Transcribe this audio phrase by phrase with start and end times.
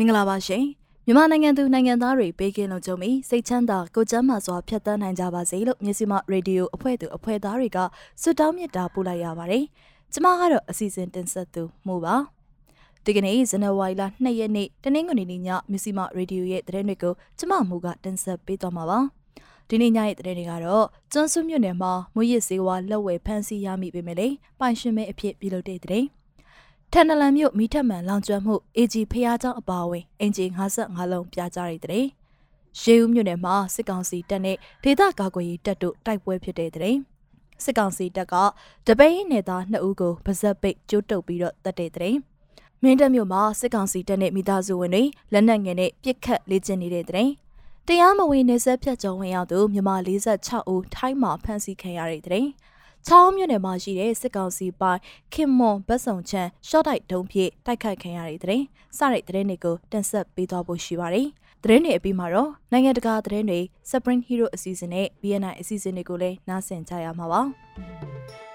[0.00, 0.64] မင်္ဂလာပါရှင်
[1.06, 7.78] မြန်မာနိုင်ငံသူနိုင်ငံသားတွေပေးကင်းလုံခြုံပြီးစိတ်ချမ်းသာကိုယ်ကျန်းမာစွာဖြတ်သန်းနိုင်ကြပါစေလို့မြစီမရေဒီယိုအဖွဲ့သူအဖွဲ့သားတွေက
[8.22, 9.64] ဆုတောင်းမေတ္တာပို့လိုက်ရပါတယ်။
[10.12, 12.14] ကျမကတော့အစီအစဉ်တင်ဆက်သူမှုပါ။
[13.04, 18.98] ဒီကနေ့ဇန်နဝါရီလ2ရက်နေ့တနင်္ဂနွေနေ့ညမြစီမရေဒီယိုရဲ့သတင်းတွေကိုကျမမှုကတင်ဆက်ပေးသွားမှာပါ။
[19.68, 24.28] ဒီနေ့ညရဲ့သတင်းတွေကတော့ကျွန်းစုမြို့နယ်မှာမွေးရစေဝါလက်ဝယ်ဖမ်းဆီးရမိပေမဲ့လေ
[24.60, 26.08] ပိုင်ရှင်မဲအဖြစ်ပြုလုပ်တဲ့သတင်း။
[26.91, 32.05] ထန်နလန်မြို့မိထက်မှန်လောင်ကျွမ်းမှု AG ဖျားเจ้าအပါအဝင်အင်ဂျီ55လုံးပြကြရတဲ့
[32.81, 36.95] ရေဦးမြို့နယ်မှာစစ်ကောင်စီတပ်နဲ့ဒေသကာကွယ်ရေးတပ်တို့တိုက်ပွဲဖြစ်တဲ့တဲ့
[37.63, 38.35] စစ်ကောင်စီတပ်က
[38.87, 42.15] တပိန်းနယ်သား2ဦးကိုဗဇက်ပိတ်ကျိုးတုပ်ပြီးတော့တပ်တဲ့တဲ့
[42.81, 47.29] မင်းတပ်မြို့မှာစစ်ကောင်စီတပ်နဲ့မိသားစုဝင်တွေလက်နက်ငယ်နဲ့ပြစ်ခတ်လေ့ကျင့်နေတဲ့တဲ့
[47.87, 52.45] တရားမဝင်နေဆက်ဖြတ်ကြုံဝင်ရောက်သူမြန်မာ46ဦးထိုင်းမှာဖမ်းဆီးခံရတဲ့တဲ့
[53.06, 55.00] ချောင်းမြို့နယ်မှာရှိတဲ့စစ်ကောင်စီပိုင်း
[55.32, 58.62] ခင်မွန်ဗတ်စုံချမ်းရှော့တိုက်တုံးဖြစ်တိုက်ခိုက်ခံရတဲ့တဲ့
[58.98, 61.26] စတဲ့တဲ့တွေကိုတင်ဆက်ပေးသွားဖို့ရှိပါတယ်။
[61.62, 63.60] သတင်းတွေအပြီးမှာတော့နိုင်ငံတကာသတင်းတွေ
[63.90, 67.42] Spring Hero အစီအစဉ်နဲ့ BNI အစီအစဉ်တွေကိုလည်းနားဆင်ကြရမှာပါ။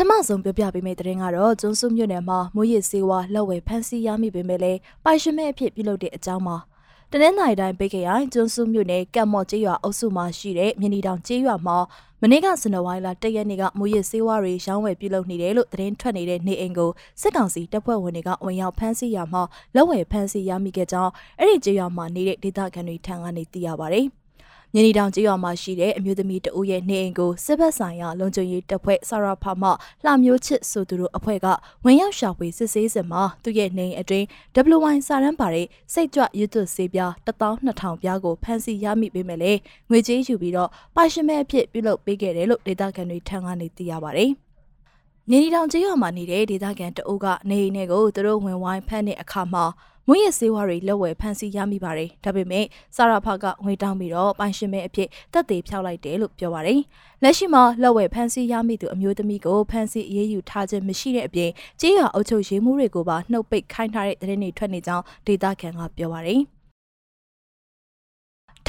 [0.00, 6.56] ထမဆုံးပြောပြပေးမယ့်သတင်းကတော့ကျွန်းစုမြို့နယ်မှာမိုးရစ်စေဝါလက်ဝယ်ဖမ်းဆီးရမိပေမဲ့လည်းပိုင်ရှင်မဲ့အဖြစ်ပြုလုပ်တဲ့အကြောင်းမှာ
[7.10, 11.76] တနင်္လာရီတိုင်းပိတ်ခရိုင်ကျွန်းစုမြို့နယ်ကံမော့ကျေးရွာအုပ်စုမှာရှိတဲ့မြနီတောင်ကျေးရွာမှာ
[12.22, 16.90] မနေ့ကစနေဝိုင်းလာတရက်နေ့ကမိုးရစ်စေဝါတွေရောင်းဝယ်ပြုလုပ်နေတယ်လို့သတင်းထွက်နေတဲ့နေအိမ်ကို
[17.20, 19.42] စစ်ကောင်စီတပ်ဖွဲ့ဝင်တွေကဝင်ရောက်ဖမ်းဆီးရမှာ
[19.74, 24.02] လက်ဝယ်ဖမ်းဆီးရမိခဲ့ကြောင်းအဲ့ဒီကျေးရွာမှာနေတဲ့ဒေသခံတွေထံကနေသိရပါဗျ။
[24.76, 29.68] မြင်းနီတောင်ကျေးရွာမှာရှိတဲ့အမျိုးသမီးတဦးရဲ့နေအိမ်ကိုစစ်ဘက်ဆိုင်ရာလုံခြုံရေးတပ်ဖွဲ့ဆရာဖမှ
[30.04, 31.46] လှမျိုးချစ်ဆိုသူတို့အဖွဲ့က
[31.84, 34.26] ဝင်ရောက်ရှာဖွေစစ်ဆေးစဉ်မှာသူ့ရဲ့နေအိမ်အတွင်း
[34.76, 39.58] WY စာရန်ပါတဲ့စိတ်ကြွရွတ်သွဆေးပြား12000ပြားကိုဖမ်းဆီးရမိပေမဲ့လည်း
[39.90, 44.32] ငွေကြေးယူပြီးတော့ပိုင်ရှင်မဲ့အဖြစ်ပြုလုပ်ပေးခဲ့တယ်လို့ဒေသခံတွေထံကနေသိရပါတယ်။
[45.30, 49.64] နေနီတောင်ကျေးရွာမှာနေတဲ့ဒေသခံတအုပ်ကနေအိမ်ထဲကိုသူတို့ဝင်ဝိုင်းဖမ်းတဲ့အခါမှာ
[50.08, 56.80] မွေးရစေဝါတွေလက်ဝယ်ဖမ်းဆီးရမိပါတယ်။ဒါပေမဲ့စာရဖကငွေတောင်းပြီးတော့ပိုင်ရှင်မဲအဖြစ်တက်သေးဖြောက်လိုက်တယ်လို့ပြောပါတယ်။
[57.22, 66.53] လက်ရှိမှာလက်ဝယ်ဖမ်းဆီးရမိသူအမျိုးသမီးကိုဖမ်းဆီးအရေးယူထားခြင်းမရှိတဲ့အပြင်ကြေးရွာအုပ်ချုပ်ရေးမှုတွေကိုပါနှုတ်ပိတ်ခိုင်းထားတဲ့သတင်းတွေထွက်နေကြောင်းဒေတာခန်ကပြောပါတယ်။ထ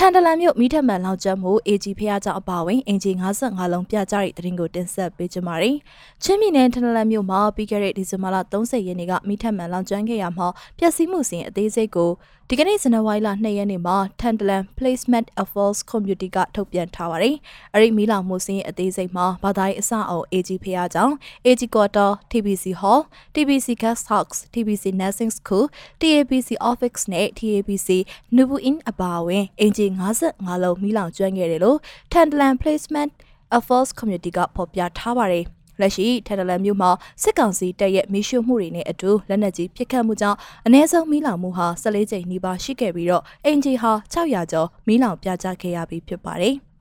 [0.06, 5.76] န်တလန်မြို့မိထက်မှန်လောက်ကျမ်းမှု AG ဖះကြောင့်အပါဝင်အင်ဂျီ55လုံးပြကြတဲ့တရင်ကိုတင်ဆက်ပေးကြပါမယ်။
[6.24, 10.48] ချင်းပြည်နယ်ထန်တလန်မြို့မှာပြီးခဲ့တဲ့ဒီဇင်ဘာလ30ရက်နေ့ကမိထက်မှန်လောက်ကျမ်းခဲ့ရမှာ
[10.80, 12.12] ပျက်စီးမှုစဉ်အသေးစိတ်ကို
[12.50, 17.36] ဒီကနေ့ဇန်နဝါရီလ2ရက်နေ့မှာ Tantalan Placement Affairs Community ကထုတ်ပြန်ထားပါတယ်။
[17.74, 23.02] အဲ့ဒီမီလာမှုစင်းရဲ့အသေးစိတ်မှာဘာသာရေးအစအုံ AG ဖျားကြောင့် AG Quarter TBC Hall
[23.36, 25.66] TBC Guest House TBC Nursing School
[26.02, 27.90] TABC Office နဲ့ TABC
[28.36, 29.86] Nubu In အပါအဝင်အင်ဂျီ
[30.26, 31.78] 55လုံးမီလောင်ကျွမ်းခဲ့တယ်လို့
[32.14, 33.12] Tantalan Placement
[33.58, 35.46] Affairs Community ကဖော်ပြထားပါတယ်။
[35.80, 36.92] လက်ရှိထန်တလန်မြို့မှာ
[37.22, 46.58] စစ်ကောင်စီတပ်ရဲ့မီးရှို့မှုတွေနဲ့အတူလက်နက်ကြီးပစ်ခတ်မှုကြောင့်အ ਨੇ ဆုံးမီးလောင်မှုဟာ14ကြိမ်နီးပါးရှိခဲ့ပြီးတော့အင်ဂျီဟာ600ကျော်မီးလောင်ပြကြခဲ့ရပြီးဖြစ်ပါတယ်။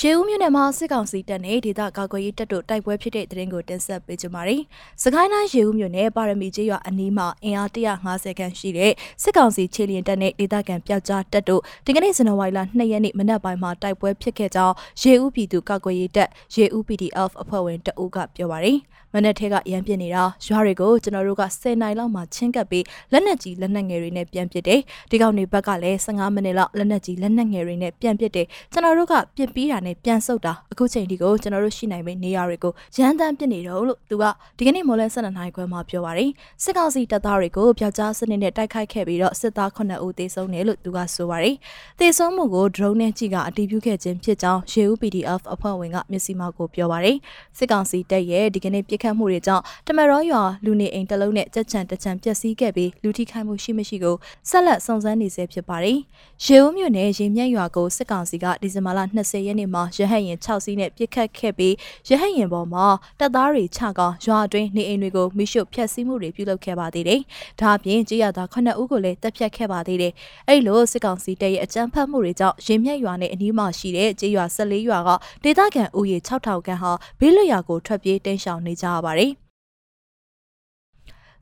[0.00, 4.62] ရှေးဦးမြို့နယ်မှာစစ်ကောင်စီတပ်နဲ့ဒေသကာကွယ်ရေးတပ်တို့တိုက်ပွဲဖြစ်တဲ့တဲ့ရင်ကိုတင်ဆက်ပေးကြပါမယ်။
[5.02, 8.92] စကိုင်းတိုင်းရှေးဦးမြို့နယ်ပါရမီကျေးရွာအနီးမှာအင်အား150ခန့်ရှိတဲ့
[9.22, 18.78] စစ်ကောင်စီခြေလျင်တပ်နဲ့ဒေသခံပျောက်ကြားတပ်တို့ဒီကနေ့ဇန်နဝါရီလ2ရက်နေ့မနက်ပိုင်းမှာတိုက်ပွဲဖြစ်ခဲ့ကြောင်းရေဦးပြည်သူကာကွယ်ရေးတပ်ရေဦး PDF အဖွဲ့ဝင်တအုပ်ကပြောပါရယ်။
[19.14, 24.80] မနက်ထဲကရန်ပစ်နေတာရွာတွေကိုကျွန်တော်တို့က10နိုင်လောက်မှချင်းကပ်ပြီးလက်နက်ကြီးလက်နက်ငယ်တွေနဲ့ပြန်ပစ်တယ်။
[25.10, 34.24] ဒီကောင်တွေဘက်ကလည်း15မိနစ်လောက်လက်နက်ကြီးလက်နက်ငယ်တွေနဲ့ပြန်ပစ်တယ်။ကျွန်တော်တို့ကပစ်ပြီးတာနဲ့ပြန်ဆုတ်တာအခုချိန်ဒီကိုကျွန်တော်တို့ရှိနိုင်မယ့်နေရာတွေကိုရန်တမ်းပစ်နေတော့လို့သူက
[34.58, 36.30] ဒီကနေ့မိုးလဲ12နိုင်ခွဲမှာပြောပါတယ်။
[36.62, 41.56] စစ်ကောင်စီတပ်သားတွေကိုပျောက်ကြားစနစ်နဲ့တိုက်ခိုက်ခဲ့ပြီးတော့စစ်သား9ဦးသေဆုံးတယ်လို့သူကဆိုပါတယ်။
[41.98, 47.16] သေဆုံးမှုကို drone နဲ့ကြည့်ကအတည်ပြုခဲ့ခြင်းဖြစ်ကြောင်းရေဦး PDF အဖွဲ့ဝင်ကမျက်စိမှောက်ကိုပြောပါတယ်။
[47.58, 54.16] စစ်ကောင်စီတပ်ရဲ့ဒီကနေ့ပြစ်ခတ်မှုတွေကြောင့်တမရောရွာလူနေအိမ်တစ်လုံးနဲ့ကြက်ချံတချံပျက်စီးခဲ့ပြီးလူထိခိုက်မှုရှိမရှိကို
[54.48, 55.98] ဆက်လက်စုံစမ်းနေဆဲဖြစ်ပါတယ်။
[56.44, 61.74] ရေဦးမြို့နယ်ရေမြက်ရွာကိုစစ်ကောင်စီကဒီဇင်ဘာလ20ရက်နေ့နေ့မှာရဟတ်ရင်6စီးနဲ့ပြစ်ခတ်ခဲ့ပြီး
[62.08, 62.86] ရဟတ်ရင်ပေါ်မှာ
[63.20, 67.20] တပ်သားတွေချကရွာအတွင်းနေအိမ်တွေကိုမိရှုဖျက်ဆီးမှုတွေပြုလုပ်ခဲ့ပါသေးတယ်။
[67.60, 70.12] ဒါအပြင်ကြေးရသား9ဦးကိုလည်းတပ်ဖြတ်ခဲ့ပါသေးတယ်။
[70.48, 75.10] အဲ့လိုစစ်ကောင်စီတပ်ရဲ့အကြမ်းဖက်မှုတွေကြောင့်ရင်မြက်ရွာနဲ့အနီးမှာရှိတဲ့ကြေးရွာ14ရွာက
[75.44, 79.32] ဒေသခံဦးရေ6000ခန့်ဟာဘေးလွတ်ရာကိုထွက်ပြေးတိမ်းရှောင်နေကြရပါတယ်။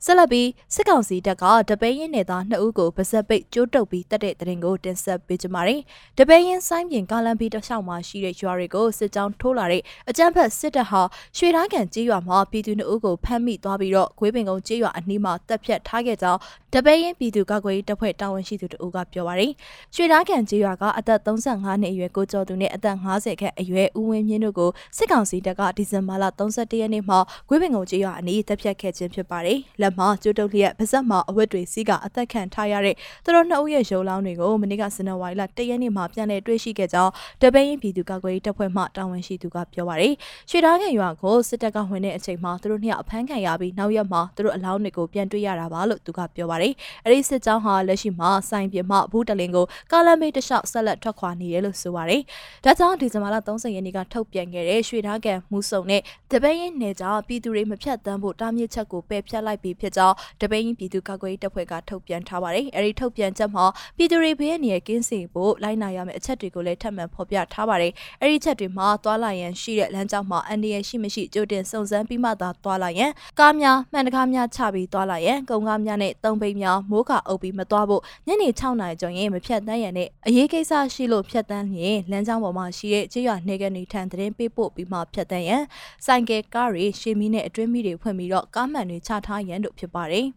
[0.07, 5.81] ဆက်လက်ပြီးစစ်ကောင်စီတပ်ကတပိန်းရင်နယ်သား2ဦးကိုဗစက်ပိတ်ကျိုးတုပ်ပြီးတပ်တဲ့တရင်ကိုတင်ဆက်ပေးကြပါမယ်။
[6.17, 11.01] တပိန်းရင်ဆိုင်ပြင်ကာလန်ဘီတလျှောက်မှာရှိတဲ့ရွာတွေကိုစစ်ကြောင်းထိုးလာတဲ့အကြမ်းဖက်စစ်တပ်ဟာ
[11.37, 16.39] ရွှေသားကန်ကြီးရွာမှာပြည်သူ2ဦးကိုဖမ်းမိသွားပြီးတော့ဂွေးပင်ကုန်းကြီးရွာအနီးမှာတပ်ဖြတ်ထားခဲ့ကြောင်း
[16.73, 19.51] တပိန်းရင်ပြည်သူကာကွယ်ရေးတပ်ဖွဲ့တာဝန်ရှိသူတို့ကပြောပါရယ်။
[19.95, 37.11] ရွှေသားကန်ကြီးရွာကအသက်35နှစ်အရွယ်ကိုကျော်သူနဲ့အသက်50ခန့်အရွယ်ဦးဝင်းမြင့်တို့ကိုစစ်ကောင်စီတပ်ကဒီဇင်ဘာလ31ရက်နေ့မှာဂွေးပင်ကုန်းကြီးရွာအနီးတပ်ဖြတ်ခဲ့ခြင်းဖြစ်ပါတယ်။လက်မှာကျွတ်တုပ်လျက်ပါဇက်မှာအဝတ်တွေစီးကအသက်ခံထားရတဲ့သူတို့နှစ်ဦးရဲ့ရုံလောင်းတွေကိုမနေ့ကဇန်နဝါရီလ၁ရက်နေ့မှာပြန်လည်တွေ့ရှိခဲ့ကြောင်း
[37.41, 40.13] တပိန်းပြည်သူ့ကာကွယ်ရေးတပ်ဖွဲ့မှတာဝန်ရှိသူကပြောပါရယ်
[40.49, 46.73] ရွှေသားငယ်ရွာကိုစစ်တပ်ကဝင်တဲ့အချိန်မှာသူတို့နှစ်ယောက်အဖမ်းခံရပြီးနောက်ရက်မှာသူတို့အလောင်းတွေကိုပြန်တွေ့ရတာပါလို့သူကပြောပါရယ်
[47.05, 52.21] အဲဒီစစ်ကြောင်းဟာလက်ရှိမှာစိုင်ပြမဘူးတလင်ကိုကာလမေးတလျှောက်ဆက်လက်ထွက်ခွာနေတယ်လို့ဆိုပါရယ်
[52.63, 56.01] ဒါကြောင့်ဒီဇင်ဘာလ30ရက်နေ့ကထုတ်ပြန်ခဲ့တဲ့ရွှေသားကန်မှုစုံနဲ့
[56.31, 63.65] တပိန်းရဲ့နယ်ကြောင့်ပြည်သူတွေမဖြတ်တမ်းဖို့တားမြစ်ချက်ကိုပယ်ဖျက်လိုက်ပြီးဖြစ်ကြောင်းတပိန်းပြည်သူ့ကာကွယ်ရေးတပ်ဖွဲ့ကထုတ်ပြန်ထားပါတယ်။အဲဒီထုတ်ပြန်ချက်မှာ
[63.97, 67.91] ပြည်သူတွေဘေးအန္တရာယ်ကင်းစင်ဖို့လိုက်နာရမယ့်အချက်တွေကိုလည်းထပ်မံဖော်ပြထားပါတယ်။
[68.21, 85.63] အဲဒီချက်တွေမှာသွာလာရန်ရှိတဲ့လမ်းကြောင်းမှာအန္တရာယ်ရှိမရှိကြိုတင်စုံစမ်းပြီးမှသာသွာလာရန်ကားများမှန်တကားများချပြီးသွာလာရန်ကုန်ကားများနဲ့တုံးပိတ်များမိုးကာအုပ်ပြီးမသွားဖို့ညနေ6နာရီကျော်ရင်မဖြတ်တန်းရန်နဲ့အရေးကိစ္စရှိလို့ဖြတ်တန်းရင်လမ်းကြောင်းပေါ်မှာရှိတဲ့ကြေးရွာနေကနေထန်သတင်းပေးပို့ပြီးမှဖြတ်တန်းရန်
[86.05, 90.25] ဆိုင်ကယ်ကားတွေရှေမီနဲ့အတွင်းမီတွေဖွင့်ပြီးတော့ကားမှန်တွေချထားရန်တို့ဖြစ်ပါတယ်။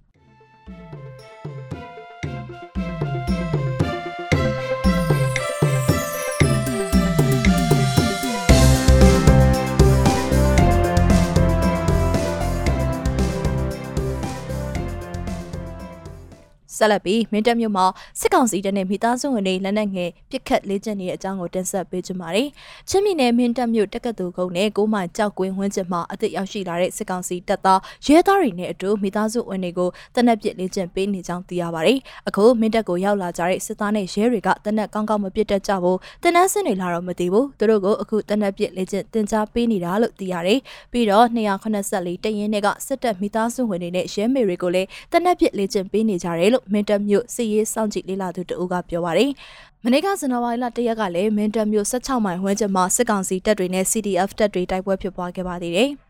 [16.78, 17.86] ဆက်လက်ပြီးမင်းတပ်မြို့မှာ
[18.20, 22.48] စစ်ကောင်စီတပ်နဲ့မိသားစုဝင်တွေလက်နက်ငယ်ပစ်ခတ်လေးကျက်နေတဲ့အကြောင်းကိုတင်ဆက်ပေးကြပါမယ်။
[22.88, 31.98] ချင်းပြည်နယ်မင်းတပ်မြို့တက္ကသိုလ်ကုန်းနဲ့ကိုမိုင်ကြောက်ကွင်းဝန်းကျင်မှာအသစ်ရောက်ရှိလာတဲ့စစ်ကောင်စီတပ်သားရဲသားတွေနဲ့အတူမိသားစုဝင်တွေကိုတနက်ပစ်လေးကျက်ပေးနေကြောင်းသိရပါတယ်။
[32.28, 40.58] အခုမင်းတပ်ကိုရောက်လာကြတဲ့စစ်သားနဲ့ရဲတွေကတနက်ကောင်းကောင်းမပစ်တတ်ကြဘူး။တနက်စင်တွေလာတော့မသိဘူး။သူတို့ကိုအခုတနက်ပစ်လေးကျက်တင် जा ပေးနေတာလို့သိရတယ်။
[40.92, 49.30] ပြီးတော့284တရင်တွေကစစ်တပ်မိသားစုဝင်တွေနဲ့ရဲမေတွေကိုလည်းတနက်ပစ်လေးကျက်ပေးနေကြတယ်လို့မင်းတပ်မြို့စစ်ရေးစောင့်ကြည့်လေ့လာသူတအုပ်ကပြောပါတယ်။
[49.84, 55.90] မနေ့ကဇန်နဝါရီလ၁ရက်ကလည်းမင်းတပ်မြို့16မိုင်ဝန်းကျင်မှာစစ်ကောင်စီတပ်တွေနဲ့ CDF တပ်တွေတိုက်ပွဲဖြစ်ပွားခဲ့ပါသေးတယ်။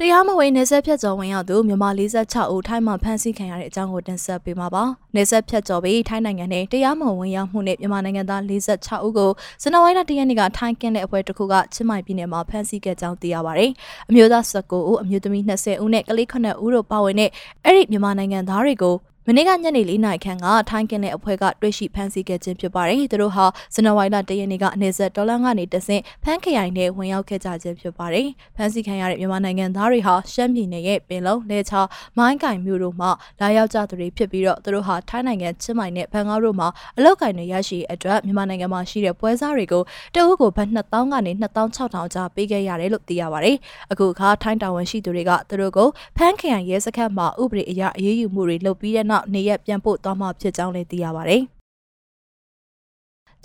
[0.00, 4.82] တရားမဝင်နေဆက်ဖြတ်ကျော်ဝင်ရောက်သူမြန်မာ46ဦးထိုင်းမှာဖမ်းဆီးခံရတဲ့အကြောင်းကိုတင်ဆက်ပေးမှာပါ။
[5.16, 9.30] နေဆက်ဖြတ်ကျော်ပြီးထိုင်းနိုင်ငံနဲ့တရားမဝင်ရောက်မှုနဲ့မြန်မာနိုင်ငံသား46ဦးကို
[9.62, 13.70] ဇန်နဝါရီလ၁ရက်နေ့ကထိုင်းကင်းတဲ့အဖွဲ့တစ်ခုကချင်းမိုင်ပြည်နယ်မှာဖမ်းဆီးခဲ့ကြောင်းသိရပါတယ်။
[14.10, 17.30] အမျိုးသား19ဦးအမျိုးသမီး20ဦးနဲ့ကလေး9ဦးတို့ပါဝင်တဲ့
[17.64, 18.94] အဲ့ဒီမြန်မာနိုင်ငံသားတွေကို
[19.28, 28.26] မနေ့ကညနေ၄နာရီခန့်ကထိုင်းကင်းတဲ့အဖွဲ့ကတွေ့ရှိဖမ်းဆီးခဲ့ခြင်းဖြစ်ပါတယ်။သူတို့ဟာဇန်နဝါရီလ၁ရက်နေ့ကနေဆက်ဒေါ်လာကနေတဆင့်ဖမ်းခရိုင်နဲ့ဝင်ရောက်ခဲ့ကြခြင်းဖြစ်ပါတယ်။
[28.56, 31.74] ဖမ်းဆီးခံရတဲ့မြန်မာနိုင်ငံသားတွေဟာရှမ်းပြည်နယ်ရဲ့ပင်လုံလဲချ
[32.18, 33.06] မိုင်းကင်မြို့တို့မှ
[33.40, 36.68] လာရောက်ကြသူတွေဖြစ်ပြီးတော့သူတို့ဟာထိုင်းနိုင်ငံချင်းမိုင်နဲ့ဘန်ကောက်တို့မှာ
[36.98, 39.82] အလောက်ကင်တွေရရှိအတွက်မြန်မာနိုင်ငံမှာရှိတဲ့ပွဲစားတွေကို
[40.14, 43.56] တအုပ်ကိုဘတ်2000ကနေ2600ကျားပေးခဲ့ရတယ်လို့သိရပါတယ်။
[43.92, 51.42] အခုအခါထိုင်းတာဝန်ရှိသူတွေကသူတို့ကိုဖမ်းခရိုင်ရဲစခန်းမှာဥပဒေအရအရေးယူမှုတွေလုပ်ပြီးတဲ့နောက်နောက်နေရက်ပြန်ပို့သွားမှာဖြစ်ကြောင်းလည်းသိရပါတယ်။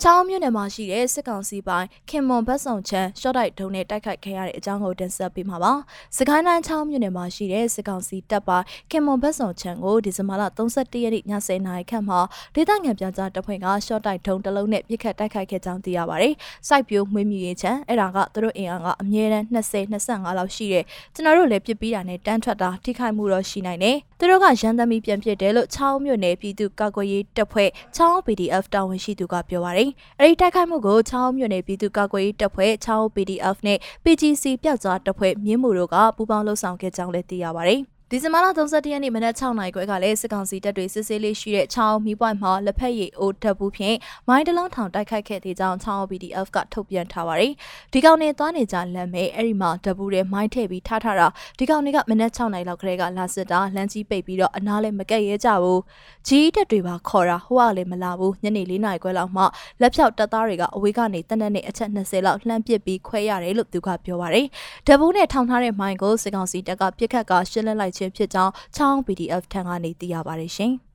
[0.02, 5.72] ချောင်းမြို့နယ်မှာရှိတဲ့စစ်ကောင်စီပိုင်းခင်မွန်ဘတ်ဆောင်ချမ်းရှော့တိုက်ဒုံနဲ့တိုက်ခိုက်ခဲ့ရတဲ့အကြောင်းကိုတင်ဆက်ပေးမှာပါ။
[6.16, 12.20] စကိုင်းတိုင်းချောင်းမြို့နယ်မှာရှိတဲ့စစ်ကောင်စီတပ်ပိုင်းခင်မွန်ဘတ်ဆောင်ချမ်းကိုဒီဇင်ဘာလ31ရက်နေ့ည10:00နာရီခန့်မှာ
[12.54, 16.34] ဒေသခံပြန်ကြားတပ်ဖွဲ့ကရှော့တိုက်ဒုံတစ်လုံးနဲ့ပစ်ခတ်တိုက်ခိုက်ခဲ့ကြောင်းသိရပါတယ်။
[16.68, 37.80] စိုက်ပြိုးမွေးမြူရေးချမ်းအဲ့ဒါကသူတို့အင်အားကအမြဲတမ်း20 25လောက်ရှိတယ်။ကျွန်တော်တို့လည်းပြစ်ပြီးတာနဲ့တန်းထွက်တာထိခိုက်မှုတော့ရှိနိုင်တယ်။ သူတို့ကရန်သမီပြန်ဖြစ်တယ်လို့ချောင်းမြို့နယ်ပြည်သူ့ကာကွယ်ရေးတပ်ဖွဲ့ချောင်း PDF တာဝန်ရှိသူကပြောပါတယ်။အဲဒီတိုက်ခိုက်မှုကိုချောင်းမြို့နယ်ပြည်သူ့ကာကွယ်ရေးတပ်ဖွဲ့ချောင်း PDF နဲ့ PGC ပျောက်ကြားတပ်ဖွဲ့မြင်းမှုတို့ကပူးပေါင်းလှုပ်ဆောင်ခဲ့ကြောင်းလည်းသိရပါတယ်။
[38.14, 43.96] ဒီဇင်ဘာလ31ရက်နေ့မနက်6နာရီခွဲကလည်းစစ်ကောင်စီတပ်တွေစစ်ဆေးလေးရှိတဲ့ချောင်းမီးပွိုင်မှာလက်ဖက်ရည်အိုးတပ်ဘူးဖြင့်
[44.28, 47.52] မိုင်းတလုံးထောင်တိုက်ခိုက်ခဲ့တဲ့ကြောင်းချောင်း PDF ကထုတ်ပြန်ထားပါတယ်။
[47.92, 51.26] ဒီကောင်တွေသွားနေကြလမ်းမဲ့အဲ့ဒီမှာတပ်ဘူးတွေမိုင်းထည့်ပြီးထားထားတာ
[51.58, 55.78] ဒီကောင်တွေကမနက်6နာရီလောက်ခရဲကလာစစ်တာလမ်းကြီးပိတ်ပြီးတော့အနားလည်းမကက်ရဲကြဘူး။
[56.28, 59.42] ကြီးတက်တွေပါခေါ်တာဟိုကလည်းမလာဘူးညနေ4နာရီခွဲလောက်မှ
[59.80, 64.46] လက်ဖြောက်တပ်သားတွေကအဝေးကနေတနက်နဲ့အချက်20လောက်လှမ်းပစ်ပြီးခွဲရတယ်လို့သူကပြောပါတယ်။
[64.86, 70.74] တပ်ဘူးနဲ့ထောင်ထားတဲ့မိုင်းကိုစစ်ကောင်စီတပ်ကပြစ်ခတ်ကရှင်းလင်းလိုက်ခြင်းဖြစ်ကြောင်းချောင်း PDF ထံကနေသိရပါတယ်ရှင်။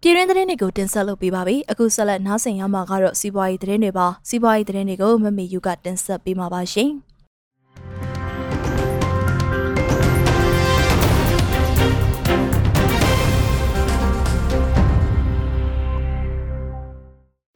[0.00, 6.90] ပြည်တွင်းသတင်းတွေကိုတင်ဆက်လုပ်ပေးပါပြီအခုဆက်လက်နားဆင်ရမှာကတော့စီးပွားရေးသတင်းတွေပါစီးပွားရေးသတင်းတွေကိုမမေယူကတင်ဆက်ပေးမှာပါရှင်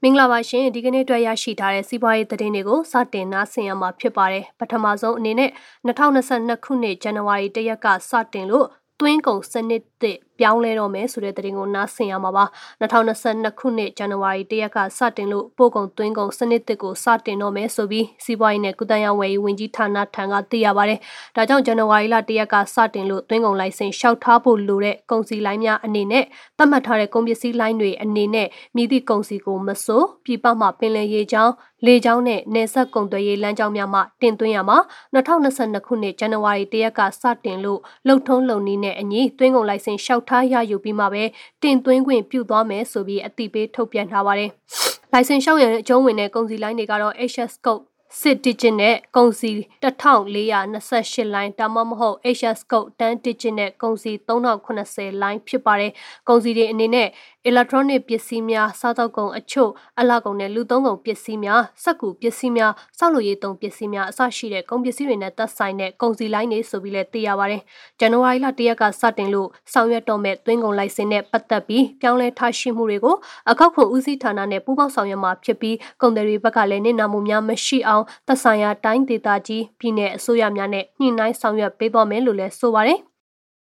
[0.04, 5.50] မင်္ဂလာပါရှင်ဒီကနေ့အတွက်ရရှိထားတဲ့စီးပွားရေးသတင်းတွေကိုစတင်နားဆင်ရမှာဖြစ်ပါတယ်ပထမဆုံးအနေနဲ့
[5.86, 8.66] 2022ခုနှစ်ဇန်နဝါရီလရက်ကစတင်လို့
[9.00, 12.44] သွင်းကုန်စနစ်သစ် ပြောင်းလဲတော့မယ်ဆိုတဲ့သတင်းကိုနားဆင်ရမှာပါ
[12.80, 20.98] 2022ခုနှစ်ဇန်နဝါရီတရက်ကစတင်လို့ပို့ကုန်သွင်းကုန်စနစ်သစ်ကိုစတင်တော့မယ်ဆိုပြီးစီးပွားရေးနဲ့ကုသရေးဝယ်ရေးဝန်ကြီးဌာနထံကသိရပါတယ်
[21.36, 26.24] ဒါကြောင့်ဇန်နဝါရီလတရက်ကစတင်လို့သွင်းကုန်လိုင်စင်လျှောက်ထားဖို့လိုတဲ့ကုန်စည်လိုင်းများအနေနဲ့
[26.58, 31.52] သတ်မှတ်ထားတဲ့ကုန်ပစ္စည်းလိုင်းတွေအနေနဲ့မြည်သည့်ကုန်စည်ကိုမစိုးပြပမှပင်လယ်ရေချောင်း
[31.86, 34.78] လေကြောင်းနဲ့နယ်စပ်ကုန်သွယ်ရေးလမ်းကြောင်းများမှတင်သွင်းရမှာ
[35.14, 41.22] 2022ခုနှစ်ဇန်နဝါရီတရက်ကစတင်လို့လှုပ်ထုံးလုံနည်းနဲ့အညီသွင်းကုန်လိုင်စင်လျှောက်ထားရယူပြီးမှပဲ
[41.62, 44.50] တင်သွင်းခွင့်ပြုသွားမယ်ဆိုပြီးအသိပေးထုတ်ပြန်ထားပါတယ်။
[45.12, 47.82] လိုင်စင်လျှောက်ရတဲ့အကျုံးဝင်တဲ့ကုန်စည်လိုင်းတွေကတော့ HS Code
[48.20, 55.92] စစ် digit နဲ့ကုန်စည်1428 line ဒါမှမဟုတ် HS code 10 digit နဲ့ကုန်စည်3080 line ဖြစ်ပါတယ်။
[56.28, 57.08] ကုန်စည်တွေအနေနဲ့
[57.48, 67.62] electronic ပစ္စည်းများစားသောက်ကုန်အချို့အလှကုန်နဲ့လူသုံးကုန်ပစ္စည်းများစက်ကူပစ္စည်းများစောက်လို့ရေးသုံးပစ္စည်းများအစရှိတဲ့ကုန်ပစ္စည်းတွေနဲ့သက်ဆိုင်တဲ့ကုန်စည်လိုင်းတွေဆိုပြီးလည်းသိရပါတယ်။
[68.00, 73.16] ဇန်နဝါရီလ၁ရက်ကစတင်လို့ဆောင်ရွက်တော့မဲ့သွင်းကုန်လိုင်စင်နဲ့ပတ်သက်ပြီးပြောင်းလဲထားရှိမှုတွေကို
[73.50, 83.00] အကောက်ခွန်ဦးစီးဌာနနဲ့ပူးပေါင်းဆောင်ရွက်မှာဖြစ်ပြီးကုန်သည်တွေဘက်ကလည်းနေနာမှုများမရှိအောင်သက်ဆိုင်ရာတိုင်းဒေသကြီးပြည်내အစိုးရများနဲ့ညှိနှိုင်းဆောင်ရွက်ပေးသွားမယ်လို့လည်းဆိုပါတယ်။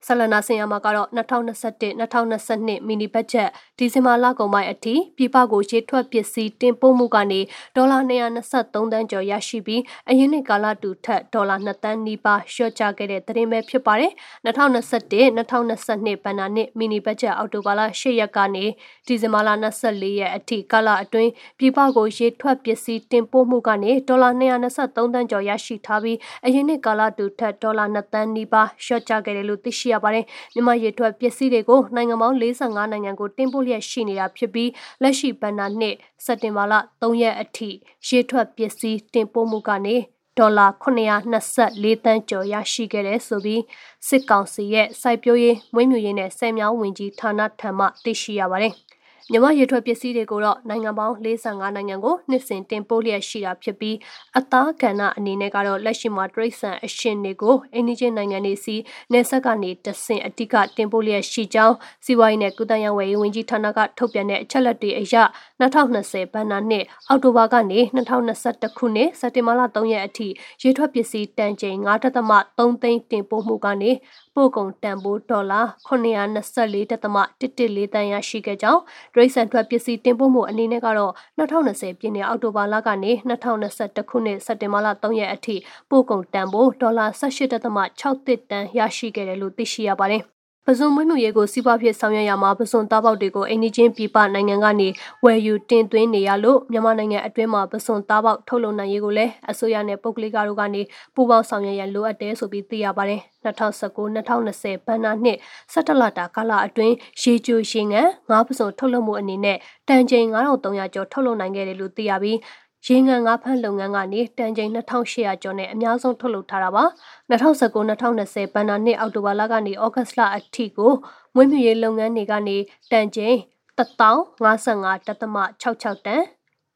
[0.06, 3.50] ဆလနာစင်ရမှာကတော့2021-2022မီနီဘတ်ဂျက်
[3.82, 7.40] ဒီဇင်ဘာလကုန်ပိုင်းအထိပြည်ပကိုရေထွက်ပစ္စည်းတင်ပို့မှုကနေ
[7.76, 14.12] ဒေါ်လာ223တန်းကျော်ရရှိပြီးအရင်နှစ်ကာလတူထက်ဒေါ်လာ2တန်းနီးပါးလျှော့ချခဲ့တဲ့သတင်းပဲဖြစ်ပါတယ်
[14.46, 18.64] 2021-2022ဘဏ္ဍာနှစ်မီနီဘတ်ဂျက်အောက်တိုဘာလ10ရက်ကနေ
[19.06, 19.48] ဒီဇင်ဘာလ
[19.84, 30.24] 24ရက်အထိကာလအတွင်းပြည်ပကိုရေထွက်ပစ္စည်းတင်ပို့မှုကနေဒေါ်လာ223တန်းကျော်ရရှိထားပြီးအရင်နှစ်ကာလတူထက်ဒေါ်လာ2တန်းနီးပါးလျှော့ချခဲ့တယ်လို့သိရှိရပါတယ်။
[30.54, 34.70] မြန်မာရေထွက်ပစ္စည်းတွေကိုနိုင်ငံပေါင်း45နိုင်ငံကိုတင်ပို့လျက်ရှိနေတာဖြစ်ပြီး
[35.02, 37.70] လက်ရှိဘဏ္ဍာနှစ်စက်တင်ဘာလ3ရက်အထိ
[38.08, 39.96] ရေထွက်ပစ္စည်းတင်ပို့မှုကနေ
[40.38, 43.62] ဒေါ်လာ924တန်းကျော်ရရှိခဲ့တယ်ဆိုပြီး
[44.08, 48.74] စစ်ကောင်စီရဲ့စိုက်ပျိုးရေးမွေးမြူရေးနဲ့ဆယ်မြောင်းဝင်ကြီးဌာနထံမှသိရှိရပါတယ်။
[49.30, 53.96] မြန်မာရေထွက်ပစ္စည်းတွေကိုတော့နိုင်ငံပေါင်း45နိုင်ငံကိုနှစ်စဉ်တင်ပို့လျက်ရှိတာဖြစ်ပြီး
[54.38, 58.76] အသားကဏ္ဍအနေနဲ့ကတော့လက်ရှိမှာတရိတ်ဆန်အရှင်တွေကိုအိန္ဒိယနိုင်ငံတွေစီ
[59.12, 65.14] နေဆက်ကနေတဆင့်အတိကတင်ပို့လျက်ရှိကြောင်းစီးပွားရေးနဲ့ကုသရေးဝယ်ရေးဝန်ကြီးဌာနကထုတ်ပြန်တဲ့အချက်လက်တွေအရ
[65.60, 70.28] 2020ဘဏ္ဍာနှစ်အောက်တိုဘာကနေ2021ခုနှစ်စက်တင်ဘာလ3ရက်အထိ
[70.62, 73.90] ရေထွက်ပစ္စည်းတန်ချိန်9.3သိန်းတင်ပို့မှုကနေ
[74.36, 78.80] ပို့ကုန်တန်ဖိုးဒေါ်လာ924.114တန်ရရှိခဲ့ကြောင်း
[79.14, 85.56] ဒရိတ်ဆန်ထွက်ပစ္စည်းတင်ပို့မှုအနေနဲ့ကတော့2020ပြည့်နှစ်အောက်တိုဘာလကနေ2021ခုနှစ်စက်တင်ဘာလ3ရက်အထိ
[85.90, 90.31] ပို့ကုန်တန်ဖိုးဒေါ်လာ18.6တန်ရရှိခဲ့တယ်လို့သိရှိရပါတယ်
[90.66, 94.88] ပဇွန်မွေးမြူရေးကိုစီးပွားဖြစ်ဆောင်ရွက်ရမှာပဇွန်သားပေါက်တွေကိုအိန္ဒိချင်းပြည်ပနိုင်ငံကနေ
[95.25, 100.83] ဝယ်ယူတင်သွင်းနေရလို့မြန်မာနိုင်ငံအတွင်းမှာပဇွန်သားပေါက်ထုတ်လုပ်နိုင်ရေးကိုလည်းအစိုးရနဲ့ပုဂ္ဂလိကတို့ကနေ
[101.14, 105.38] ပူးပေါင်းဆောင်ရွက်ရန်လိုအပ်တယ်ဆိုပြီးသိရပါတယ်2019-2020ဘဏ္ဍာနှစ်
[105.73, 112.38] 17လတာကာလအတွင်းရေချိုရှင်ငံငါးပစုံထုတ်လုပ်မှုအနေနဲ့တန်ချိန်9300ကျော်ထုတ်လုပ်နိုင်ခဲ့တယ်လို့သိရပြီး
[112.86, 116.84] ရေငန်ငါးဖမ်းလုပ်ငန်းကနေတန်ချိန်2800ကျော်နဲ့အများဆုံးထုတ်လုပ်ထားတာပါ
[117.30, 120.92] 2019-2020ဘဏ္ဍာနှစ်အောက်တိုဘာလကနေဩဂတ်လအထိကို
[121.34, 122.56] မွေးမြူရေးလုပ်ငန်းတွေကနေ
[122.92, 123.36] တန်ချိန်
[123.78, 126.22] 1055.66တန်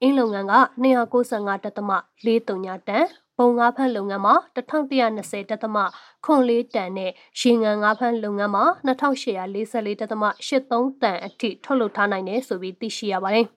[0.02, 3.06] အင်းလုပ်ငန်းက295.43တန်
[3.38, 5.76] ပုံငါးဖမ်းလုပ်ငန်းမှာ1120တက်သမ
[6.25, 7.10] ခွန်လေးတန်နဲ့
[7.40, 13.46] ရေငန်ငါးဖမ်းလုပ်ငန်းမှာ2844တက်သမ83တန်အထိထုတ်လုပ်ထားနိုင်တယ်ဆိုပြီးသိရှိရပါတယ်။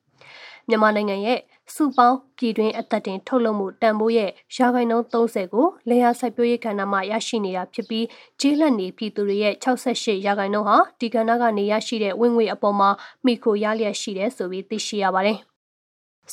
[0.69, 1.39] မြန်မာနိုင်ငံရဲ့
[1.75, 8.05] စုပေါင်းပြည်တွင်းအသက်တင်ထုတ်လုပ်မှုတန်ဖိုးရဲ့ရာခိုင်နှုန်း30ကိုလေယာစိုက်ပျိုးရေးကဏ္ဍမှာရရှိနေတာဖြစ်ပြီး
[8.39, 12.89] ကျေးလက်နေပြည်သူတွေရဲ့68ရာခိုင်နှုန်းဟာဒီကဏ္ဍကနေရရှိတဲ့ဝင်ငွေအပေါ်မှာ
[13.25, 15.39] မိခိုရလျက်ရှိတယ်ဆိုပြီးသိရှိရပါတယ်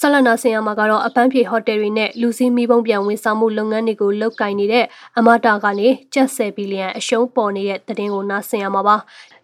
[0.00, 4.84] ဆလနာစင်ယာမှာကတော့အပန်းဖြေဟိုတယ်တွေနဲ့လူစည်းမီးပုံပြန်ဝန်ဆောင်မှုလုပ်ငန်းတွေကိုလုပ်ကိုင်နေတဲ့
[5.18, 8.96] အမတာကနေကျပ်10ဘီလီယံအရှုံးပေါ်နေတဲ့သတင်းကိုနားဆင်ရမှာပါ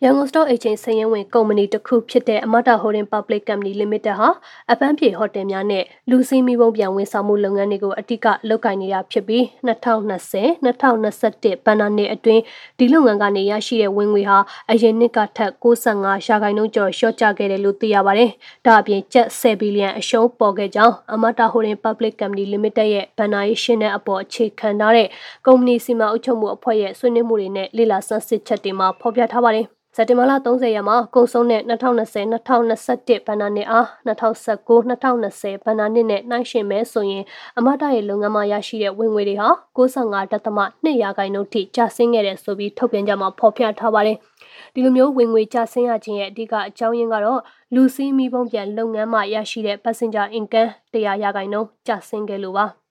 [0.05, 4.29] ရန်ကုန် Stock Exchange စည်ရင်းဝင်ကုမ္ပဏီတစ်ခုဖြစ်တဲ့အမတာ Holding Public Company Limited ဟာ
[4.73, 12.43] အပန်းဖြေဟိုတယ်များနဲ့လူစည်းမီးပုံပြန်ဝန်ဆောင်မှုလုပ်ငန်းတွေကိုအတိကလုပ်ကိုင်နေတာဖြစ်ပြီး2020 2021ဘဏ္ဍာနှစ်အတွင်း
[12.79, 14.39] ဒီလုပ်ငန်းကနေရရှိတဲ့ဝင်ငွေဟာ
[14.71, 18.31] အရင်နှစ်ကထက်65ရာခိုင်နှုန်းကျော်လျှော့ကျခဲ့တယ်လို့သိရပါတယ်။
[18.67, 25.09] ဒါအပြင်ကျပ်10ဘီလီယံအရှုံးပေါ်ခဲ့ကြောင်းအမတာ Holding Public Company Limited ရဲ့ဘဏ္ဍာရေးရှင်းတဲ့အပေါ်အခြေခံထားတဲ့
[25.47, 37.25] ကုမ္ပဏီစီမံအုပ်ချုပ်မှုအဖွဲ့ရဲ့ဆွေးနွေးမှုတွေနဲ့လေ့လာဆန်းစစ်ချက်တွေမှာဖော်ပြထားပါတယ်။စက်တင်ဘာလ30ရက်မှာကုန်ဆုံးတဲ့2020-2021ဘဏ္ဍာနှစ်အား2019-2020ဘဏ္ဍာနှစ်နဲ့နှိုင်းယှဉ်မဲဆိုရင်
[37.59, 44.17] အမတရဲ့လုပ်ငန်းမှာရရှိတဲ့ဝင်ငွေတွေဟာ95.2ရာခိုင်နှုန်းထိကျဆင်းခဲ့တယ်ဆိုပြီးထုတ်ပြန်ကြမှာဖော်ပြထားပါတယ်။
[44.75, 47.41] ဒီလိုမျိုးဝင်ငွေကျဆင်းရခြင်းရဲ့အဓိကအကြောင်းရင်းကတော့
[47.75, 52.67] လူစည်းမီးပုံပြန်လုပ်ငန်းမှာရရှိတဲ့ passenger income 100ရာခိုင်နှုန်းကျဆင်းခဲ့လို့ပါ။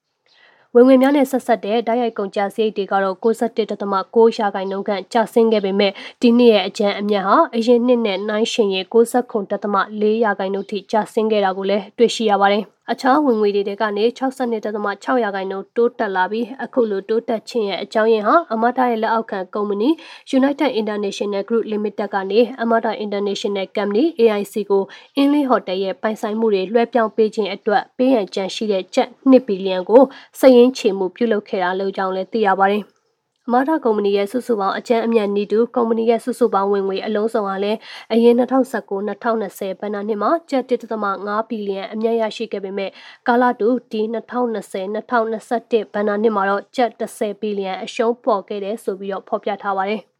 [0.76, 19.88] ဝင်ငွေများနဲ့ဆက်ဆက်တဲ့တိုက်ရိုက်ကုန်ကျစရိတ်တွေကတော့61.6ရာခိုင်နှုန်းခန့်ကျဆင်းခဲ့ပေမဲ့ဒီနှစ်ရဲ့အကြမ်းအမြတ်ဟာအရင်နှစ်နဲ့နှိုင်းယှဉ်ရင်69.4ရာခိုင်နှုန်းထိကျဆင်းခဲ့တာကိုလည်းတွေ့ရှိရပါတယ်။ အခြားဝင်ငွေတွေကနေ62.6ရာခိုင်နှုန်းတိုးတက်လာပြီးအခုလိုတိုးတက်ခြင်းရဲ့အကြောင်းရင်းဟာအမတာရဲ့လက်အောက်ခံကုမ္ပဏီ
[20.38, 24.82] United International Group Limited ကနေအမတာ International Company AIC ကို
[25.16, 30.02] အင်းလေးဟိုတယ်ရဲ့ပိုင်ဆိုင်မှုတွေလွှဲပြောင်းပေးခြင်းအတွက်ပေးရန်ကြံရှိတဲ့ကျပ်2ဘီလီယံကို
[30.40, 32.84] စည်ရင်းချေမှုပြုလုပ်ခဲ့တာလို့ကြောင်းလည်းသိရပါတယ်။
[33.48, 37.78] အမတာကုမ္ပဏီရဲ့စုစုပေါင်းအကျန်းအမြတ်နီးတူကုမ္ပဏီရဲ့စုစုပေါင်းဝင်ငွေအလုံးစုံကလည်း
[38.12, 42.90] အရင်2019-2020ဘဏ္ဍာနှစ်မှာကျပ်1.5ဘီလီယံအမြတ်ရရှိခဲ့ပေမဲ့
[43.28, 50.11] ကာလတူဒီ2020-2021ဘဏ္ဍာနှစ်မှာတော့ကျပ်10ဘီလီယံအရှုံးပေါ်ခဲ့တယ်ဆိုပြီးတော့ဖော်ပြထားပါတယ်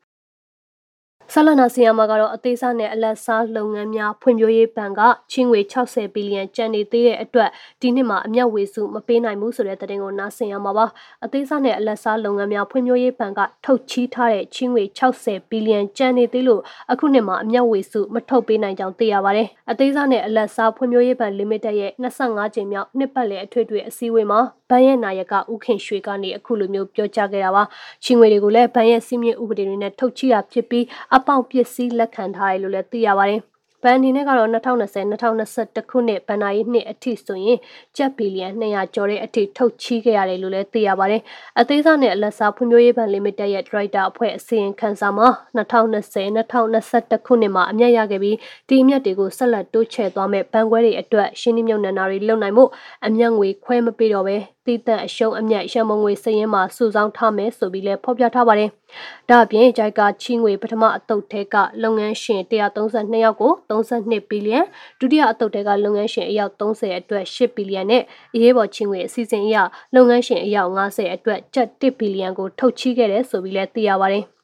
[1.31, 5.01] ဆလနာဆီယာမာကတော့အသေးစားနဲ့အလက်စားလုပ်ငန်းများဖွံ့ဖြိုးရေးဘဏ်က
[5.33, 7.51] ချင်းငွေ60ဘီလီယံကျန်နေသေးတဲ့အတွက်
[7.81, 10.87] ဒီနှစ်မှာအမျက်ဝေစုမပေးနိုင်ဘူးဆိုတဲ့သတင်းကိုနားဆင်ရမှာပါ
[11.25, 16.61] အသေးစားနဲ့အလက်စားလုပ်ငန်းများဖွံ့ဖြိုးရေးဘဏ်ကထုတ်ချီးထားတဲ့ချင်းငွေ60ဘီလီယံကျန်နေသေးလို့
[16.93, 24.41] အခုနှစ်မှာအမျက်ဝေစုမထုတ်ပေးနိုင်ကြောင်းသိရပါတယ်အသေးစားနဲ့အလက်စားဖွံ့ဖြိုးရေးဘဏ် limited ရဲ့25ကြိမ်မြောက်နှစ်ပတ်လည်အထွေထွေအစည်းအဝေးမှာ
[24.73, 27.63] ဘဏ်ရဲ့နာယကဥခင်ရွှေကနေအခုလိုမျိုးပြောကြားခဲ့တာပါ
[28.05, 30.85] ချင်းငွေတွေကိုလည်းဘဏ်ရဲ့စီးမြင့်ဥပဒေတွေနဲ့ထုတ်ချီးတာဖြစ်ပြီး
[31.17, 33.43] အပေါက်ပစ္စည်းလက်ခံထားတယ်လို့လည်းသိရပါတယ်
[33.85, 37.59] ဘဏ်အနေနဲ့ကတော့2020-2021ခုနှစ်ဘဏ္ဍာရေးနှစ်အထိဆိုရင်
[37.97, 41.23] ကျပ်ဘီလီယံ200ကျော်တဲ့အထိထုတ်ချီးခဲ့ရတယ်လို့လည်းသိရပါတယ်။
[41.61, 48.37] အသေးစားနဲ့အလက်စားဖွံ့ဖြိုးရေးဘဏ် Limited ရဲ့ Director အဖွဲ့အစီရင်ခံစာမှာ2020-2021ခုနှစ်မှာအမြတ်ရခဲ့ပြီး
[48.69, 52.65] ဒီအမြတ်တွေကိုဆက်လက်တိုးချဲ့သွားမဲ့ဘဏ်ခွဲတွေအတွက်ရှင်းနှမြုံနံနာတွေလုပ်နိုင်မှု
[53.07, 58.71] အမြတ်ငွေခွဲမပေးတော့ဘဲ တည်တံ့အရှုံးအမြတ်ရန်မုံငွေစည်ရင်းမှာစုဆောင်းထားမယ်ဆိုပြီးလည်းဖော်ပြထားပါတယ်။
[59.31, 64.61] ဒါ့အပြင်ဂျိုက်ကချီငွေပထမအတုပ်ထဲကလုပ်ငန်းရှင်132ယောက်ကို32ဘီလီယံ
[65.01, 68.03] ဒုတိယအတုပ်ထဲကလုပ်ငန်းရှင်အယောက်30အတွက်8ဘီလီယံနဲ့
[68.35, 69.57] အရေးပေါ်ချီငွေအစီအစဉ်အရ
[69.95, 74.25] လုပ်ငန်းရှင်အယောက်50အတွက်ကျပ်1ဘီလီယံကိုထုတ်ချီခဲ့တယ်ဆိုပြီးလည်းသိရပါတယ်။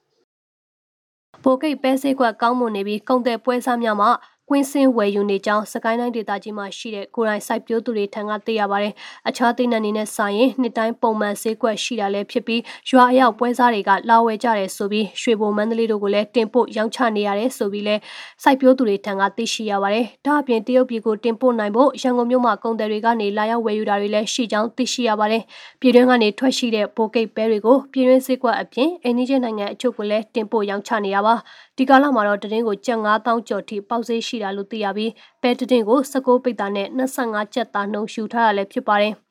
[1.42, 4.10] ပိုကိတ်ပဲစိတ်ကွက်ကောင်းမွန်နေပြီးကုန်တဲ့ပွဲစားများမှာ
[4.50, 8.92] ကွင်းစင်းဝယ်ယူနေကြောင်းစကိုင်းတိုင်းဒေသကြီးမှာရှိတဲ့ကိုရိုင်းစိုက်ပျိုးသူတွေထံကသိရပါတယ်။
[9.28, 18.00] အခြားသိနှံနေနဲ့ဆိုင်ရင်နှစ်တိုင်းပုံမှန်ဈေးကွက်ရှိတာလည်းဖြစ်ပြီးရွာအရောက်ပွဲစားတွေကလာဝယ်ကြတယ်ဆိုပြီးရွှေဘုံမန္တလေးတို့ကိုလည်းတင်ပို့ရောင်းချနေရတယ်ဆိုပြီးလည်း
[18.42, 25.42] စိုက်ပျိုးသူတွေထံကသိရှိရပါတယ်။ဒါအပြင်တရုတ်ပြည်ကိုတင်ပို့နိုင်ဖို့ရန်ကုန်မြို့မှာကုန်တယ်တွေကနေလာရောက်ဝယ်ယူတာတွေလည်းရှိကြောင်းသိရှိရပါတယ်။
[25.80, 31.34] ပြည်တွင်းကနေထွက်ရှိတဲ့ဘိုကိတ်ပဲတွေကိုပြည်တွင်းဈေးကွက်အပြင်အိန္ဒိယနိုင်ငံအချို့ကလည်းတင်ပို့ရောင်းချနေရပါ။
[31.76, 39.14] ဒီကာလမှာတော့တရင်ကိုကျပ်9000ကျော်ထိပေါက်ဈေးရှိတာလို့သိရပြီးပဲတရင်ကို16ပိတ်သားနဲ့25ကျပ်သားနှုန်းရှူထားရလဲဖြစ်ပါတယ်။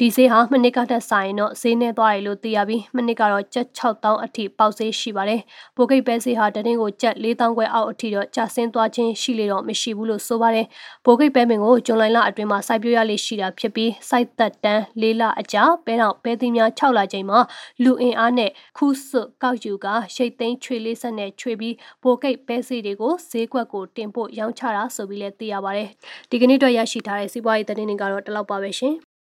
[0.00, 5.40] ဒီဈေးဟာမနစ်ကထက်ဆိုင်တော့ဈေးနှဲသွားတယ်လို့သိရပြီးမနစ်ကတော့ကျပ်6000အထိပေါက်ဈေးရှိပါတယ်။
[5.76, 10.66] ပိုကိတ်ပဲဈေးဟာတတင်းကိုကျပ်4000ခွဲအောက်အထိတော့ကျဆင်းသွားခြင်းရှိလေတော့မရှိဘူးလို့ဆိုပါတယ်။
[11.04, 17.38] ပိုကိတ်ပဲမင်ကိုဂျွန်လိုင်လအတွင်းမှာစိုက်ပျိုးရလေးရှိတာဖြစ်ပြီးစိုက်သက်တန်း၄လအကြာပဲတော့ပဲသီးများ6လချိန်မှာ
[17.84, 25.88] လူအင်အားနဲ့ခူးစွကောက်ယူကရှိတ်သိမ်းချွေလေးဆက်နဲ့ချွေပြီးပိုကိတ်ပဲဈေးတွေကိုဈေးကွက်ကိုတင်ပို့ရောင်းချတာဆိုပြီးလည်းသိရပါတယ်။
[26.30, 28.96] ဒီကနေ့တော့ရရှိထားတဲ့စီးပွားရေးသတင်းတွေကတော့ဒီလောက်ပါပဲရှင်။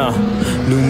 [0.00, 0.29] Yeah လူ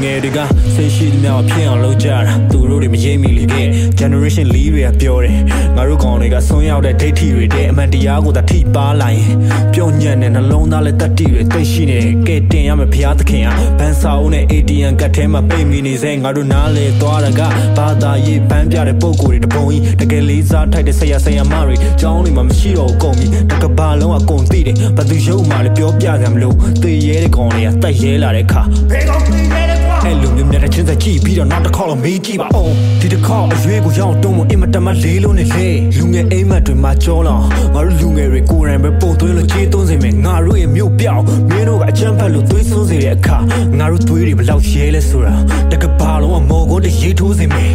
[0.05, 0.39] ငယ်တွေက
[0.75, 2.19] စိတ်ရှိသမျှဖြစ်အောင်လုပ်ကြတာ
[2.51, 3.67] သူတို့တွေမရိပ်မိလေခဲ့
[4.01, 5.35] generation ၄တွေကပြောတယ်
[5.77, 9.35] ငါတို့ကောင်တွေကဆုံးရောက်တဲ့ဒိဋ္ဌိတွေတဲ့အမှန်တရားကိုသာထိပါလာရင်
[9.73, 17.41] ပြုံညံ့တဲ့နှလုံးသားနဲ့တတ်တိတွေသိရှိနေကဲတင်ရမယ်ဖျားသခင်ဟာဘန်စာအုပ်နဲ့ ATM ကတ်ထဲမှာပိတ်မိနေစေငါတို့နားလေသွားတာက
[17.77, 28.61] ဘာသာရေးပန်းပြတဲ့ပုံကိုယ်တွေတပုံကြီးတကယ်လေးစားထိုက်တဲ့ဆရာဆရာမတွေကျောင်းတွေမှာမရှိတော့ကုန်ပြီတကဘာလုံးအကုန်သိတယ်ဘသူရုပ်မှလည်းပြောပြကြမလို့သေရဲတဲ့ကောင်တွေကတိုက်ရဲလာတဲ့ခါ
[28.91, 37.43] ဘယ်ကောင်သေရဲ အဲ့လိုမျိုးမြတ်တဲ့ချင်းစကြည့်ပြီးတော့နောက်တစ်ခေါက်တော့မေးကြည့်ပါအောင်ဒီတစ်ခေါက်အရွေးကိုရောက်တုံးမအင်မတန်မှလေးလုံးနဲ့လေလူငယ်အိမ်မက်တွေမှာကြောလောင်
[37.75, 43.39] ငါတို့လူငယ်တွေကိုယ်တိုင်ပဲပုံသွင်းလို့ခြေသွင်းစေမယ်ငါတို့ရဲ့မြို့ပြောင်းမင်းတို့ကအချမ်းဖက်လို့သွေးဆိုးစေတဲ့အခါ
[43.79, 45.35] ငါတို့သွေးတွေဘလောက်ရဲလဲဆိုတာ
[45.71, 47.73] တကဘာလုံးအမော်ကိုတရေးထိုးစေမယ်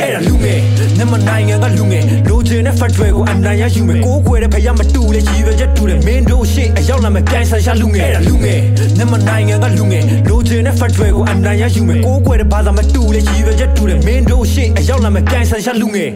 [0.00, 0.60] အဲ့ဒါလူငယ်
[0.96, 8.60] မြန်မာနိုင်ငံကလူငယ်လိုချင်တဲ့ fat တွေကိုအနိုင်ရယူမယ်ကိုးကွယ်တဲ့ဖယားမတူလေရည်ရွယ်ချက်တူတယ်မင်းတို့ရှေ့အရောက်လာမယ်ပြိုင်ဆိုင်ရှာလူငယ်အဲ့ဒါလူငယ်
[8.96, 16.10] မြန်မာနိုင်ငံကလူငယ်လိုချင်တဲ့ fat တွေကိုအနိုင်ရယူမယ်ကိုးကွယ်တဲ့ဘာသာမတူလေရည်ရွယ်ချက်တူတယ်မင်းတို့ရှေ့အရောက်လာမယ်ပြိုင်ဆိုင်ရှာလူငယ်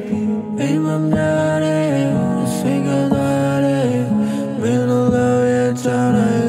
[0.60, 2.12] Hey, I'm not it.
[2.56, 4.04] Say goodbye.
[4.60, 6.39] Middle of your town,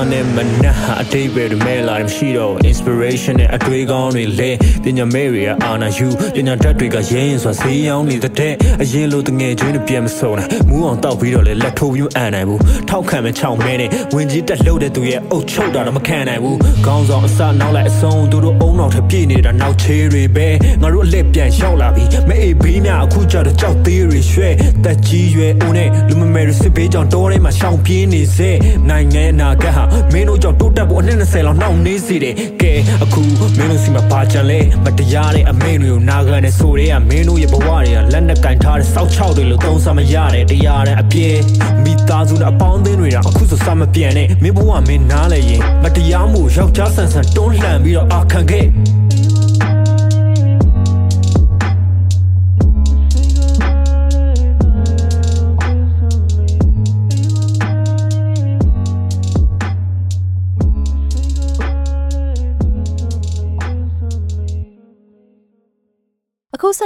[0.00, 4.50] uh ညနေမနက်ဟာအတိတ်ပဲတွေမဲလာတယ်မရှိတော့ဘူး inspiration နဲ့အတွေးကောင်းတွေလဲ
[4.84, 20.48] ပညာမဲတွေကအာနာယူပညာတတ်တွေကရဲရင်စွာဈေးရောက်နေတဲ့တဲ့အရင်လိုတငယ်ချင်းတွေပြန်မစုံနိုင်မူးအောင်တောက်ပြီးတော့လဲလက်ထိုးပြီးမအန်နိုင်ဘူးထောက်ခံမဲ့ချောင်းမဲနဲ့ဝင်ကြီးတက်လှုပ်တဲ့သူရဲ့အုတ်ချုပ်တာတော့မခံနိုင်ဘူးခေါင်းဆောင်အစနောက်လိုက်အဆုံးသူတို့အုံနောက်ထပ်ပြည့်နေတာနောက်ချေးတွေပဲ
[20.82, 24.48] ငါတို့အလက်ပြန်ရောက်လာပြီမအေးဘေးများအခုကြတော့ကြောက်သေးတွေရွှဲ
[24.84, 28.50] တက်ကြီးရွယ်ဦးနဲ့လူမမယ်တွေစစ်ဘေးကြောင့်တောထဲမှာရှောင်ပြေးနေစေ
[28.88, 32.72] နိုင်ငံအနာဂတ်ဟာမင်းတို့ကြောင့်တိုးတက်ဖို့အနှစ်20လောက်နှောင့်နှေးစေတယ်ကဲ
[33.02, 33.20] အခု
[33.58, 41.36] မင်းတို့စီမှာဘာကြံလဲမတရားတဲ့အမိန်တွေကိုနာခံနေဆိုတဲ့ကမင်းတို့ရဲ့ဘဝတွေကလက်နဲ့ကင်ထားတဲ့စောက်ချောက်တွေလို့သုံးဆမရတဲ့တရားတဲ့အပြည့်
[41.84, 48.66] မိသားစုနဲ့အပေါင်းအသင်းတွေကအခုဆိုစမပြန်နဲ့မင်းဘဝမင်းနားလဲရင်မတရားမှုယောက်ျားဆန်ဆန်တွန်းလှန်ပြီးတော့အခန့်ခဲ့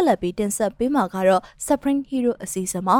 [0.04, 2.98] ဆက်လက်ပြီးတင်ဆက်ပေးမှာကတော့ Supreme Hero အစီအစဉ်မှာ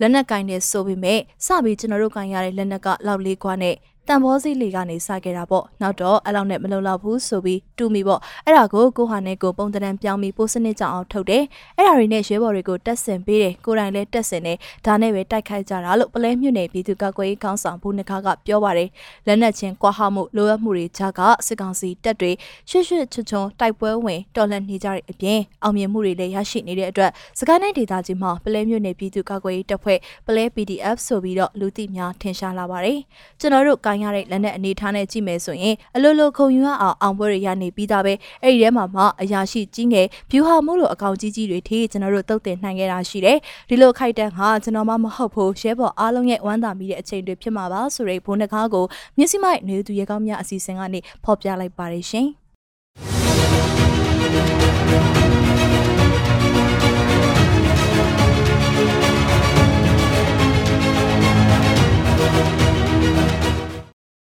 [0.00, 3.76] လက်နက်ကင်တဲ့ဆိုပေမဲ့စပြီးကျွန်တော်တို့ကင်ရတဲ့လက်နက်ကလောက်လေးခွားနဲ့
[4.08, 11.44] တန်ဘောစီလေးကနေစခဲ့တာပေါ့နောက်တော့အဲ့လောက်နဲ့မလုံလောက်ဘူးဆိုပြီးတူမီပေါ့အဲ့ဒါကိုကိုဟာနဲ့ကိုပုံတန်ပြောင်းပြီးပိုးစနစ်ကြောင်အောင်ထုတ်တယ်
[11.76, 18.88] အဲ့ဒါတွေနဲ့ရဲဘော်တွေကိုတက်ဆင်ပေးတယ်ကိုယ်တိုင်လည်းတက်ဆင်တယ်ဒါနဲ့ပဲတိုက်ခိုက်ကြတာလို့ပလဲမြွနယ်ပြည်သူ့ကာကွယ်ရေးကောင်းဆောင်ဘူးနှခါကပြောပါတယ်
[19.26, 22.32] လက်နက်ချင်းကွာဟမှုလိုအပ်မှုတွေကြားကစစ်ကောင်စီတပ်တွေ
[22.70, 32.98] ရွှွှွှချွတ်ချွန်တိုက်ပွဲဝင်တော်လှန်နေကြတဲ့အပြင်အောင်မြင်မှုတွေလည်းရရှိနေတဲ့အတွက်စကိုင်းတိုင်းဒေသကြီးမှာပလဲမြွနယ်ပြည်သူ့ကာကွယ်ရေးတပ်ဖွဲ့ပလဲ PDF ဆိုပြီးတော့လူသိများထင်ရှားလာပါတယ်
[33.40, 48.84] ကျွန်တော်တို့ကိုင်းရတဲ့လက်နက်အနေထားနဲ့ကြည့်မယ်ဆိုရင်အလိုလိုခုံယူရအောင်အောင်ပွဲတွေရနေပြီးသားပဲအဲ့ဒီထဲမှာမှအရာရှိကြီးငယ်ဖြူဟာမှုလိုအကောင်ကြီးကြီးတွေထိကျွန်တော်တို့တုတ်တင်နိုင်ခဲ့တာရှိတယ်ဒီလိုခိုက်တန်းဟာကျွန်တော်မှမဟုတ်ဘူးရဲဘော်အားလုံးရဲ့ဝမ်းသာမိတဲ့အချိန်တွေဖြစ်မှာပါဆိုတဲ့ဘုန်းတကားကို
[49.18, 52.28] မြစီမိုက်နေသူရေကောင်းများအစီအစဉ်ကနေဖော်ပြလိုက်ပါတယ်ရှင်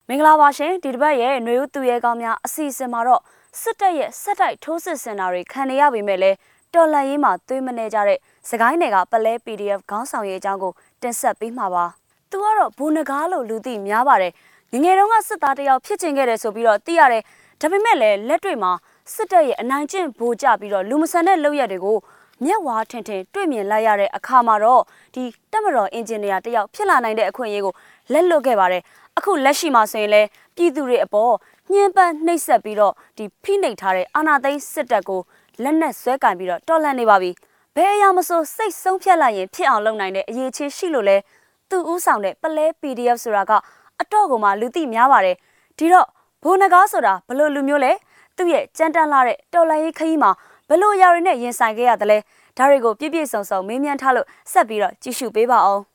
[0.09, 3.23] မင်္ဂလာပါရှင်ဒီတစ်ပတ်ရဲ့ຫນွေဦးသူရဲကောင်းများအစီအစဉ်မှာတော့
[3.61, 6.37] စစ်တပ်ရဲ့စက်တိုက်ထိုးစစ်ဆင်တာတွေခံနေရပေမဲ့လည်း
[6.75, 11.85] တော်လန်ရေးမှာသွေးမနေကြတဲ့စကိုင်းနယ်ကပလဲ PDF ခေါင်းဆောင်ရေးအကြောင်းကိုတင်ဆက်ပေးမှာပါ။
[12.31, 14.33] သူကတော့ဘူနကားလို့လူသိများပါတယ်။
[14.73, 17.23] ငငယ်တုန်းကစစ်သားတယောက်ဖြစ်ချင်ခဲ့တယ်ဆိုပြီးတော့သိရတယ်။
[17.61, 18.73] ဒါပေမဲ့လည်းလက်တွေ့မှာ
[19.14, 21.99] စစ်တပ်ရဲ့အနိုင်ကျင့်ဗိုလ်ကြပြီးတော့လူမဆန်တဲ့လုပ်ရက်တွေကို
[22.45, 24.83] မျက်ဝါးထင်ထင်တွေ့မြင်လိုက်ရတဲ့အခါမှာတော့
[25.14, 27.75] ဒီတက်မတော်အင်ဂျင်နီယာတယောက်ဖြစ်လာနိုင်တဲ့အခွင့်အရေးကို
[28.12, 28.83] လက်လွတ်ခဲ့ပါတယ်။
[29.18, 31.33] အခုလက်ရှိမှာဆိုရင်လည်းပြည်သူတွေအပေါ်
[31.72, 35.20] ညှဉ်းပန်းနှိပ်စက်ပြီးတော့ဒီဖိနှိပ်ထားတဲ့အာဏာသိမ်းစစ်တပ်ကို
[35.62, 37.31] လက်နက်ဆွဲကင်ပြီးတော့တော်လှန်နေပါပြီ။
[37.77, 41.16] ဘယ်အရာမဆိုစိတ်ဆုံးဖြတ်လိုက်ရင်ဖြစ်အောင်လုပ်နိုင်တဲ့အရေးချင်းရှိလို့လဲ
[41.70, 43.53] သူဥဆောင်တဲ့ပလဲ PDF ဆိုတာက
[44.00, 45.37] အတော့ကိုမှလူသိများပါတယ်။
[45.79, 46.07] ဒီတော့
[46.42, 47.92] ဘိုးနဂါဆိုတာဘလို့လူမျိုးလဲ
[48.37, 50.31] သူ့ရဲ့ကြမ်းတမ်းလာတဲ့တော်လှန်ရေးခရီးမှာ
[50.68, 52.18] ဘလို့အရာတွေနဲ့ရင်ဆိုင်ခဲ့ရသလဲ
[52.59, 55.85] ဒါတွေကိုပြည့်ပြည့်စုံစုံမေးမြန်းထားလို့ဆက်ပြီးတော့ကြည့်ရှုပေးပါအောင်။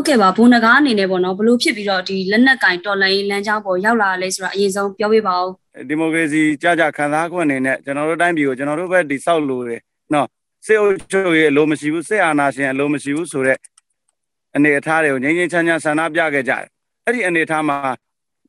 [0.00, 5.48] ဟုတ်ကဲ့ပါဘုံနဂါအနေနဲ့ပေါ့နော်ဘလို့ဖြစ်ပြီးတော့ဒီလက်နက်ကင်တော်လိုင်းလမ်းကြောင်းပေါ်ရောက်လာလဲဆိုတာအရင်ဆုံးပြောပြပါဦး
[5.88, 9.80] ဒီမိုကရေစီကြကြခံစားခွင့်အနေနဲ့ကျွန်တော်တို့တိုင်းပြည်ကိုကျွန်တော်တို့ပဲတိဆောက်လို့တယ်
[10.14, 10.26] နော်
[10.66, 13.60] စစ်အုပ်ချုပ်ရေးအလိုမရှိဘူးစစ်အာဏာရှင်အလိုမရှိဘူးဆိုတော့
[14.56, 16.64] အနေအထားတွေကိုငြိမ်းငြိမ်းချမ်းချမ်းဆန္ဒပြခဲ့ကြတယ်
[17.04, 17.78] အဲ့ဒီအနေအထားမှာ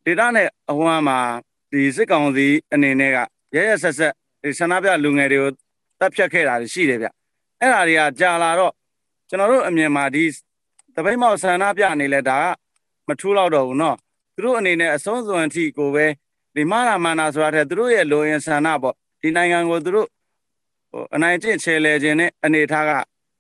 [0.06, 1.20] ဒေတာနဲ့အဝမ်းမှာ
[1.72, 3.18] ဒီစစ်ကောင်စီအနေနဲ့က
[3.56, 5.52] ရရဆက်ဆက်ဒီဆန္ဒပြလူငယ်တွေကို
[6.00, 7.08] တပ်ဖြတ်ခဲ့တာရှိတယ်ဗျ
[7.60, 8.74] အဲ့ဒါတွေကကြာလာတော့
[9.30, 10.24] ကျွန်တော်တို့အမြင်မှာဒီ
[10.96, 12.46] တပိတ်မောက်ဆန္ဒပြနေလဲဒါက
[13.08, 13.98] မထူးတော့တော့ဘူးနော်
[14.36, 16.06] သူတို့အနေနဲ့အဆုံးစွန်အထိကိုပဲ
[16.56, 20.08] ဒီမာနာမာနာဆိုတာတဲ့သူတို့ရဲ့လိုရင်ဆန္ဒပေါ့ဒီနိုင်ငံကိုသူတို့
[20.92, 22.92] ဟိုအနိုင်ကျင့်ချေလဲခြင်းနဲ့အနေထားက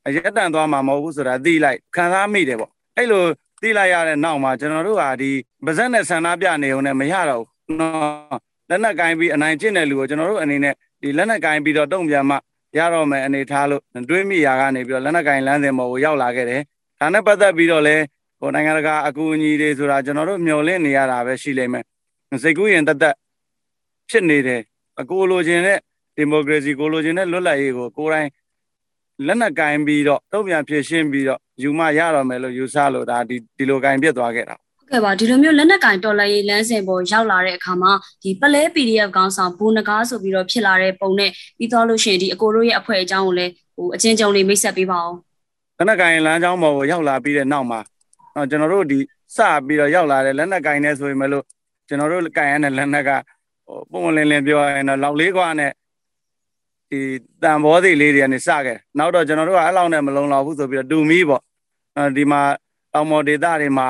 [0.07, 3.23] အရက်တန်သွားမှာမဟုတ်ဘူးဆိုတာသိလိုက်ခံစားမိတယ်ပေါ့အဲ့လို
[3.61, 5.31] သိလိုက်ရတဲ့နောက်မှာကျွန်တော်တို့ကဒီ
[5.65, 12.35] ပါဇက်နဲ့ဆန္ဒပြနေုံနဲ့မရတော့ဘူးနော်လက်နက်ကင်ပြီးအနိုင်ကျင့်တဲ့လူကိုကျွန်တော်တို့အနေနဲ့ဒီလက်နက်ကင်ပြီးတော့တုံ့ပြန်မှ
[12.77, 16.61] ရတော့မယ်အနေထားလို့တွေးမိရာကနေပြီးတော့လက်နက်ကင်လမ်းစဉ်ပေါ်ကိုရောက်လာခဲ့တယ်
[17.01, 17.95] ဒါနဲ့ပတ်သက်ပြီးတော့လဲ
[18.39, 21.85] ဟိုနိုင်ငံတကာအကူအညီတွေဆိုတာကျွန်တော်တို့မျှော်လင့်နေရတာပဲရှိလိမ့်မယ်
[22.43, 23.15] စိတ်ကူးရင်တသက်
[24.09, 24.61] ဖြစ်နေတယ်
[25.01, 25.77] အကိုလိုချင်တဲ့
[26.15, 28.29] ဒီမိုကရေစီကိုလိုချင်တဲ့လွတ်လပ်ရေးကိုကိုယ်တိုင်
[29.27, 34.55] လက်နက်ကင်ပြီးတော့တုံ့ပြန်ဖြည့်ရှင်းပြီးတော့ယူမရတော့မယ်လို့ယူဆလို့ဒါဒီဒီလိုကင်ပြစ်သွားခဲ့တာ
[34.91, 37.91] ကဲ့ပါဒီလိုမျိုးလက်နက်ကင်တော်လှန်ရေးလမ်းစဉ်ပေါ်ရောက်လာတဲ့အခါမှာ
[38.23, 45.17] ဒီပလဲ PDF ကောင်းဆောင်ဘူနကားဆိုပြီးတော့ဖြစ်လာတဲ့ပုံနဲ့ပြီးတော့လို့ရှိရင်ဒီအကိုတို့ရဲ့အဖွဲ့အကြောင်းကိုလည်းဟိုအချင်းချင်းလေးမိတ်ဆက်ပေးပါအောင်
[45.81, 47.79] လက်နက်ကင်လမ်းကြောင်းပေါ်ကိုရောက်လာပြီးတဲ့နောက်မှာ
[48.35, 48.99] တော့ကျွန်တော်တို့ဒီ
[49.35, 51.43] စပြီးတော့ရောက်လာတဲ့လက်နက်ကင်နဲ့ဆိုရင်မလို့
[51.87, 53.09] ကျွန်တော်တို့ကင်ရတဲ့လက်နက်က
[53.65, 55.71] ဟိုပုံလင်းလင်းပြောရရင်တော့လောက်လေးကွာနဲ့
[56.89, 56.99] ဒီ
[57.43, 61.41] တန်ဘောသေးလေးတွေကနေစခဲ့နောက်တော့ကျွန်တော်တို့ကအဲ့လောက်နဲ့မလုံလောက်ဘူးဆိုပြီးတော့တူမီပေါ့
[62.17, 62.41] ဒီမှာ
[62.93, 63.87] တောင်မော်ဒေသတွေမှာ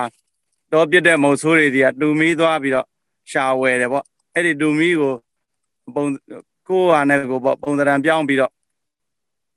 [0.73, 2.87] တော့ပြစ်တဲ့မုံဆိုးတွေတွေကတူမီသွားပြီးတော့
[3.31, 5.13] ရှာဝယ်တယ်ပေါ့အဲ့ဒီတူမီကို
[5.95, 6.05] ပုံ
[6.67, 8.51] ကိုဟာနဲ့ကိုပေါ့ပုံစံပြောင်းပြီးတော့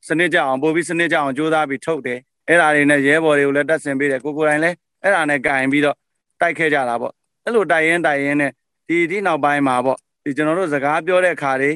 [0.09, 5.97] စနစ်ကြအောင်ပို့ပြီးစနစ်ကြအောင်ကြိုးစားပြီးထုတ်တယ်အဲ့ဒါတွေနဲ့ရဲဘော်တွေကိုလည်းတက်ဆင်ပေးတယ်ကိုကိုယ်တိုင်လည်းအဲ့ဒါနဲ့ကင်ပြီးတော့
[6.41, 7.13] တိုက်ခဲ့ကြတာပေါ့
[7.45, 8.51] အဲ့လိုတိုက်ရင်တိုက်ရင်နဲ့
[8.89, 11.71] ဒီဒီနောက်ပိုင်းမှာပေါ့ဒီကျွန်တော်တို့စကားပြောတဲ့ခါတွေ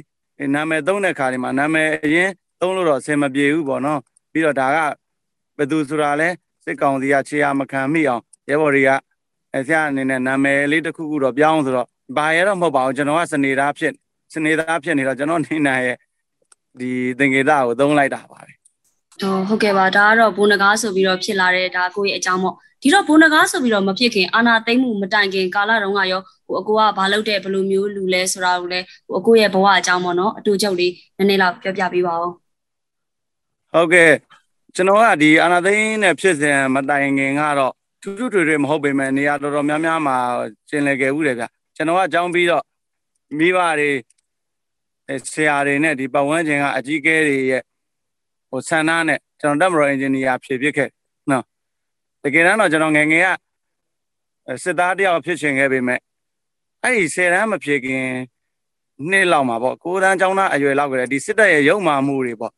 [0.55, 4.01] နာမည်သုံးတဲ့ခါတွေမှာနာမည်အရင်သုံးလို့တော့အဆင်မပြေဘူးပေါ့နော်
[4.33, 4.79] ပြီးတော့ဒါက
[5.57, 6.29] ဘယ်သူဆိုတာလဲ
[6.65, 8.91] စစ်ကောင်စီကခြေရမခံမိအောင်ရဲဘော်တွေက
[9.55, 11.87] အဲဆရာအနေနဲ့နာမည်လေးတစ်ခုခုတော့ပြောင်းဆိုတော့
[12.17, 13.93] ဘာရဲတော့မဟုတ်ပါဘူးကျွန်တော်ကစနေသားဖြစ်
[14.35, 15.97] စနေသားဖြစ်နေတော့ကျွန်တော်နေနိုင်ရဲ့
[16.81, 18.51] ဒီသင်္ကေတကိုသုံးလိုက်တာပါပဲ
[19.21, 32.31] ဟုတ်ဟုတ်ကဲ့ပါဒါကတော့ဘုံနဂါဆိုပြီးတော့ဖြစ်လာတဲ့ဒါကိုယ့်ရဲ့အကြောင်းပေါ့ဒီတော့ဘုံနဂါဆိုပြီးတော့မဖြစ်ခင်အာနာသိမ့်မှုမတိုင်ခင်ကာလတုန်းကရောဟိုအကိုကဘာလုပ်တဲ့ဘယ်လိုမျိုးလူလဲဆိုတာကိုလည်းဟိုအကိုရဲ့ဘဝအကြောင်းပေါ့နော်အတူချုပ်လေးနည်းနည်းလောက်ပြောပြပေးပါဦး
[33.73, 34.11] ဟုတ်ကဲ့
[34.75, 40.17] ကျွန်တော်ကဒီအာနာသိမ့်နဲ့ဖြစ်စဉ်မတိုင်ခင်ကတော့ထူးထူးထွေထွေမဟုတ်ပေမဲ့နေရာတော်တော်များများမှာ
[40.69, 41.45] ကျင်လည်ခဲ့ဦးတယ်ဗျ
[41.77, 42.65] ကျွန်တော်ကအကြောင်းပြီးတော့
[43.39, 43.91] မိဘတွေ
[45.33, 47.63] ဆရာတွေနဲ့ဒီပတ်ဝန်းကျင်ကအကြီးအကဲတွေရဲ့
[48.51, 50.89] ဟိုဆန္ဒနဲ့ကျွန်တော်တက်မတော်အင်ဂျင်နီယာဖြည့်ဖြစ်ခဲ့
[51.31, 51.45] နော်
[52.23, 53.29] တကယ်တမ်းတော့ကျွန်တော်ငယ်ငယ်က
[54.65, 56.01] စစ်သားတယောက်ဖြစ်ချင်ခဲ့ပေမဲ့
[56.83, 58.05] အဲ့ဒီ10တန်းမဖြစ်ခင်
[59.11, 62.53] နှစ်လောက်မှာပေါ့ကိုတန်းចောင်းသားအရွယ်လောက်ကလေးဒီစစ်တပ်ရဲ့ရုံမာမှုတွေပေါ့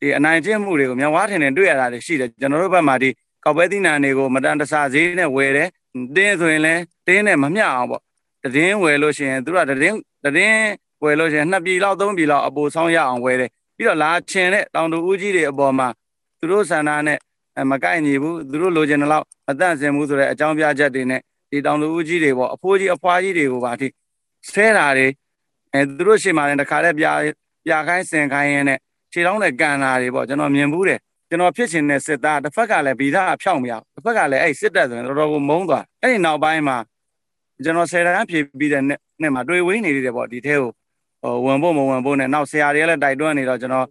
[0.00, 3.08] ဒီအနိုင်ကျင့်မှုတွေကိုမြန်ဝါထင်တယ်တွေ့ရတာတွေရှိတယ်ကျွန်တော်တို့ဘက်မှာဒီ
[3.44, 5.68] ကောက်ပဲသီးနှံတွေကိုမတန်တဆဈေးနဲ့ဝယ်တယ်
[6.16, 8.02] တင်းဆိုရင်လည်းတင်းနဲ့မမျှအောင်ပေါ့
[8.54, 9.98] တည်င်းဝယ်လို့ရှိရင်သူတို့ကတည်င်း
[10.36, 15.88] တည်င်း ဝယ်လို့ရှိရင်နှစ်ပြည်လောက်သုံးပြည်လောက်အပိုဆောင်ရအောင်ဝယ်တယ်ပြီးတော့လာချင်တဲ့တောင်တူဦးကြီးတွေအပေါ်မှာ
[16.38, 17.18] သူတို့ဆန္ဒနဲ့
[17.70, 23.88] မကိုက်ညီဘူးသူတို့လိုချင်တဲ့လောက်မတန့်စင်ဘူးဆိုတဲ့အကြောင်းပြချက်တွေနဲ့ဒီတောင်တူဦးကြီးတွေပေါ့အဖိုးကြီးအဖွားကြီးတွေကိုပါအထိ
[24.50, 25.08] ဆဲတာတွေ
[25.74, 27.06] အဲသူတို့ရှေ့မှာလည်းတခါတည်းပြ
[27.66, 28.78] ပြခိုင်းစင်ခိုင်းရင်းနဲ့
[29.12, 36.76] ခြေထောက်နဲ့ကန်တာတွေပေါ့ကျွန်တော်မြင်ဘူးတယ်ကျွန်တော်ဖြစ်ချင်တဲ့စစ်သားတစ်ဖက်ကလည်းဗီဇာဖြောင်းမရတစ်ဖက်ကလည်းအဲ့စစ်တပ်ဆိုရင်တော်တော်ကိုမုန်းသွားအဲ့ဒီနောက်ပိုင်းမှာ
[37.64, 40.70] ကျွန်တော်ဆယ်တန်းဖြည့်ပြီးတဲ့နေ့မှာတွေ့ဝင်းနေတယ်ပေါ့ဒီထဲကို
[41.22, 43.86] ဟိုဝင်ဖို့မဝင်ဖို့နဲ့နောက်ဆရာတွေလည်းတိုက်တွန်းနေတော့ကျွန်တော်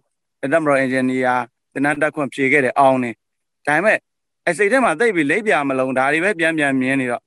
[0.52, 1.34] တက်မတော်အင်ဂျင်နီယာ
[1.72, 3.10] တင်နန်းတက်ခွင့်ဖြေခဲ့တယ်အောင်နေ
[3.66, 3.98] ဒါပေမဲ့
[4.48, 7.22] အစိတ်ထဲမှာသိပြီးလိပ်ပြမလုံးဒါတွေပဲပြန်ပြန်မြင်နေတော့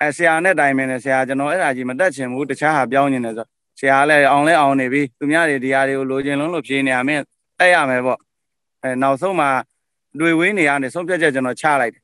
[0.00, 3.46] အဲဆရာနဲ့တိုင်မင်းနဲ့ဆရာကျွန်တော်အဲ့ဒါကြီးမတက်ချင်ဘူးတခြားဟာပြောင်းနေတယ်ဆို
[3.78, 7.22] ဆရာလည်းအောင်လဲအောင်နေပြီသူများတွေဒီဟာတွေကိုလိုချင်လုံးလို့ဖြေနေရမင်း
[7.58, 8.18] တက်ရမယ်ပေါ့
[8.82, 9.50] အဲနောက်ဆုံးမှာ
[10.20, 12.02] တွေ့ဝင်းနေရနေဆုံးဖြတ်ချက်ကျွန်တော်ချလိုက်တယ်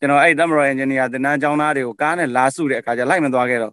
[0.00, 3.72] ကျွန်တော်အဲ့တက်မတော်အင်ဂျင်နီယာတင်နန်းကျောင်းသားတွေကိုကားနဲ့လာစုတဲ့အခါကျလိုက်မသွားခဲ့တော့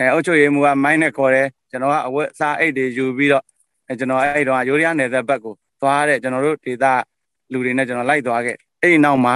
[0.00, 3.44] အဲအုတ်ချုပ်ရေးမှုကမိုင်းနဲ့ခေါ်တယ်ကျွန်တော်ကအဝတ်စားအိတ်တွေယူပြီးတော့
[3.98, 6.84] ကျွန်တော်အဲ့တော့ရိုးရနယ်သက်ဘက်ကိုသွားတဲ့ကျွန်တော်တို့ဒေသ
[7.52, 9.34] လူတွေနဲ့ကျွန်တော်လိုက်သွားခဲ့အဲ့ဒီနောက်မှာ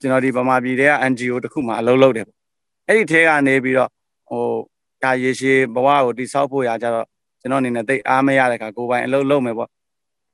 [0.00, 2.36] ကျွန်တော်ဒီဗမာပြည်တွေက NGO တခုမှအလုပ်လုပ်တယ်ပေါ့
[2.88, 3.90] အဲ့ဒီထဲကနေပြီးတော့
[4.28, 4.44] ဟို
[5.02, 7.06] ဒါရေရှည်ဘဝကိုတိဆောက်ဖို့ရကြတော့
[7.40, 9.68] ကျွန်တော်အနေနဲ့တိတ်အားမရတဲ့ခါကိုယ်ပိုင်အလုပ်လုပ်မယ်ပေါ့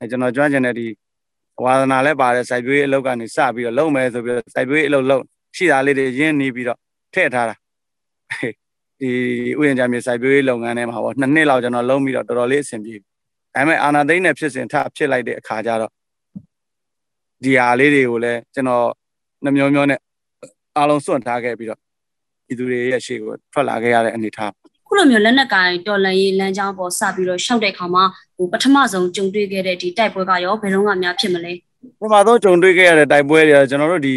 [0.00, 0.86] အဲကျွန်တော်ကျွမ်းကျင်တဲ့ဒီ
[1.64, 5.22] ဝါသနာလည်းပါတယ်စိုက်ပျိုးရေးအလုပ်ကနေစပြီးတော့လုပ်မယ်ဆိုပြီးတော့စိုက်ပျိုးရေးအလုပ်လုပ်
[5.56, 6.78] ရှိတာလေးတွေရင်းနေပြီးတော့
[7.14, 7.54] ထည့်ထားတာ
[9.00, 9.10] ဒီ
[9.60, 13.02] ဥယျာဉ်ကြမြေစိုက်ပျိုးရေးလုပ်ငန်းထဲမှာပေါ့နှစ်နှစ်လောက်ကျွန်တော်လုံးပြီးတော့တော်တော်လေးအဆင်ပြေဒါ
[13.54, 15.92] ပေမဲ့အာနာသိန်းနဲ့ဖြစ်စဉ်ထဖြစ်လိုက်တဲ့အခါကျတော့
[17.44, 18.86] ဒီဟာလေးတွေကိုလည်းကျွန်တော်
[19.44, 20.00] နှမျိုးမျိုးနဲ့
[20.76, 21.80] အားလုံးစွန့်ထားခဲ့ပြီးတော့
[22.48, 24.52] ဒီသူတွေရဲ့ရှေ့ကိုထွက်လာခဲ့ရတဲ့အနေအထား
[24.86, 28.04] ခုလိုမျိုးလက်နက်ကိုင်တော်လန်ရေးလမ်းကြောင်းပေါ်စပြီးတော့ရှောက်တဲ့ခါမှာ
[28.36, 31.52] ဟိုပထမဆုံးကြုံတွေ့ခဲ့တဲ့ဒီတိုက်ပွဲကရောဘယ်တော့မှများဖြစ်မလဲ
[32.00, 34.14] ပထမဆုံးကြုံတွေ့ခဲ့ရတဲ့တိုက်ပွဲတွေကကျွန်တော်တို့ဒီ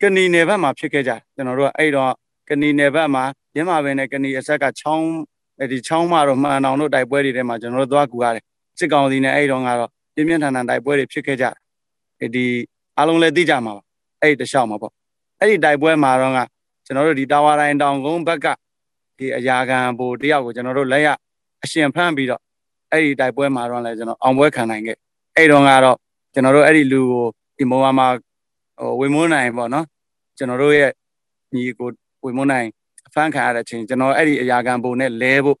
[0.00, 2.12] ကနီနယ်ဘက်မှာဖြစ်ခဲ့ကြကျွန်တော်တို့ကအဲ့တော့
[2.48, 3.24] ကနီနယ်ဘက်မှာ
[3.56, 5.08] ရင်းမာပင်နဲ့ကနီအဆက်ကချောင်း
[5.72, 8.44] ဒီချောင်းမတော့မှန်အောင်တို့တိုက်ပွဲတွေထဲမှာကျွန်တော်တို့သွားကူရတယ်
[8.78, 11.44] စစ်ကောင်စီနဲ့အဲ့တော့ကတော့ပြင်းပြင်းထန်ထန်တိုက်ပွဲတွေဖြစ်ခဲ့ကြ
[12.20, 12.46] တယ်ဒီ
[12.98, 13.82] အားလုံးလည်းသိကြမှာပါ
[14.20, 14.92] အဲ့ဒီတခြားမှာပေါ့
[15.40, 16.38] အဲ့ဒီတိုက်ပွဲမှာတော့က
[16.86, 18.46] ကျွန်တော်တို့ဒီတာဝါတိုင်းတောင်ကုန်းဘက်က
[19.18, 21.08] ဒီအရာခံဘိုတယောက်ကိုကျွန်တော်တို့လက်ရ
[21.64, 22.40] အရှင်ဖမ်းပြီးတော့
[22.90, 24.96] အဲ့ဒီတိုက်ပွဲမှာတော့လည်းကျွန်တော်အောင်ပွဲခံနိုင်ခဲ့
[25.36, 25.96] အဲ့တော့ကတော့
[26.34, 27.24] ကျွန်တော်တို့အဲ့ဒီလူကို
[27.56, 28.06] ဒီမောမှာ
[28.80, 29.84] ဟိုဝေမွန်းနိုင်ပေါ့နော်
[30.38, 30.90] ကျွန်တော်တို့ရဲ့
[31.54, 31.88] ညီကို
[32.24, 32.81] ဝေမွန်းနိုင်အ
[33.14, 35.58] ဖမ်းခံရတဲ့အချိန်ကျွန်တော်အဲ့ဒီအရာခံဘိုနဲ့လဲဖို့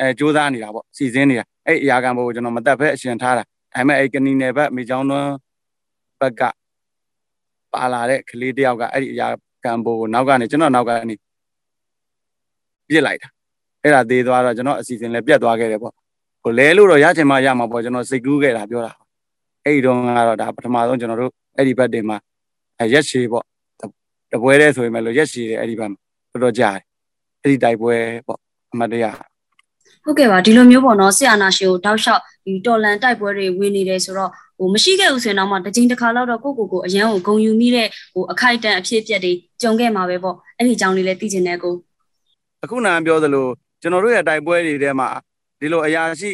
[0.00, 5.32] အဲစူးစမ်းနေတာပေါ့စီစဉ်နေတာအဲ့အရာခံဘိုကိုကျွန်တော်မတက်ဖက်အရှင်ထားတာဒါပေမဲ့အဲ့ကနီနယ်ဘက်မိချောင်းသွန်း
[6.20, 6.42] ဘက်က
[7.72, 9.26] ပါလာတဲ့ကလေးတယောက်ကအဲ့ဒီအရာ
[9.64, 11.14] ကံဘိုးကိုနောက်ကနေကျွန်တော်နောက်ကနေ
[12.88, 13.28] ပြစ်လိုက်တာ
[13.82, 15.92] အဲ့ဒါသေးသွားတော့ကျွန်တော်အစီအစဉ်လည်းပြတ်သွားခဲ့တယ်ပေါ့
[16.42, 18.92] ဟိုလဲလို့တော့ရချင်မှရမှာပေါ့ကျွန်တော်စိတ်ကူးခဲ့တာပြောတာ
[19.64, 22.16] အဲ့ဒီတော့ကတော့ဒါပထမဆုံးကျွန်တော်တို့အဲ့ဒီဘက်တင်မှာ
[22.92, 23.46] ရက်ရှည်ပေါ့တ
[24.42, 25.98] ပွဲတဲ့ဆိုရင်လည်းရက်ရှည်တယ်အဲ့ဒီဘက်မှာ
[26.32, 26.82] တော်တော်ကြာတယ်
[27.42, 27.94] အဲ့ဒီတိုက်ပွဲ
[28.26, 28.40] ပေါ့
[28.72, 29.16] အမတ်တရား
[30.04, 41.74] ဟုတ်ကဲ့ပါဒီလိုမျိုးပေါ့နော်ဆရာနာရှင်ကိုတောက်လျှောက်ဒီတော်လန်တိုက်ပွဲတွေဝင်နေတယ်ဆိုတော့ဟိုမရှိခဲ့ဘူးဆိုရင်တော့မှတစ်ချိန်တစ်ခါတော့ကိုကိုကိုအရန်ကိုဂုံယူမိတဲ့ဟိုအခိုက်အတန့်အဖြစ်အပျက်တွေကြုံခဲ့မှာပဲပေါ့အဲ့ဒီအကြောင်းလေးလည်းသိချင်တယ်ကို
[42.64, 43.46] အခုနာပြောသလို
[43.82, 45.08] ကျွန်တော်တို့ရဲ့တိုက်ပွဲတွေထဲမှာ
[45.60, 46.30] ဒီလိုအရာရှိ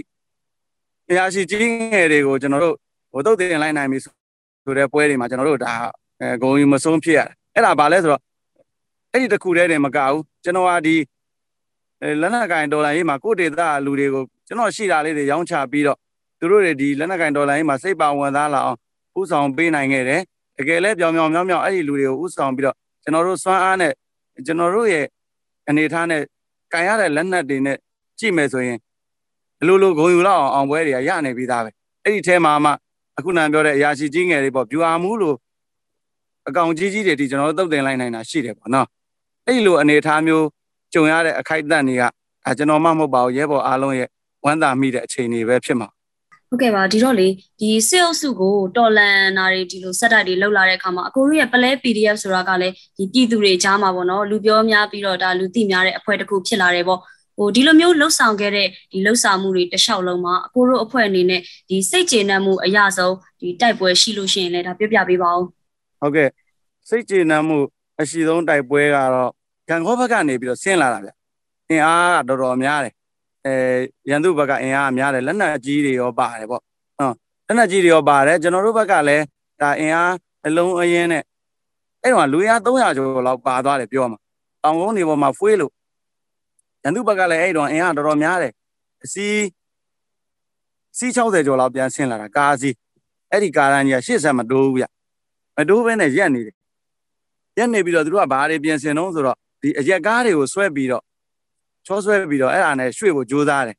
[1.10, 1.60] အရာရှိကြီး
[1.92, 2.76] ငယ်တွေကိုကျွန်တော်တို့
[3.12, 5.74] ဟိုတုတ်တင်လိုက်နိုင်ပြီဆိုတဲ့ပွဲတွေမှာကျွန်တော်တို့ဒါ
[6.42, 8.22] ဂုံယူမဆုံးဖြစ်ရတယ် အဲ့ဒါဘာလဲဆိုတော့
[9.12, 10.96] အဲ့ဒီတစ်ခုတည်းတည်းမကဘူးကျွန်တော်ကဒီ
[12.20, 15.98] လက်နက်ကင်ဒေါ်လာရေးမှာကိုဒေတာလူတွေကိုကျွန်တော်ရှိတာလေးတွေရောင်းချပြီးတော့
[16.38, 18.78] သူတို့တွေဒီလက်နက်ကင်ဒေါ်လာရေးမှာစိတ်ပါဝင်စားလာအောင်
[19.20, 20.22] ဥဆောင်ပေးနိုင်ခဲ့တယ်
[20.58, 23.92] တကယ်လဲပြောင်ပြောင်မြောင်မြောင်အဲ့ဒီလူတွေကိုဥဆောင်ပြီးတော့ကျွန်တော်တို့စွမ်းအားနဲ့
[24.46, 25.06] ကျွန်တော်တို့ရဲ့
[25.68, 26.22] အနေထားနဲ့
[26.72, 27.76] ကင်ရတဲ့လက်နက်တွေနဲ့
[28.18, 28.78] ကြည့်မယ်ဆိုရင်
[29.60, 31.70] အလိုလိုဂုံယူလောက်အောင်အောင်ပွဲတွေကရနေပြီးသားပဲ
[32.04, 32.70] အဲ့ဒီထဲမှာမှ
[33.18, 35.36] အခုနံပြောတဲ့အရာရှိကြီးငယ်တွေပေါ့ဗျူဟာမှုလို့
[36.48, 38.86] အကောင်ကြီးကြီးတွေဒီကျွန်တော်တို့တုတ်တင်လိုက်နိုင်တာရှိတယ်ပေါ့နော်
[39.46, 40.46] အဲ့လိုအနေအထားမျိုး
[40.94, 42.02] ကြုံရတဲ့အခိုက်အတန့်တွေက
[42.46, 44.08] အဲကျွန်တော်မှမဟုတ်ပါဘူးရဲဘော်အားလုံးရဲ့
[44.44, 45.88] ဝမ်းသာမိတဲ့အခြေအနေပဲဖြစ်မှာ
[46.48, 47.28] ဟုတ်ကဲ့ပါဒီတော့လေ
[47.60, 57.00] ဒီစစ်အုပ်စုကိုတော်လန်နာတွေဒီလိုစက်တိုက်တွေလောက်လာတဲ့အခါမှာအကိုတို့ရဲ့ပလဲ PDF ဆိုတာကလည်းဒီပြည်သူတွေကြားမှာပေါ့နော်လူပြောများပြီးတော့ဒါလူသိများတဲ့အဖွဲ့တစ်ခုဖြစ်လာတယ်ပေါ့
[57.36, 65.46] ဟိုဒီလိုမျိုးလှုပ်ဆောင်ခဲ့တဲ့ဒီလှုပ်ဆောင်မှုတွေတခြားလုံးမှာအကိုတို့အဖွဲ့အနေနဲ့ဒီစိတ်ကျေနပ်မှုအရဆုံးဒီတိုက်ပွဲရှိလို့ရှိရင်လည်းဒါပြပြပေးပါဦး
[66.02, 66.28] ဟုတ်ကဲ့
[66.88, 67.58] စိတ်ကျေနပ်မှု
[68.00, 69.30] အရှိဆုံးတိုက်ပွဲကတော့
[69.68, 71.10] ကံခေါဘက်ကနေပြီးတော့ဆင်းလာတာဗျ
[71.70, 72.94] အင်အားကတော်တော်များတယ်
[73.46, 73.54] အဲ
[74.10, 76.62] ရန်သူဘက်ကအင်အားများတယ်လက်နက်ကြီးတွေရောပါတယ်ပေါ့
[76.98, 77.14] ဟုတ်
[77.46, 79.24] လက်နက်ကြီးတွေရောပါတယ်ကျွန်တော်တို့ဘက်ကလည်း
[79.60, 80.12] ဒါအင်အား
[80.46, 81.22] အလုံးအရင်နဲ့
[82.02, 84.18] အဲ့တော့လူရ300ကျော်လောက်ပါသွားတယ်ပြောမှာ
[84.62, 85.72] တောင်ကုန်းနေပေါ်မှာဖွေးလို့
[86.82, 88.52] ရန်သူဘက်ကလည်းအဲ့တော့အင်အားတော်တော်များတယ်
[89.04, 89.26] အစီ
[90.98, 92.70] စီ60ကျော်လောက်ပြန်ဆင်းလာတာကားစီ
[93.30, 94.84] အဲ့ဒီကားရန်ကြီးက80မတိုးဘူးဗျ
[95.56, 96.54] မတိုးဘဲနဲ့ရက်နေတယ်
[97.58, 101.02] ရက်နေပြီးတော့သူတို့ကဘာတွေပြင်ဆင်တော့ဆိုတော့ဒီအရက်ကားတွေကိုဆွဲပြီးတော့
[101.86, 103.76] ချောဆွဲပြီးတော့အဲ့ဒါနဲ့ရွှေ့ဖို့ကြိုးစားတယ်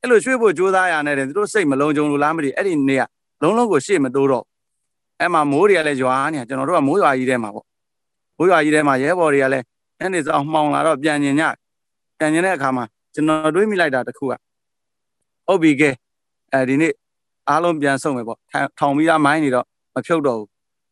[0.00, 3.04] အဲ့လိုရွှေ့ဖို့ကြိုးစားရတဲ့သူတို့စိတ်မလုံးကြုံလို့လားမသိအဲ့ဒီနေ့က
[3.42, 4.44] လုံးလုံးကိုရှေ့မတိုးတော့
[5.20, 7.66] အဲ့မှာမိုးတွေကလည်းရွာနေကျွန်တော်တို့ကမိုးရွာကြီးထဲမှာပေါ့
[8.38, 9.64] မိုးရွာကြီးထဲမှာရဲဘော်တွေကလည်း
[10.00, 11.42] အဲ့ဒီဆောင်မှောင်လာတော့ပြန်ညင်ည
[12.18, 12.84] ပြန်ညင်တဲ့အခါမှာ
[13.14, 14.32] ကျွန်တော်တွေးမိလိုက်တာတခုက
[15.46, 15.90] ဟုတ်ပြီကဲ
[16.52, 16.92] အဲဒီနေ့
[17.48, 18.38] အားလုံးပြန်ဆုံးမယ်ပေါ့
[18.78, 20.48] ထောင်ပြီးသားမိုင်းနေတော့မဖြုတ်တော့ဘူး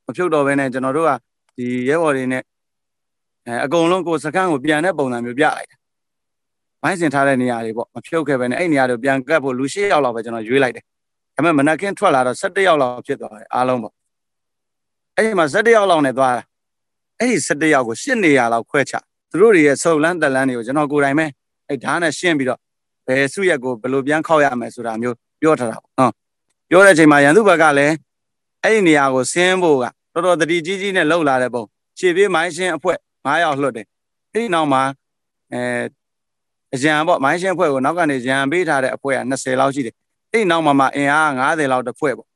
[0.06, 1.10] မဖြုတ်တော့ဘဲနဲ့ကျွန်တော်တို့က
[1.56, 2.42] ဒီရဲဘော်တွေနဲ့
[3.46, 5.76] အဲအကုန်လုံးကိုစကန်းကိုပြန်တဲ့ပုံစံမျိုးပြလိုက်တာ
[6.82, 10.84] မိုင်းစင်ထားတဲ့နေရာတွေပေါ့မဖြုတ်ခဲ့ပဲနဲ့အဲ့နေရာတွေပြန်ကတ်ဖို့လူ၈ယောက်လောက်ပဲကျွန်တော်ရွေးလိုက်တယ်
[11.34, 13.94] ဒါပေမဲ့မနက်ခင်းထွက်လာတော့၁၁ယောက်လောက်ဖြစ်သွားတယ်အားလုံးပေါ့
[15.16, 16.42] အဲ့ဒီမှာ၁၁ယောက်လောက်နဲ့သွားတာ
[17.18, 18.94] အဲ့ဒီ၁၁ယောက်ကို၈နေရာလောက်ခွဲချ
[19.30, 21.26] သူတို့တွေရဲ့ဆုပ်လန်းတက်လန်းတွေကိုကျွန်တော်ကိုယ်တိုင်ပဲ
[21.68, 22.60] အဲ့ဓာတ်နဲ့ရှင်းပြီးတော့
[23.06, 26.12] ဘယ်စုရက်ကိုဘယ်လိုပြန်ခောက်ရမယ်ဆိုတာမျိုးပြောထားတာပေါ့နော်
[26.70, 27.94] ပြောတဲ့အချိန်မှာရန်သူဘက်ကလည်း
[28.64, 31.64] အဲ့ဒီနေရာကိုဆင်းဖို့ကတော်တော်တတိကြီးကြီးနဲ့လှုပ်လာတဲ့ပုံ
[31.98, 32.94] ခြေပြေးမိုင်းရှင်းအဖွဲ
[33.24, 33.86] 9ယောက်လွှတ်တယ်
[34.32, 34.82] အဲ့ဒီနောက်မှာ
[35.52, 35.60] အဲ
[36.74, 39.94] အရန်ပေါ့မိုင်းရှင်းအဖွဲ့ကိုနောက်ကနေရန်ပေးထားတဲ့အဖွဲ့က20လောက်ရှိတယ်
[40.32, 42.28] အဲ့ဒီနောက်မှာမှအင်အား90လောက်တစ်ဖွဲ့ပေါ့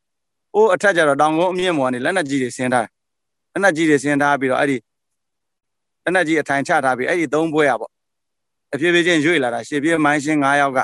[0.55, 2.91] အိုးအထက်ကျတော့တောင်ကုန်းအမြင့်ပေါ်ကနေလက်နက်ကြီးတွေဆင်းထားတယ်
[3.53, 4.77] လက်နက်ကြီးတွေဆင်းထားပြီးတော့အဲ့ဒီ
[6.05, 7.91] လက်နက်ကြီးအထိုင်ချထားပြီးအဲ့ဒီသုံးဘွဲရပေါ့
[8.73, 10.79] အပြေးပြေးချင်းရွေ့လာတာရှေ့ပြေးမိုင်းရှင်း9ယောက်က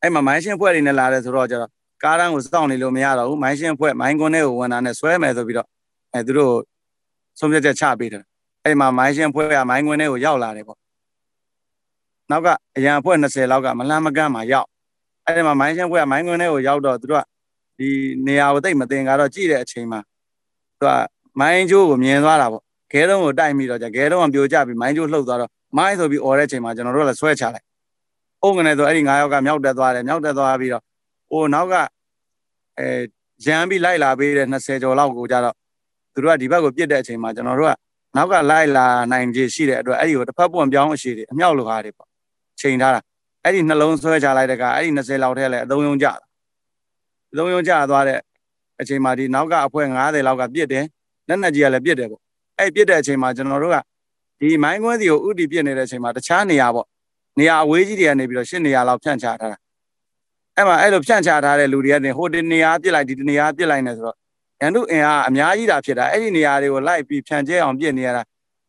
[0.00, 1.70] အဲ့မှာမိုင်းရှင်းဖွဲ့တွေနဲ့လာတယ်ဆိုတော့ကျတော့
[2.03, 5.67] ကားတန်းကိုစောင့်နေလို့မရတော့ဘူးမိုင်းရှင်းဖွဲ့မိုင်းကွန်းထဲကိုဝင်တာနဲ့ဆွဲမယ်ဆိုပြီးတော့
[6.13, 6.53] အဲသူတို့
[7.39, 8.23] ဆုံးဖြတ်ချက်ချပေးတယ်
[8.63, 10.79] အဲ့မှာမိုင်းရှင်းဖွဲ့ကမိုင်းကွန်းထဲကိုရောက်လာတယ်ပေါ့
[12.31, 14.67] နောက်ကအရန်အဖွဲ့20လောက်ကမလန်းမကန်းမှာရောက်
[15.25, 17.23] အဲ့ဒီမှာမိုင်းရှင်းဖွဲ့ကမိုင်းကွန်းထဲကိုရောက်တော့သူတို့က
[17.79, 17.89] ဒီ
[18.27, 19.99] နေရာကိုတိတ်မတင်ကတော့ကြည့်တဲ့အချိန်မှာ
[20.79, 20.91] သူက
[21.39, 27.65] မိုင်းကျိုးကိုမြင်သွားတာပေါ့ခဲတုံးကိုတိုက်ပြီးတော့じゃခဲတုံးကပြိုကျပြီးမိုင်းကျိုးလှုပ်သွားတော့မိုင်းဆိုပြီးអော်တဲ့အချိန်မှာကျွန်တော်တို့ကလည်းဆွဲချလိုက်
[28.43, 30.83] အုံးကနေဆိုအဲ့ဒီ9ယောက်ကမြောက်တက်သွားတယ်မြောက်တက်သွားပြီးတော့
[31.32, 31.74] ဟိုနောက်က
[32.78, 32.88] အဲ
[33.46, 35.54] ရမ်းပြီးလိုက်လာပေးတဲ့20ကျော်လောက်ကိုကြတော့
[36.14, 37.72] သူတို့ကဒီဘက်ကိုပြစ်တဲ့အချိန်မှာကျွန်တော်တို့က
[38.16, 42.08] နောက်ကလိုက်လာနိုင်ခြေရှိတဲ့အတွက်အဲ့ဒီကိုတစ်ဖက်ပွန်ပြောင်းအရှိတွေအမြောက်လိုဟာတွေပေါ့
[42.60, 43.00] ချိန်ထားတာ
[43.44, 46.06] အဲ့ဒီနှလုံးဆွဲချလိုက်တဲ့ကအဲ့ဒီ20လောက်ထဲလဲအသုံးယုံကြ
[47.32, 48.18] အသုံးယုံကြသွားတဲ့
[48.80, 50.84] အချိန်မှာဒီနောက်ကအဖွဲ90လောက်ကပြစ်တယ်
[51.28, 52.22] လက်နက်ကြီးကလည်းပြစ်တယ်ပေါ့
[52.58, 53.76] အဲ့ပြစ်တဲ့အချိန်မှာကျွန်တော်တို့က
[54.40, 56.86] ဒီမိုင်းခွဲစီကိုဥတီပြစ်နေတဲ့အချိန်မှာတခြားနေရာပေါ့
[57.38, 59.58] နေရာအဝေးကြီးတွေကနေပြီးတော့ရှစ်နေရာလောက်ဖြန့်ချထားတာ
[60.56, 64.16] အဲ့မှာအဲ့လိုဖြန့်ချထားတဲ့လူတွေကနေဟိုဒီနေရာပြစ်လိုက်ဒီနေရာပြစ်လိုက်နေဆိုတော့
[64.60, 68.22] ရန်သူအင်အားအများကြီးတာဖြစ်တာအဲ့ဒီနေရာတွေကိုလိုက်ပြီးဖြန့်ကျဲအောင်ပြစ်နေရတာ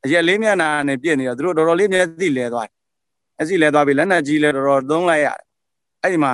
[0.05, 2.73] အရက်လေးမျက်နှာနဲ့ပြစ်နေတော့သူတို့တော်တော်လေးမျက်စိလဲသွားတယ်
[3.38, 5.38] မျက်စိလဲသွားပြီးလက်နက်ကြီးလဲတော်တော်သုံးလိုက်ရတယ်
[6.01, 6.31] အဲ့ဒီမှာ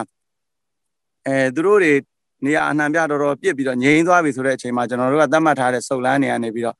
[1.27, 1.93] အဲသူတို့တွေ
[2.45, 6.75] နေရာအနှံပြတော်တော်ပြစ်ပြီးတော့ငြိမ်းသွားပြီဆိုတဲ့အချိန်မှာကျွန်တော်တို့ကသတ်မှတ်ထားတဲ့စုပ်လန်းနေရနေပြီးတော့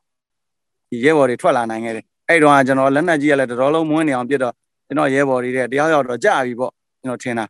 [0.89, 4.53] ဒီရဲဘော်တွေထွက်လာနိုင်ခဲ့တယ်အဲ့တော့ကျွန်တော်လက်နက်ကြီးကလည်းတော်တော်လုံးမွန်းနေအောင်ပြစ်တော့
[4.87, 6.71] ကျွန်တော်ရဲဘော်တွေတဲ့တရားရောက်တော့ကြာပြီပေါ့
[7.03, 7.45] ကျွန်တော်ထင်တာ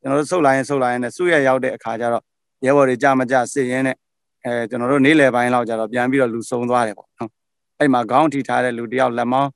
[0.00, 2.22] ကျွန်တော်တို့ဆုတ်လာရင်ဆုတ်လာရင်လည်းစုရရောက်တဲ့အခါကျတော့
[2.64, 3.96] ရဲဘော်တွေကြာမကြစစ်ရင်းနဲ့
[4.44, 7.30] အဲကျွန်တော်တို့နေ့လယ်ပိုင်းလောက်ကျတော့ပြန်ပြီးတော့လူစုံသွားတယ်ပေါ့နော်
[7.78, 9.50] အဲ့မှာခေါင်းထိထားတဲ့လူတယောက်လက်မောင်း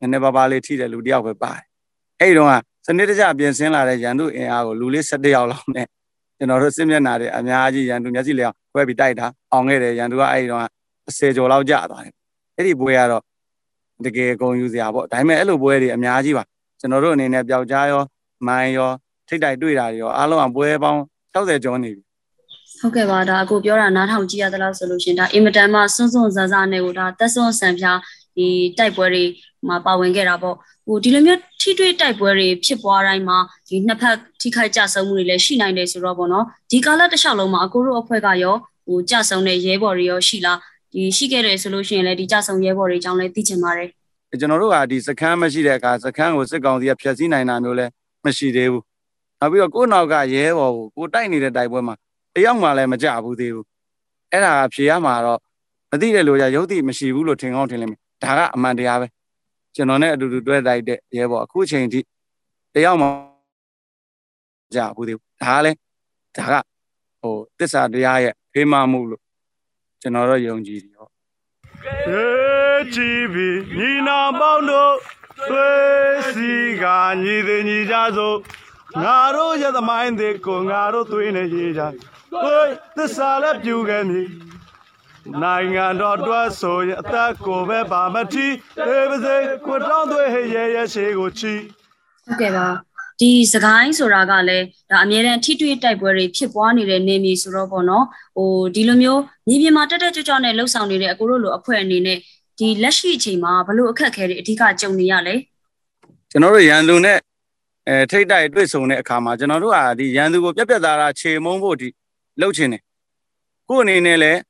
[0.00, 1.64] နည်းနည်းပါးပါးလေးထိတဲ့လူတယောက်ပဲပါတယ်
[2.20, 2.54] အဲ့တုန်းက
[2.86, 5.86] စနစ်တကျပြင်ဆင်လာတဲ့ရန်သူအင်အားကိုလူလေး၁၁ယောက်လောက်နဲ့
[6.38, 10.62] ကျွန်တော်တို့စစ်မျက်နှာတွေအများကြီးရန်သူမျက်စိလေးအောင်ခွဲပြီးတိုက်တာအောင်ခဲ့တယ်ရန်သူကအဲ့ဒီတော့
[11.08, 12.14] အစေကျော်လောက်ကျသွားတယ်
[12.56, 13.22] အဲ့ဒီပွဲကတော့
[14.04, 16.44] တကယ်အကုန်ယူစရာပေါ့ဒါပေမဲ့အဲ့လိုပွဲတွေအများကြီးပါ
[16.80, 18.02] ကျွန်တော်တို့အနေနဲ့ပျောက်ကြားရော
[18.46, 18.90] မိုင်းရော
[19.30, 21.00] ထိတ်တိုက်တွေ့တာတွေရောအားလုံးကပွဲပေါင်း
[21.34, 22.02] 60ကျော်နေပြီ
[22.80, 27.98] ဟုတ်ကဲ့ပါဒါအကိုပြောတာနားထောင်ကြည့်ရသလားဆိုလို့ရှင်ဒါအင်မတန်မှစွန်းစွန်းဇာဇာနဲ့ကိုဒါတက်စွန်းဆန်ဖျား
[28.36, 28.46] ဒီ
[28.78, 29.24] တိုက်ပွဲတွေ
[29.68, 30.56] မှာပါဝင်ခဲ့တာပေါ့
[30.86, 38.56] ဟိုဒီလိုမျိုးထိတွေ့တိုက်ပွဲတွေဖြစ်ပွားတိုင်းမှာဒီနှစ်ဖက်ထိခိုက်ကြဆုံးမှုတွေလည်းရှိနိုင်တယ်ဆိုတော့ပေါ့နော်ဒီကာလတစ်လျှောက်လုံးမှာအကိုတို့အဖွဲ့ကရော
[38.86, 40.58] ဟိုကြဆုံးတဲ့ရဲဘော်တွေရောရှိလား
[40.92, 43.88] ဒီရှိခဲ့တယ်ဆိုလို့ရှိရင်လည်းဒီကြဆုံးရဲဘော်တွေအကြောင်းလည်းသိချင်ပါတယ်
[44.40, 47.90] ကျွန်တော်တို့ကဒီစခန်းမရှိတဲ့အခါစခန်းကိုစစ်ကောင်စီကဖျက်ဆီးနိုင်တာမျိုးလည်း
[48.24, 48.82] မရှိသေးဘူး
[49.40, 51.94] နောက်ပြီးတော့ကိုယ့်နောက်ကရဲဘော်ကိုကိုတိုက်နေတဲ့တိုက်ပွဲမှာ
[52.34, 53.66] တယောက်မှလည်းမကြဘူးသေးဘူး
[54.32, 55.40] အဲ့ဒါဖြေရမှာတော့
[55.90, 59.06] မသိတဲ့လူကြရုပ်တိမရှိဘူးလို့ထင်ကောင်းထင်လိမ့်မယ်ဒါကအမှန်တရားပဲ
[59.74, 62.00] ကျွန်တော်နဲ့အတူတူတွဲတိုက်တဲ့ရဲဘော်အခုချိန်ထိ
[62.74, 63.06] တယောက်မှ
[64.74, 65.76] ကြဘူးသေးဘူးဒါကလည်း
[66.36, 66.54] ဒါက
[67.20, 69.22] ဟိုတစ္ဆာတရားရဲ့ဖေးမမှုလို့
[70.02, 72.26] ကျွန်တော်တို့ယုံကြည်တယ်ဟောေ
[72.94, 74.94] ချီပြီညီနာပေါင်းတို့
[75.48, 76.84] သွေးစီက
[77.22, 78.36] ညီသည်ညီကြစို့
[79.04, 81.82] ငါတို့ရသမိုင်းတဲ့ကိုငါတို့သွေးနဲ့ရေးကြ
[82.42, 82.62] ဟို
[82.96, 84.28] သစ္စာလည်းပြူခဲ့မည်
[85.42, 88.46] နိုင်ငံတော်တွဲဆိုရင်အသက်ကိုပဲပါမထီ
[88.86, 89.36] အေးပါစေ
[89.66, 91.52] ကိုတောင်းသွေးဟရဲရဲရှိကိုချီ
[92.24, 92.66] ဟုတ်ကဲ့ပါ
[93.20, 98.04] ဒီစကိုင်းဆိုတာကလည်းဒါအများတန်းထိတွေ့တိုက်ပွဲတွေဖြစ်ပွားနေတဲ့နေမြေဆိုတော့ပေါ့နော်
[98.36, 102.18] ဟိုဒီလိုမျိုးမြေပြင်မှာတက်တက်ကြွကြွနဲ့လှုပ်ဆောင်နေတဲ့အကိုတို့လိုအဖွဲ့အနေနဲ့
[102.58, 105.34] ဒီလက်ရှိအချိန်မှာဘလို့အခက်အခဲတွေအဓိကကြုံနေရလဲ
[106.30, 107.18] ကျွန်တော်တို့ရန်သူနဲ့
[107.88, 111.88] အဲထိတ်တိုက်တွေ့ဆုံတဲ့အခါမှာကျွန်တော်တို့ကဒီရန်သူကိုပြက်ပြက်သားသားခြေမုံဖို့ဒီ
[112.40, 112.82] လှုပ်ချင်တယ်
[113.68, 114.40] ကို့အနေနဲ့လည်း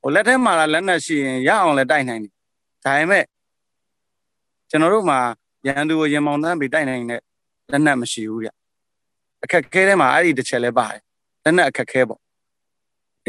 [0.00, 2.32] ဟိုလက်ထဲမှာလက်နက်ရှိရင်ရအောင်လည်းတိုက်နိုင်တယ်
[2.84, 3.24] ဒါပေမဲ့
[4.70, 5.18] ကျွန်တော်တို့မှာ
[5.66, 7.20] ရန်သူကိုရင်မောင်တန်းပြီးတိုက်နိုင်တဲ့
[7.70, 8.48] လက်နက်မရှိဘူးဗျ
[9.44, 11.00] အခက်ခဲထဲမှာအဲ့ဒီတစ်ချက်လဲပါတယ်
[11.44, 12.20] လက်နက်အခက်ခဲပေါ့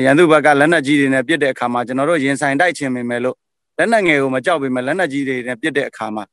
[0.05, 3.37] ရန်သူဘက်ကလက်နက်ကြီးတွေနဲ့ပြစ်တဲ့အခါမှာကျွန်တော်တို့ရင်ဆိုင်တိုက်ချင်မိမယ်လို့
[3.77, 6.23] လက်နက်ငယ်ကိုမကြောက်ပေမဲ့လက်နက်ကြီးတွေနဲ့ပြစ်တဲ့အခါမှာ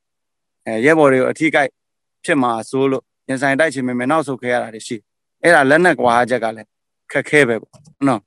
[0.67, 1.71] အဲရဲဘော်တွေကိုအထိကိုက်
[2.25, 4.97] ဖြစ်မှာစိုးလို့ရင်ဆိုင်တိုက်ချင်မိမယ်နောက်ဆုတ်ခဲရတာတွေရှိ
[5.43, 6.69] အဲ့ဒါလက်နက်ကွာချက်ကလည်း
[7.13, 7.73] ခက်ခဲပဲပေါ့
[8.09, 8.21] နော်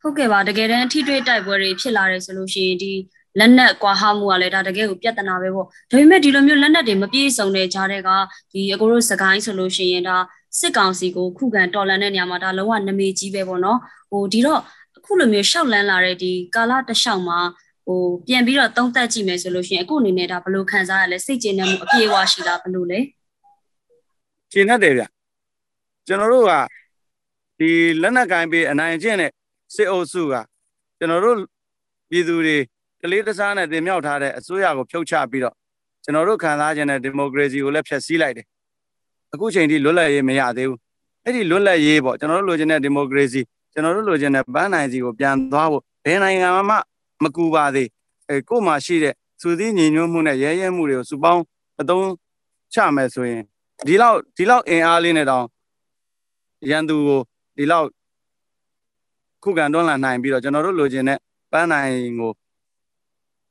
[0.00, 2.92] ဟုတ်ကဲ့ပါတကယ်တမ်းထိတွေ့တိုက်ပွဲတွေဖြစ်လာတယ်ဆိုလို့ရှိရင်ဒီ
[3.38, 8.10] လက်နက်ကွာဟမှုကလည်းဒါတကယ်ကိုပြဿနာပဲပေါ့ဒါပေမဲ့ဒီလိုမျိုးလက်နက်တွေမပြည့်စုံတဲ့ကြားတဲ့က
[8.52, 10.16] ဒီအကိုတို့စကိုင်းဆိုလို့ရှိရင်ဒါ
[10.60, 13.78] စစ်ကောင်စီကိုခုခံတော်လှန်တဲ့နေရာမှာဒါလုံးဝနမေကြီးပဲပေါ့နော်
[14.10, 14.60] ဟိုဒီတော့
[14.96, 17.38] အခုလိုမျိုးရှောက်လန်းလာတဲ့ဒီကာလတစ်လျှောက်မှာ
[17.86, 23.00] ဟိုပြန်ပြီးတော့သုံးသပ်ကြည့်မယ်ဆိုလို့ရှိရင်အခုအနေနဲ့ဒါဘယ်လိုခံစားရလဲစိတ်ကျေနပ်မှုအပြည့်အဝရှိတာဘယ်လိုလဲ
[24.52, 25.04] ကျေနပ်တယ်ဗျ
[26.06, 26.52] ကျွန်တော်တို့က
[27.58, 27.70] ဒီ
[28.02, 29.30] လက်နက်ကိုင်းပေးအနိုင်ကျင့်တဲ့
[29.74, 30.34] စစ်အုပ်စုက
[30.98, 31.36] ကျွန်တော်တို့
[32.10, 32.56] ပြည်သူတွေ
[33.02, 35.54] ကလေးတစားနဲ့တင်မြှောက်ထားတဲ့အစိုးရကိုဖြုတ်ချပြီးတော့
[36.04, 38.46] ကျွန်တော်တို့ခံစားခြင်းတဲ့ဒီမိုကရေစီကိုလည်းဖျက်ဆီးလိုက်တယ်
[39.32, 40.78] အခုချိန်ထိလွတ်လပ်ရေးမရသေးဘူး
[41.24, 43.40] အဲ့ဒီလွတ်လပ်ရေးပေါ့ကျွန်တော်တို့လိုချင်တဲ့ဒီမိုကရေစီ
[43.72, 46.76] ကျွန်တော်တို့လိုချင်တဲ့ပန်းနိုင်စီကိုပြန်သွားဖို့ဘယ်နိုင်ငံမှ
[47.22, 47.88] မကူပါသေး
[48.28, 51.42] အဲကို့မှာရှိတဲ့စူးစီးညီညွတ်မှုနဲ့ရဲရဲမှုတွေကိုစုပေါင်း
[51.80, 52.08] အသုံး
[52.74, 53.42] ချမယ်ဆိုရင်
[53.86, 55.44] ဒီလောက်ဒီလောက်အင်အားလေးနဲ့တောင်
[56.70, 57.20] ရန်သူကို
[57.56, 57.88] ဒီလောက်
[59.42, 61.18] ခုခံတွန်းလှန်နိုင်ပြီးတော့ကျွန်တော်တို့လိုချင်တဲ့
[61.52, 62.32] ပန်းနိုင်ကို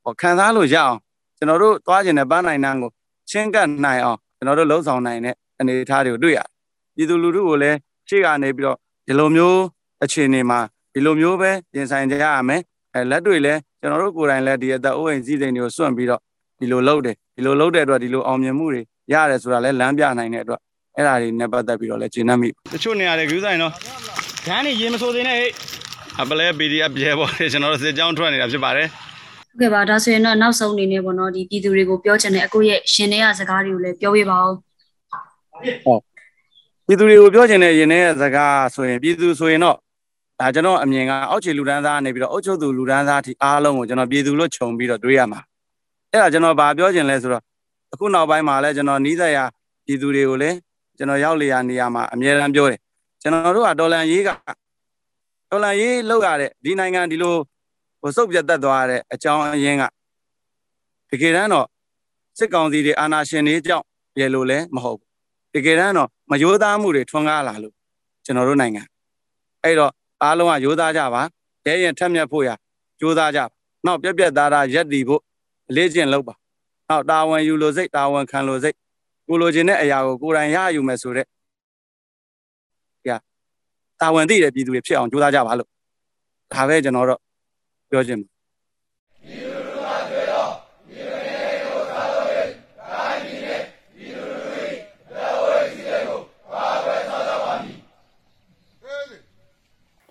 [0.04, 0.98] ဟောခံစားလို့ရအောင်
[1.38, 2.92] ကျွန်တော်တို့သွားကျင်တဲ့ပန်းနိုင်နန်းကို
[3.30, 6.48] ချင်းကပ်နိုင်အောင်ကျွန်တော်တို့လှုံ့ဆော်နိုင်တဲ့အနေအထားတွေကိုတွေ့ရတယ်
[6.96, 7.78] ပြည်သူလူထုကိုလည်း
[8.10, 9.60] ရှေ့ကနေပြီးတော့ဒီလိုမျိုး
[10.04, 10.60] အခြေအနေမှာ
[10.94, 12.62] ဒီလိုမျိုးပဲရင်ဆိုင်ကြရမယ်
[12.96, 16.22] အဲလက်တွေလည်းကျွန်တော်တို့ကိုယ်တိုင်လည်းဒီအသက်အိုးအိမ်စည်းစိမ်တွေကိုစွန့်ပြီးတော့
[16.60, 18.82] ဒီလိုလုပ်တယ်ဒီလိုလုပ်တဲ့အတွက်ဒီလိုအောင်မြင်မှုတွေ
[19.12, 20.60] ရတယ်ဆိုတာလည်းလမ်းပြနိုင်တဲ့အတွက်
[20.98, 23.72] အဲ့ဒါတွေနဲ့ပတ်သက်ပြီးတော့လည်းကျင့်နှံ့မိတချို့နေရာတွေဂူးဆိုင်နော်
[24.46, 25.50] ခန်းနေရေမဆိုသေးနဲ့ဟဲ့
[26.22, 34.54] အပလဲ PDF ပြဲပေါ်ကျွန်တော်တို့စစ်ကြောင်းထွက်နေတာဖြစ်ပါတယ်ဟုတ်ကဲ့ပါဒါဆိုရင်တော့နောက်ဆုံးအနေနဲ့ပေါ့နော်ဒီပြည်သူတွေကိုပြောချင်တဲ့အခုရဲ့ရှင်တဲ့ရစကားတွေကိုလည်းပြောပြပါဦး
[35.86, 36.02] ဟုတ်
[36.86, 39.78] ပြည်သူတွေကိုပြောချင်တဲ့ရင်တဲ့စကားဆိုရင်ပြည်သူဆိုရင်တော့
[40.40, 45.40] ဒါကျွန်တော်အမြင်ကအောက်ခြေလူဒန်းသားနေပြီးတော့အုပ်ချုပ်သူလူဒန်းသားအထိအားလုံးကိုကျွန်တော်ပြည်သူလို့ခြုံပြီးတော့တွေးရမှာ
[46.12, 47.44] အဲ့ဒါကျွန်တော်ဗာပြောချင်လဲဆိုတော့
[47.94, 49.44] အခုနောက်ပိုင်းမှာလဲကျွန်တော်နီးစပ်ရာ
[49.86, 50.58] ပြည်သူတွေကိုလည်း
[50.98, 52.80] ကျွန်တော်ရောက်လေရာနေရာမှာအမြဲတမ်းပြောတယ်
[53.22, 54.30] ကျွန်တော်တို့ကဒေါ်လန်ရေးက
[55.50, 57.36] ဒေါ်လန်ရေးလောက်ရတဲ့ဒီနိုင်ငံဒီလို
[58.02, 59.84] ဟိုစုပ်ပြတ်တက်သွားတဲ့အကြောင်းအရင်းက
[61.10, 61.68] တကယ်တမ်းတော့
[62.38, 63.86] စစ်ကောင်စီတွေအာဏာရှင်တွေကြောင့်
[64.20, 65.10] ရေလို့လဲမဟုတ်ဘူး
[65.54, 67.74] တကယ်တမ်းတော့မယိုးသားမှုတွေထွန်းကားလာလို့
[68.26, 68.84] ကျွန်တော်တို့နိုင်ငံ
[69.64, 69.92] အဲ့တော့
[70.24, 71.22] အားလုံးကရိုးသားကြပါ
[71.66, 72.50] ရဲရင်ထက်မြက်ဖို့ရ
[73.00, 73.46] ကြိုးစားကြပါ
[73.86, 75.22] နောက်ပြက်ပြက်သားသားရက်တည်ဖို့
[75.70, 76.34] အလေးကျင့်လုပ်ပါ
[76.90, 78.76] နောက်တာဝန်ယူလို့စိတ်တာဝန်ခံလို့စိတ်
[79.28, 81.26] ကိုလိုချင်တဲ့အရာကိုကိုယ်တိုင်ရယူမယ်ဆိုတဲ့
[83.04, 83.12] ပြ
[84.02, 85.70] တာဝန်သိတဲ့ပြည်သူတွေဖြစ်အောင်ကြိုးစားကြပါလို့
[86.54, 87.20] ဒါပဲကျွန်တော်တော့
[87.90, 88.33] ပြောချင်ပါ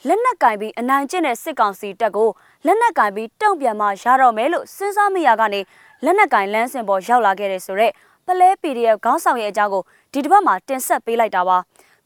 [0.09, 2.31] လက်နက်ကင်ပြီးအနိုင်ကျင့်တဲ့စစ်ကောင်စီတပ်ကို
[2.67, 5.61] လက်နက်ကင်ပြီးတုံ့ပြန်မှရတော့မယ်လို့စဉ်းစားမိရကနေ
[6.05, 7.93] လက်နက်ကင်လမ်းစဉ်ပေါ်ရောက်လာခဲ့တဲ့ဆိုတော့
[8.27, 9.83] ပလဲ PDF ခေါင်းဆောင်ရဲ့အကြောင်းကို
[10.13, 11.57] ဒီတစ်ပတ်မှာတင်ဆက်ပေးလိုက်တာပါ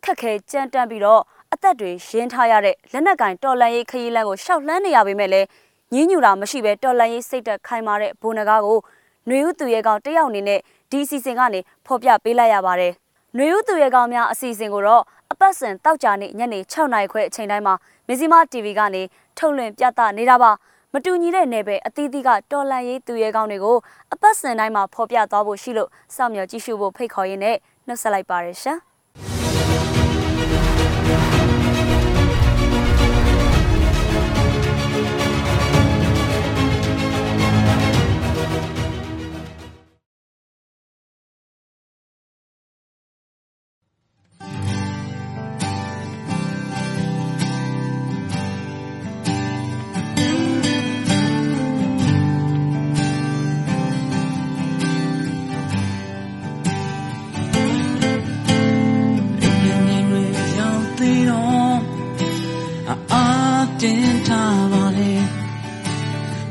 [0.05, 1.23] ခက်ခဲကြမ်းတမ်းပြီးတော့
[1.53, 5.47] အသက်တွေရင်းထားရတဲ့လက်နက်ကင်တော်လန်ရေးခရီးလမ်းကိုရှောက်လန်းနေရပေမဲ့လည်း
[5.95, 8.79] ညင်းညူတာမရှိဘဲတော်လန်ရေးစိတ်သက်ခိုင်မာတဲ့ဘုံနဂါကို
[9.29, 12.93] နှွေဦးသူရဲကောင်တယောက်အနေနဲ့ဒီအစီအစဉ်ကနေဖော်ပြပေးလိုက်ရပါတယ်။
[13.37, 15.03] နှွေဦးသူရဲကောင်များအစီအစဉ်ကိုတော့
[15.41, 17.75] ပတ်စဉ်တောက်ကြနေ့ညနေ6နာရီခွဲအချိန်တိုင်းမှာ
[18.09, 19.03] မဇီမာ TV ကနေ
[19.39, 20.53] ထုတ်လွှင့်ပြသနေတာပါ။
[20.93, 23.77] မတူညီတဲ့နယ်ပယ်အသီးသီးကတော်လန်ရေးသူရဲကောင်တွေကို
[24.13, 27.57] အပတ်စဉ်တိုင်းမှာဖော်ပြသွားဖို့ရှိလို့စောင့်မျှော်ကြည့်ရှုဖို့ဖိတ်ခေါ်ရင်းနဲ့
[27.87, 28.79] နှုတ်ဆက်လိုက်ပါရရှင်။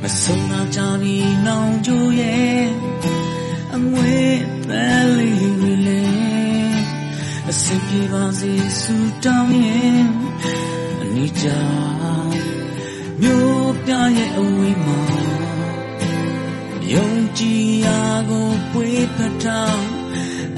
[0.08, 1.16] မဆုံးတော့ကြပြီ
[1.48, 2.66] နောင်ကြိုးရဲ့
[3.76, 4.18] အမွေ
[4.70, 6.04] သက်လေးတွေလေ
[7.50, 8.96] အစင်ပြေပါစေစူ
[9.26, 10.06] တောင်းရင်
[11.02, 11.48] အနိကြ
[13.22, 15.02] မြို့ပြရဲ့အဝေးမှာ
[16.94, 19.84] ယုံကြည်ရာကိုပွေးဖတ်ထား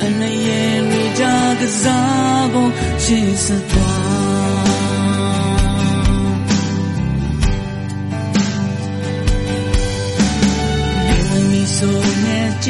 [0.03, 1.23] အနေရဲ့မိကြ
[1.59, 2.67] ကစားကို
[3.03, 4.26] ရှေ့ဆက်သွား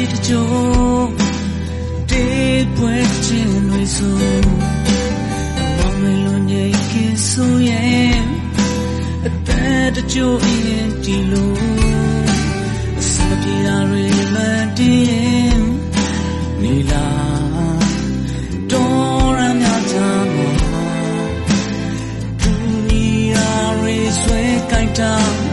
[0.00, 1.10] ျစ်ကြိုး
[2.10, 2.94] တေးပွဲ
[3.24, 4.16] ချင်းတွေဆို
[5.78, 6.92] မောင်မေလွန်ရဲ့က
[7.28, 8.18] ဆိုရဲ့
[9.26, 11.54] အသက်တကြိုးရင်ဒီလို
[13.00, 14.36] အစမပြေတာတွေမ
[14.78, 15.60] တည်ရင်
[16.62, 17.08] နီလာ
[18.70, 20.52] တော်ရမြတ်တာမော
[22.40, 22.52] ဒူ
[22.88, 23.50] နီယာ
[23.82, 25.47] ရီဆွဲကိုက်တာ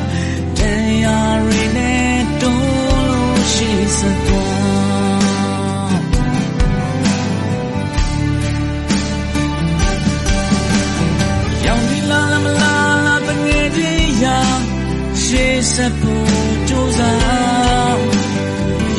[15.76, 16.28] ဆက်ဖို့
[16.70, 18.00] ကြိုးစား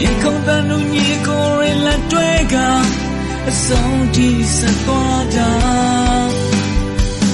[0.01, 2.57] ရေခုန်တန်လူညီကိုရလက်တွေက
[3.51, 5.51] အဆုံးထိဆက်သွားတာ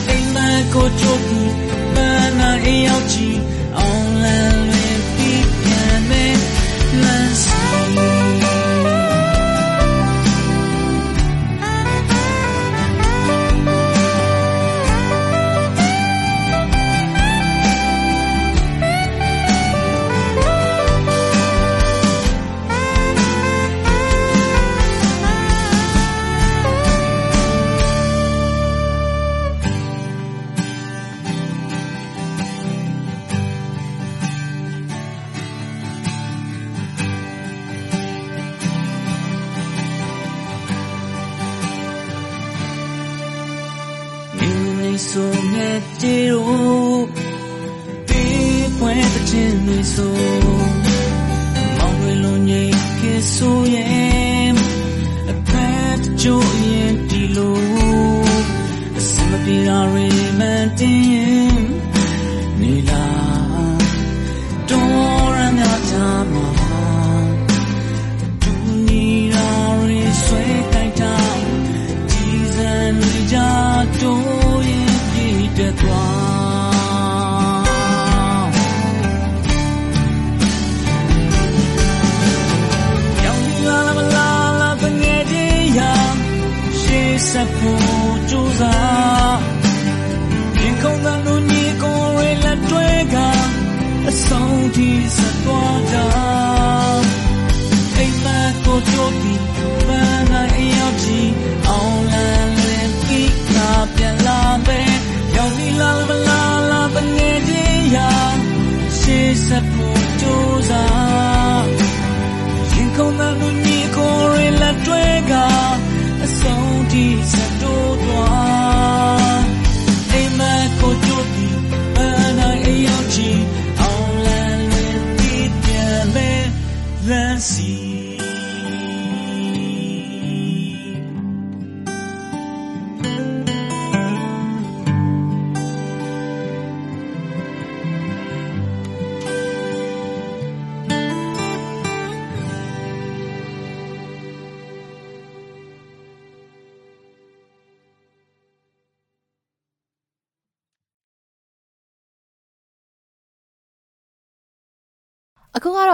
[0.08, 1.54] အိမ်မက်ကိုကြိုးပြီး
[1.94, 3.28] ပန်းနာအိမ်ရောက်ချီ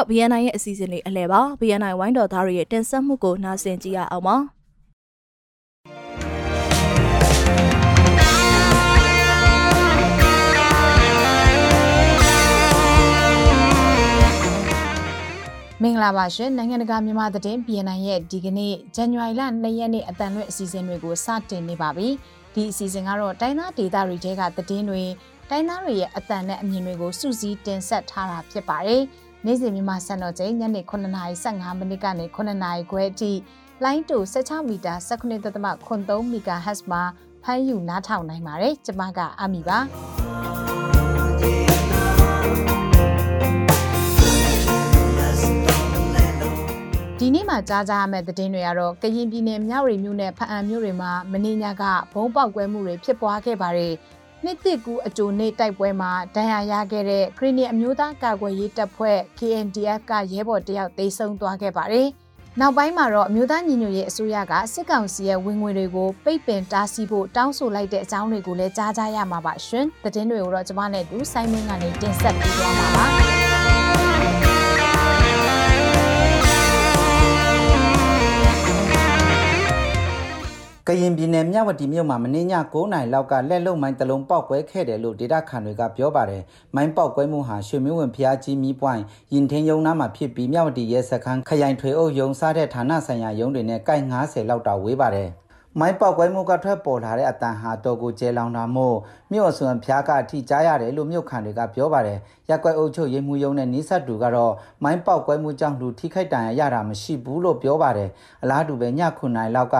[0.09, 4.37] BNI ရဲ့အစီအစဉ်လေးအလဲပါ BNI ဝိုင်းတော်သားတွေရဲ့တင်ဆက်မှုကိုနားဆင်ကြည့်ရအောင်ပါ
[15.83, 22.09] မင်္ဂလာပါရှင်နိုင်ငံတကာမြန်မာသတင်း BNN ရဲ့ဒီကနေ့ဇန်နဝါရီလ2ရက်နေ့အတန်လွင့်အစီအစဉ်တွေကိုစတင်နေပါပြီ
[22.55, 25.03] ဒီအစီအစဉ်ကတော့တိုင်းသားဒေသတွေထဲကသတင်းတွေ
[25.51, 29.03] တိုင်းသားတွေရဲ့အတန်နဲ့အမြင်တွေကိုစုစည်းတင်ဆက်ထားတာဖြစ်ပါတယ်
[29.47, 33.32] နေ့စဉ်မြန်မာစံတော်ချိန်ညနေ9:15မိနစ်ကနေ9:00ခွဲအထိ
[33.84, 37.03] လိုင်းတူ16မီတာ19.3 MHz မှာ
[37.45, 39.78] ဖမ်းယူနားထောင်နိုင်ပါတယ်ကျွန်မကအမီပါ
[47.18, 53.95] ဒီနေ့မှာကြားကြရမယ့်သတင်းတွေကတော့ကရင်ပြည်နယ်မြဝတီမြို့နယ်ဖအံမြို့တွေမှာမင်းညကဘုံပေါက်ကွဲမှုတွေဖြစ်ပွားခဲ့ပါတယ်။
[54.45, 62.09] နှစ်တစ်ကူအကြိုနေ့တိုက်ပွဲမှာဒဏ်ရာရခဲ့တဲ့ခရီးနီအမျိုးသားကာကွယ်ရေးတပ်ဖွဲ့ KNDF ကရဲဘော်တယောက်တိတ်ဆုံးသွားခဲ့ပါတယ်။
[62.61, 73.07] နောက်ပိုင်းမှာတော့အမျိုးသားညီညွတ်ရေးအစိုးရကစစ်ကောင်စီရဲ့ဝင်ငွေတွေကိုပိတ်ပင်တားဆီးဖို့တောင်းဆိုလိုက်တဲ့အကြောင်းတွေကိုလည်းကြားကြရမှာပါရှင်။သတင်းတွေကိုတော့ကျွန်မနဲ့တူစိုင်းမင်းကနေတင်ဆက်ပေးသွားမှာပါ။
[80.91, 82.39] ကရင်ပြည်နယ်မြဝတီမြို့မှာမင်းည
[82.72, 86.43] 9နိုင်လောက်ကလက်လုံမိုင်းတလုံးပေါက်ကွဲခဲ့တယ်လို့ဒေတာခန်တွေကပြောပါတယ်။
[86.74, 95.28] မိုင်းပေါက်ကွဲမှုဟာရွှေမျိုးဝင်ဖျားကြီးမီးပွိုင်းရင်ထင်းယုံနာမှာဖြစ်ပြီးမြဝတီရဲစခန်းခရိုင်ထွေအုပ်ယုံစားတဲ့ဌာနဆိုင်ရာယုံတွေနဲ့ကိုက်90လောက်တောင်ဝေးပါတယ်။
[95.78, 98.97] မိုင်းပေါက်ကွဲမှုကထွက်ပေါ်လာတဲ့အတန်ဟာတော်ကိုကျဲလောင်တာမို့
[99.32, 102.18] မြို့အစွန်ဖျားကအထိကြားရတယ်လို့မြို့ခံတွေကပြောပါတယ်။
[102.51, 108.11] ရက်ကွက်အုပ်ချုပ်ရေးမှုယုံနဲ့နီးစပ်သူကတော့မိုင်းပေါက်ကွဲမှုကြောင့်လူထိခိုက်ဒဏ်ရာရတာမရှိဘူးလို့ပြောပါတယ်။
[108.43, 109.77] အလားတူပဲညခုနိုင်လောက်က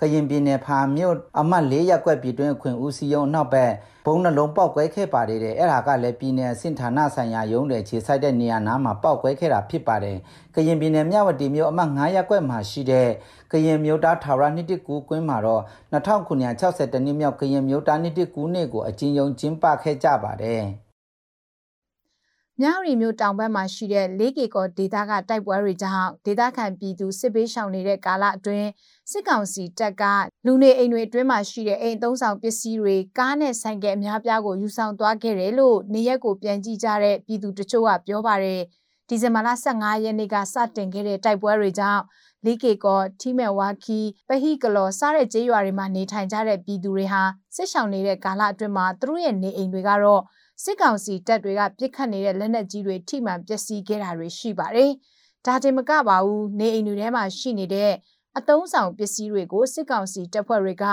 [0.00, 3.72] ကရင်ပြည်နယ်ဖာမြို့အမှတ်၄ရက်ကွက်ပြည်တွင်းအခွင့်ဦးစီးယုံနောက်ဘက်
[4.06, 10.16] ဘုံနှလုံးပေါက်ကွဲခဲ့ပါတယ်တဲ့အဲ့ဒါကလည်းပြည်နယ်အဆင့်ဌာနဆိုင်ရာရုံးတွေခြေဆိုင်တဲ့နေရာနားမှာပေါက်ကွဲခဲ့တာဖြစ်ပါတယ်။
[10.54, 13.08] ကရင်ပြည်နယ်မြဝတီမြို့အမှတ်9ရပ်ကွက်မှာရှိတဲ့
[13.52, 15.62] ကရင်မြို့သားထာဝရနှစ်တကူကွင်းမှာတော့
[15.92, 20.64] 2960တနှစ်မြောက်ကရင်မြို့သားနှစ်တကူနှစ်ကိုအကျဉ်းယုံကျင်းပခဲ့ကြပါတယ်။
[22.62, 28.68] မြရီမျိုးတောင်ဘက်မှာရှိတဲ့၄ကီကောဒေသကတိုက်ပွဲတွေကြောင့်ဒေသခံပြည်သူစစ်ပေးရှောင်နေတဲ့ကာလအတွင်း
[29.10, 30.02] စစ်ကောင်စီတပ်က
[30.46, 38.60] လူနေအိမ်တွေအတွင်းမှာရှိတဲ့အိမ်သုံးဆောင်ပစ္စည်းတွေကားနဲ့ဆိုင်ကယ်အများပြားကိုယူဆောင်သွားခဲ့တယ်လို့နေရက်ကိုပြန်ကြည့်ကြတဲ့ပြည်သူတချို့ကပြောပါတယ်
[39.08, 42.02] ဒီဇင်ဘာလ15ရက်နေ့ကစတင်ခဲ့တဲ့တိုက်ပွဲတွေကြောင့်
[42.44, 47.22] လီကေကောထီမဲဝါခီပဟိကလောစတဲ့ကျေးရွာတွေမှာနေထိုင်ကြတဲ့ပြည်သူတွေဟာ
[47.56, 50.22] စစ်ဆောင်နေတဲ့ကာလအတွင်းမှာသူတို့ရဲ့နေအိမ်တွေကတော့
[50.64, 54.90] စစ်ကောင်စီတပ်တွေကပြစ်ခတ်နေတဲ့လက်နက်ကြီးတွေထိမှန်ပျက်စီးခဲ့တာတွေရှိပါတယ်။
[55.46, 57.92] ဒါတင်မကပါဘူးနေအိမ်တွေထဲမှာရှိနေတဲ့
[58.36, 60.84] အတုံးဆောင်ပစ္စည်းတွေကိုစစ်ကောင်စီတပ်ဖွဲ့တွေက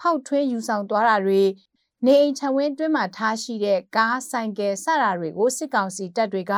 [0.00, 1.42] ဖောက်ထွင်းယူဆောင်သွားတာတွေ
[2.06, 6.54] နေအိမ်ခြံဝင်းတွင်းမှာထားရှိတဲ့ကားဆိုင်ကယ်စတာတွေကိုစစ်ကောင်စီတပ်တွေက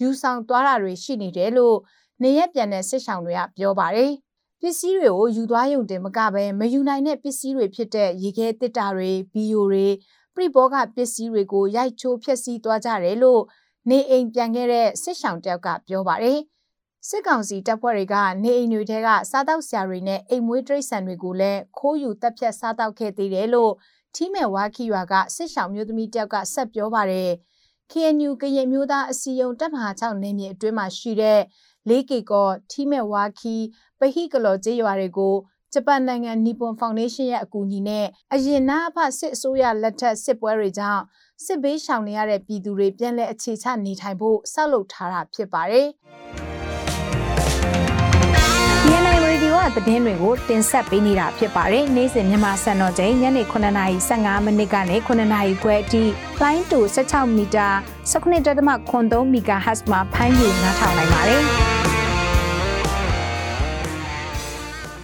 [0.00, 1.76] ယူဆောင်သွားတာတွေရှိနေတယ်လို့
[2.22, 4.12] နေရက်ပြန်တဲ့စစ်ဆောင်တွေကပြောပါတယ်။
[4.60, 9.88] ပစ္စည်းတွေကိုယူသွားရုံတင်မကပဲမယူနိုင်တဲ့ပစ္စည်းတွေဖြစ်တဲ့ရေခဲတစ်တာတွေဘီယိုတွေ
[10.38, 13.42] ပြိဘောကပစ္စည်းတွေကိုရိုက်ချိုးဖျက်ဆီးသွားကြတယ်လို့
[13.90, 16.40] နေအိမ်ပြန်ခဲ့တဲ့စစ်ဆောင်တယောက်ကပြောပါတယ်။
[17.08, 23.72] စစ်ကောင်စီတပ်ဖွဲ့တွေကနေအိမ်တွေထဲကစားတောက်ဆရာတွေနဲ့အိမ်မွေးတိရစ္ဆာန်တွေကိုလည်းခိုးယူတပ်ဖြတ်စားတောက်ခဲ့သေးတယ်လို့
[24.14, 27.30] ထီးမဲ့ဝါခီရွာကစစ်ဆောင်မျိုးသမီးတယောက်ကဆက်ပြောပါတယ်။
[27.90, 31.40] KNU ကရင်မျိုးသားအစည်းအရုံးတပ်မဟာ6နေမြေအတွင်းမှာရှိတဲ့
[31.88, 33.56] လေးကီကောထီးမဲ့ဝါခီ
[33.98, 35.34] ပဟိကလောကျေးရွာတွေကို
[35.72, 41.02] ဂျပန်နိုင်ငံနီပွန်ဖောင်ဒေးရှင်းရဲ့အကူအညီနဲ့အရင်နာအဖစစ်အစိုးရလက်ထက်စစ်ပွဲတွေကြောင့်
[41.44, 45.88] စစ်ဘေးရှောင်နေရတဲ့ပြည်သူတွေပြန်လည်အခြေချနေထိုင်ဖို့ဆောက်လုပ်ထားတာဖြစ်ပါတယ်။
[48.84, 56.02] DNI Radio ကသတင်းတွေကိုတင်ဆက်ပေးနေတာဖြစ်ပါတယ်။နေ့စဉ်မြန်မာစံတော်ချိန်ညနေ9:15မိနစ်ကနေ9:00ခွဲအထိ
[56.42, 57.68] line to 16မီတာ
[58.12, 61.44] 19.3 MHz မှာဖမ်းယူနားထောင်နိုင်ပါတယ်။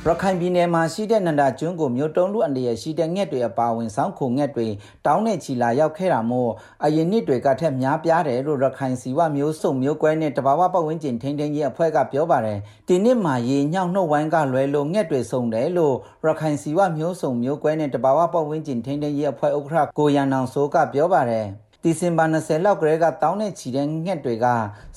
[0.09, 4.69] ရခိုင်ပြည်နယ်မှာရှိတဲ့နန္ဒာကျွန်းကိုမြို့တုံးလူအန္တရာယ်ရှိတဲ့ငှက်တွေအပါအဝင်ဆောင်းခုငှက်တွေ
[5.07, 6.51] တောင်းနဲ့ချီလာရောက်ခဲ့တာမို့
[6.85, 15.95] အရင်နှစ်တွေကထက်များပြားတယ်လို့ရခိုင်စီဝမျိုးစုံမျိုးကွဲနဲ့တဘာဝပတ်ဝန်းကျင်ထိန်းသိမ်းရေးအဖွဲ့ကပြောပါတယ်ဒီနှစ်မှာရေညောင်းနှုတ်ဝိုင်းကလွဲလို့ငှက်တွေစုံတယ်လို့
[16.25, 21.47] ရခိုင်စီဝမျိုးစုံမျိုးကွဲနဲ့တဘာဝပတ်ဝန်းကျင်ထိန်းသိမ်းရေးအဖွဲ့ဥက္ကဋ္ဌကိုရန်အောင်စိုးကပြောပါတယ်
[21.87, 24.47] ဒီဇင်ဘာ20လောက်ကလေးကတောင်းနဲ့ချီတဲ့ငှက်တွေက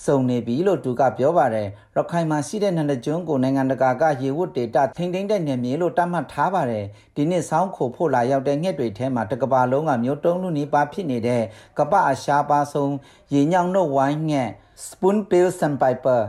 [0.05, 6.85] စုံနေပြီလို့သူကပြောပါတယ်ရခိုင်မှာရှိတဲ့နန္ဒကျွန်းကိုနိုင်ငံတကာကရေဝတ်ဒေတာထိမ့်သိမ့်တဲ့နေမြေလို့တတ်မှတ်ထားပါတယ်
[7.15, 11.43] ဒီနှစ်ဆောင်းခိုဖို့လာရောက်တဲ့ငှက်တွေထဲမှာတကဘာလုံးကမျိုးတုံးလူနီးပါးဖြစ်နေတဲ့
[11.77, 12.93] ကပအရှားပါဆုံး
[13.33, 14.49] ရေညောင်နှုတ်ဝိုင်းငှက်
[14.85, 16.21] spoon bill sandpiper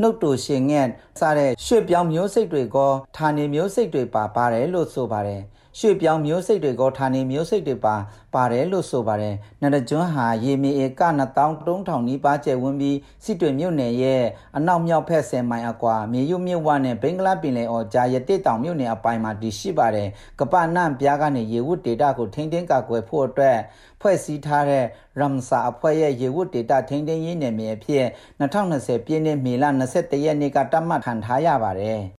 [0.00, 0.88] နှုတ်တူရှင်ငှက်
[1.20, 2.78] စတဲ့ရွှေပြောင်းမျိုးစိတ်တွေက
[3.16, 5.42] ဌာနေမျိုးစိတ်တွေပါပါတယ်လို့ဆိုပါတယ်
[5.78, 7.96] ရွှေပြောင်းမျိုးစိတ်တွေကဌာနေမျိုးစိတ်တွေပါ
[8.34, 11.02] ပါတယ်လို့ဆိုပါတယ်။နန္ဒကျွန်းဟာရေမီဧက
[11.50, 14.22] 2300နီးပါးကျယ်ဝန်းပြီးစစ်တွေမြို့နယ်ရဲ့
[14.56, 20.08] အနောက်မြောက်ဖက်10မိုင်အကွာမြေရုမြစ်ဝနဲ့ဘင်္ဂလားပင်လယ်အော်ကြားရတဲ့တောင်မြို့နယ်အပိုင်းမှာတည်ရှိပါတယ်။
[20.40, 23.58] ကပနန့်ပြားကနေရေဝတ်ဒေတာကိုထိန်းသိမ်းကာကွယ်ဖို့အတွက်
[24.00, 24.84] ဖွဲ့စည်းထားတဲ့
[25.18, 28.06] ရမ်ဆာအဖွဲ့ရဲ့ရေဝတ်ဒေတာထိန်းသိမ်းရေးနယ်မြေအဖြစ်
[28.40, 29.64] 2020ပြည့်နှစ်မေလ
[29.94, 32.02] 21ရက်နေ့ကတတ်မှတ်ခံထားရပါတယ်။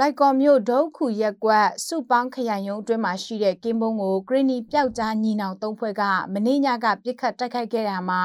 [0.00, 6.02] လိုက်ကော်မြို့ဒုတ်ခုရက်ကွက်စုပေါင်းခရိုင်ရုံးအတွင်းမှာရှိတဲ့ကင်းဘုံကိုဂရင်းနီပျောက်ကြားညီနောင်သုံးဖွဲ့က
[6.34, 8.20] မနေ့ညကပြစ်ခတ်တိုက်ခိုက်ခဲ့တာမှာ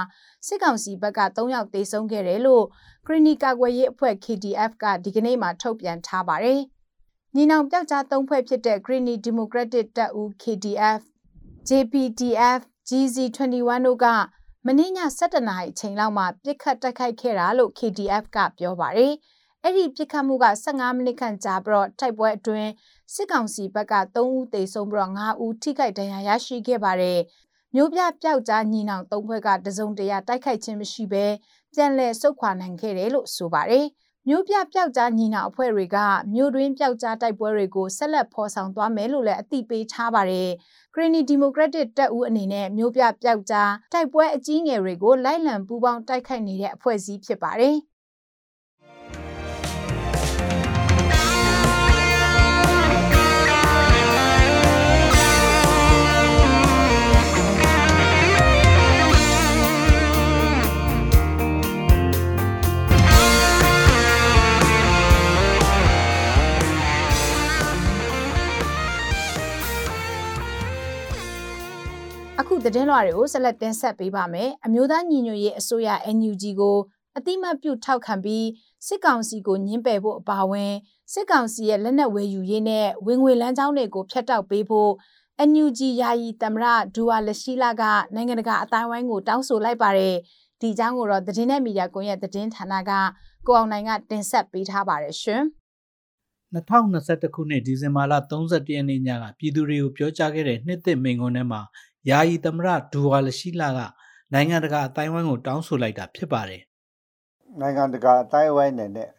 [0.47, 2.65] စစ်ကောင်စီဘက်က3ယောက်သေဆုံးခဲ့တယ်လို့
[3.05, 6.61] ဂရင်းနီကာကွယ်ရေးအဖွဲ့ KDF ကဒီကနေ့မှထုတ်ပြန်ထားပါတယ်။
[7.36, 11.01] ညီနောင်ပျောက်ကြားသုံးဖွဲ့ဖြစ်တဲ့ Green Democratic တပ်ဦး KDF,
[11.69, 12.59] JPDF,
[12.89, 14.05] GZ21 တို့က
[14.65, 19.15] မနေ့ည7:00နာရီအချိန်လောက်မှာပြစ်ခတ်တိုက်ခိုက်ခဲ့တာလို့ KDF ကပြောပါတယ်။
[19.64, 22.70] အဲ့ဒီပြစ်ခတ်မှုက15မိနစ်ခန့်ကြာပြီးတော့တိုက်ပွဲအတွင်း
[23.14, 27.20] စစ်ကောင်စီဘက်က3ဦးသေဆုံးပြီးတော့5ဦးထိခိုက်ဒဏ်ရာရရှိခဲ့ပါတယ်။
[27.76, 31.26] မျိုးပြပျောက်ကြားညီနောင်သုံးဘက်ကတစုံတရာတိုက်ခိုက်ခြင်းမရှိဘဲ
[31.74, 33.86] ပြန်လည်ဆုတ်ခွာနိုင်ခဲ့တယ်လို့ဆိုပါတယ်။
[34.28, 35.97] မြို့ပြပျောက်ကြားညီနောင်အဖွဲ့တွေက
[36.34, 40.49] မြို့တွင်းပျောက်ကြားတိုက်ပွဲတွေကိုဆက်လက်ဖော်ဆောင်သွားမယ်လို့လည်းအသိပေးထားပါတယ်။
[40.93, 47.78] Greeny Democratic တပ်ဦးအနေနဲ့မြို့ပြပျောက်ကြားတိုက်ပွဲအကြီးငယ်တွေကိုလိုက်လံပူးပေါင်းတိုက်ခိုက်နေတဲ့အဖွဲ့အစည်းဖြစ်ပါတယ်။
[72.53, 76.77] ခုသတင်းလွှာတွေကိုဆက်လက်တင်ဆက်ပေးပါမယ်။အမျိုးသားညီညွတ်ရေးအစိုးရ NUG ကို
[77.17, 78.47] အတိမတ်ပြုထောက်ခံပြီး
[78.87, 80.73] စစ်ကောင်စီကိုညှင်းပယ်ဖို့အပါအဝင်
[81.13, 84.91] စစ်ကောင်စီရဲ့လက်နက်ဝယ်ယူရေးနဲ့ဝင်ငွေလမ်းကြောင်းတွေကိုဖျက်တောက်ပေးဖို့
[85.49, 87.83] NUG ယာယီသမရဒူဝါလရှိလာက
[88.15, 90.15] နိုင်ငံတကာအတိုင်းဝိုင်းကိုတောင်းဆိုလိုက်ပါတယ်။
[90.61, 92.91] ဒီအကြောင်းကိုတော့သတင်းနဲ့မီဒီယာကွန်ရက်သတင်းဌာနက
[93.47, 95.43] ကိုအောင်နိုင်ကတင်ဆက်ပေးထားပါတယ်ရှင်။
[96.55, 101.61] 2021ခုနှစ်ဒီဇင်ဘာလ31ရက်နေ့ညကပြည်သူတွေကိုပြောကြားခဲ့တဲ့နှစ်သစ်မိန့်ခွန်းထဲမှာ
[102.09, 103.79] ယာယီသမရဒူဝါလရှိလာက
[104.33, 106.61] နိုင်ငံတကာအတိုင်းဝိုင်းကိုတောင်းဆိုလိုက်တာဖြစ်ပါတယ်။
[107.59, 109.09] နိုင်ငံတကာအတိုင်းဝိုင်းနဲ့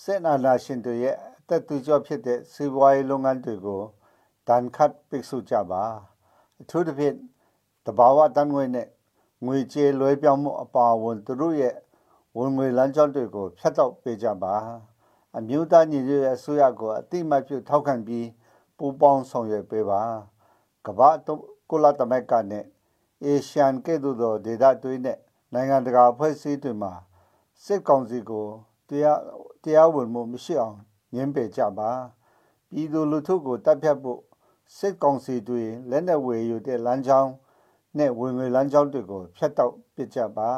[0.00, 3.82] စစ်အာဏာရှင်တွေရဲ့အသက်သွေးကြောဖြစ်တဲ့စီးပွားရေးလုပ်ငန်းတွေကို
[4.48, 5.82] တန်ခတ်ပိတ်ဆို့ကြပါ
[6.60, 7.16] အထူးသဖြင့်
[7.86, 8.88] တဘာဝတန်ငွေနဲ့
[9.46, 11.74] ငွေကြေးလွှဲပြောင်းမှုအပါအဝင်သူတို့ရဲ့
[12.38, 14.54] ဝင်ငွေလမ်းကြောင်းတွေကိုဖျက်တောက်ပေးကြပါ
[15.36, 18.28] အမျိုးသားညီညွတ်ရေးအစိုးရကိုအတိမတ်ပြုထောက်ခံပြီး
[18.76, 20.02] ပူးပေါင်းဆောင်ရွက်ပေးပါ
[20.86, 21.08] ကမ္ဘာ
[21.74, 22.64] ကုလသမဂ္ဂနဲ့
[23.24, 25.18] အေရှန်ကဲ့သို့သောဒေသတွေနဲ့
[25.52, 26.92] နိုင်ငံတကာအဖွဲ့အစည်းတွေမှာ
[27.64, 28.46] စစ်ကောင်စီကို
[28.88, 29.20] တရား
[29.64, 30.76] တရားဝင်မှုမရှိအောင်
[31.14, 31.90] ညှင်းပယ်ကြပါ
[32.70, 34.20] ပြည်သူလူထုကိုတပ်ဖြတ်ဖို့
[34.76, 37.30] စစ်ကောင်စီတွေလက်နက်ဝယ်ယူတဲ့လမ်းကြောင်း
[37.98, 40.50] နဲ့ဝင်ငွေလမ်းကြောင်းတွေကိုဖျက်တောက်ပစ်ကြပါ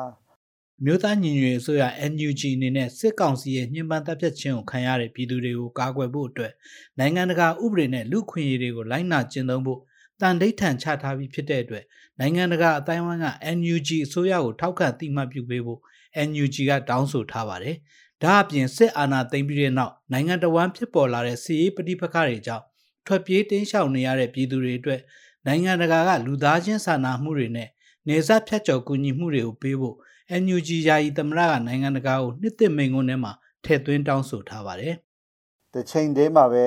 [0.85, 6.53] မြို့သားညီညွတ်ရေးအစိုးရ NUG အနေနဲ့စစ်ကောင်စီရဲ့ညှဉ်းပန်းတပ်ဖြတ်ခြင်းကိုခံရတဲ့ပြည်သူတွေကိုကာကွယ်ဖို့အတွက်
[6.99, 9.81] နိုင်ငံတကာဥပဒေနဲ့လူခွင့်ရေးတွေကိုလိုက်နာကျင့်သုံးဖို့
[10.21, 11.85] တန်ဒိဋ္ဌံချထားပြီးဖြစ်တဲ့အတွက်
[12.21, 15.81] နိုင်ငံတကာအတိုင်းအဝန်းက NUG အစိုးရကိုထောက်ခံတိမှတ်ပြုပေးဖို့
[16.29, 17.77] NUG ကတောင်းဆိုထားပါတယ်။
[18.23, 22.65] ဒါအပြင်စစ်အာဏာသိမ်းပြီးတဲ့နောက်နိုင်ငံတော်ဝန်ဖြစ်ပေါ်လာတဲ့စီးရေးပဋိပက္ခတွေကြောင့်
[23.07, 25.01] ထွက်ပြေးတင်းရှောင်နေရတဲ့ပြည်သူတွေအတွက်
[25.47, 27.69] နိုင်ငံတကာကလူသားချင်းစာနာမှုတွေနဲ့
[28.09, 29.97] နေဆက်ဖြတ်ကျော်ကူညီမှုတွေကိုပေးဖို့
[30.43, 33.33] NUG ယာယီသမရကနိုင်ငံတကာကိုနှစ်သိမ့်မိန်ခွန်းထဲမှာ
[33.65, 34.95] ထည့်သွင်းတောင်းဆိုထားပါတယ်။
[35.75, 36.65] တချိန်တည်းမှာပဲ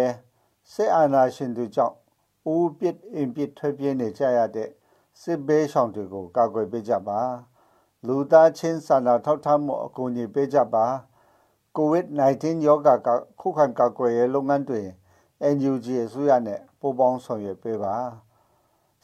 [0.73, 1.95] စစ်အာဏာရှင်တွေကြောင့်
[2.53, 4.69] ဦးပစ်အင်ပစ်ထွက်ပြေးနေကြရတဲ့
[5.21, 7.19] စစ်ဘေးရှောင်တွေကိုကာကွယ်ပေးကြပါ
[8.07, 10.85] လူသားချင်းစာနာထောက်ထားမှုအကူအညီပေးကြပါ
[11.75, 13.07] ကိုဗစ် -19 ရောဂါက
[13.39, 14.81] ခုခံကာကွယ်ရေးလုပ်ငန်းတွေ
[15.55, 17.95] NUG အစိုးရနဲ့ပူးပေါင်းဆောင်ရွက်ပေးပါ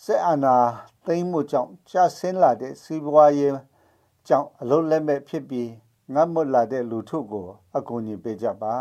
[0.03, 0.57] စစ်အာဏာ
[1.05, 3.55] သိမ်းမှုကြောင့်ကျဆင်းလာတဲ့စီးပွားရေး
[4.27, 5.69] ကြောင့်အလုံးလက်မဲ့ဖြစ်ပြီး
[6.13, 8.75] ငတ်မွတ်လာတဲ့လူထုကိုအကူအညီပေးကြပါ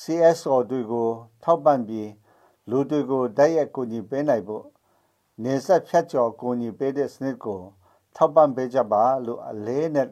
[0.00, 1.10] CSO တွေကို
[1.42, 2.08] ထောက်ပံ့ပြီး
[2.70, 4.64] လူတွေကိုတိုက်ရိုက်ကူညီပေးနိုင်ဖို့
[5.42, 7.60] နေဆက်ဖြတ်ကျော်ကူညီပေးတဲ့စနစ်ကို
[8.16, 10.08] ထောက်ပံ့ပေးကြပါလို့အလေးနဲ့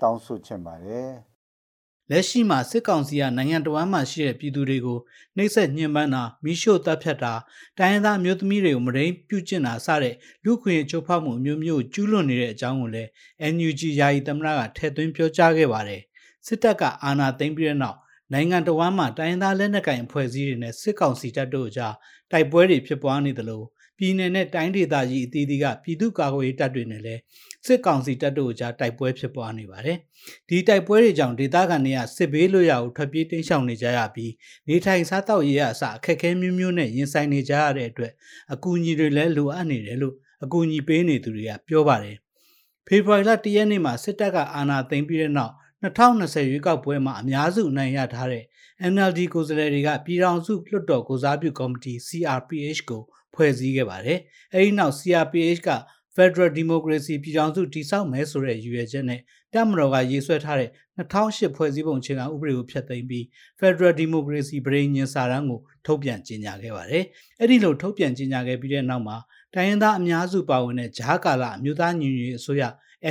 [0.00, 1.10] တောင်းဆိုချင်ပါတယ်။
[2.10, 4.98] လက်ရှိမှာစစ်ကောင်စီကနိုင်ငံတော်ဝန်မှရှိတဲ့ပြည်သူတွေကို
[5.36, 7.34] နှိပ်စက်ညှဉ်းပန်းတာမိရှို့တပ်ဖြတ်တာ
[7.78, 13.10] တိုင်းရင်းသားမျိုးသမီးတွေကိုမရင်းပြုကျင့်တာစတဲ့လူခွင့်ချိုးဖောက်မှုမျိုးမျိုးကျူးလွန်နေတဲ့အကြောင်းကိုလည်း
[13.54, 16.02] NUG ယာယီသမ္မတကထည့်သွင်းပြောကြားခဲ့ပါတယ်။
[16.46, 17.98] စစ်တပ်ကအာဏာသိမ်းပြီးတဲ့နောက်
[18.32, 21.94] နိုင်ငံတော်ဝန်မှတိုင်းသားလက်နက်ကိုင်အဖွဲ့အစည်းတွေနဲ့စစ်ကောင်စီတပ်တို့ကြား
[22.30, 23.62] တိုက်ပွဲတွေဖြစ်ပွားနေသလို
[23.98, 27.20] ပြည်내နဲ့တိုင်းဒေသကြီးအသီးသီးကပြည်သူ့ကာကွယ်ရေးတပ်တွေနဲ့လည်း
[27.66, 29.98] စစ်ကောင်စီတပ်တို့ကြားတိုက်ပွဲဖြစ်ပွားနေပါတယ်။
[30.48, 34.32] ဒီတိုက်ပွဲတွေကြောင့်ဒေသခံတွေကစစ်ဘေးလွတ်ရာကိုထွက်ပြေးတိမ်းရှောင်နေကြရပြီး
[34.68, 38.12] နေထိုင်စားသောက်ရေးအစအခက်အခဲမျိုးမျိုးနဲ့ရင်ဆိုင်နေကြရတဲ့အတွက်
[38.52, 40.14] အကူအညီတွေလည်းလိုအပ်နေတယ်လို့
[40.44, 42.16] အကူအညီပေးနေသူတွေကပြောပါတယ်။
[42.86, 45.54] ဖေဖော်ဝါရီလ၁ရက်နေ့မှာစစ်တပ်ကအာဏာသိမ်းပြီးတဲ့နောက်
[45.84, 48.44] 2020ရွေးကောက်ပွဲမှာအများစုအနိုင်ရထားတဲ့
[48.92, 53.02] NLD ကိုယ်စားလှယ်တွေကပြည်ထောင်စုလွှတ်တော်ကိုစားပြုကော်မတီ CRPH ကို
[53.34, 54.18] ဖွဲ့စည်းခဲ့ပါတယ်။
[54.54, 55.70] အဲဒီနောက် CRPH က
[56.16, 59.20] Federal Democracy ပြည်ထောင်စုတည်ဆောက်မယ်ဆိုတဲ့ရည်ရွယ်ချက်နဲ့
[59.54, 63.24] တမတော်ကရေးဆွဲထားတဲ့2008ဖွဲ့စည်းပုံအခြေခံဥပဒေကိုဖျက်သိမ်းပြီး
[63.60, 67.04] Federal Democracy ပြည်ညင်စာတမ်းကိုထုတ်ပြန်ကြေညာခဲ့ပါတယ်။
[67.40, 69.16] အဲဒီလိုထုတ်ပြန်ကြေညာခဲ့ပြီးတဲ့နောက်မှာ
[69.54, 72.62] တိုင်းရင်းသားအများစုပါဝင်တဲ့ဂျားကာလာအမျိုးသားညီညွတ်ရေးအစိုးရ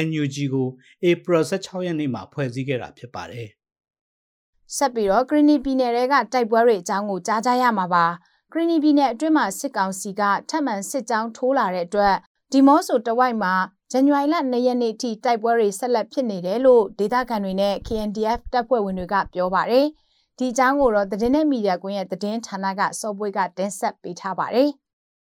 [0.05, 0.67] NUG ကို
[1.11, 3.47] April 16ရက်နေ့မှာဖွဲ့စည်းခဲ့တာဖြစ်ပါတယ်။
[4.75, 8.05] ဆက်ပြီးတော့ဂရနီပြည်နယ်ကတိုက်ပွဲတွေအကြောင်းကိုကြားကြရမှာပါ။
[8.51, 12.15] ဂရနီပြည်နယ်အတွင်းမှာစစ်ကောင်စီကထပ်မံစစ်ကြောင်းထိုးလာတဲ့အတွက်
[12.51, 13.53] ဒီမော့ဆိုတဝိုက်မှာ
[13.91, 19.85] ဇန်နဝါရီလ2ရက်နေ့ထိတိုက်ပွဲတွေဆက်လက်ဖြစ်နေတယ်လို့ဒေသခံတွေနဲ့ KNDF တပ်ဖွဲ့ဝင်တွေကပြောပါတယ်။
[20.37, 24.69] ဒီအကြောင်းကိုတော့သတင်းနဲ့မီဒီယာကွင်းရဲ့သတင်းဌာနကစောပွေးကတင်ဆက်ပေးထားပါတယ်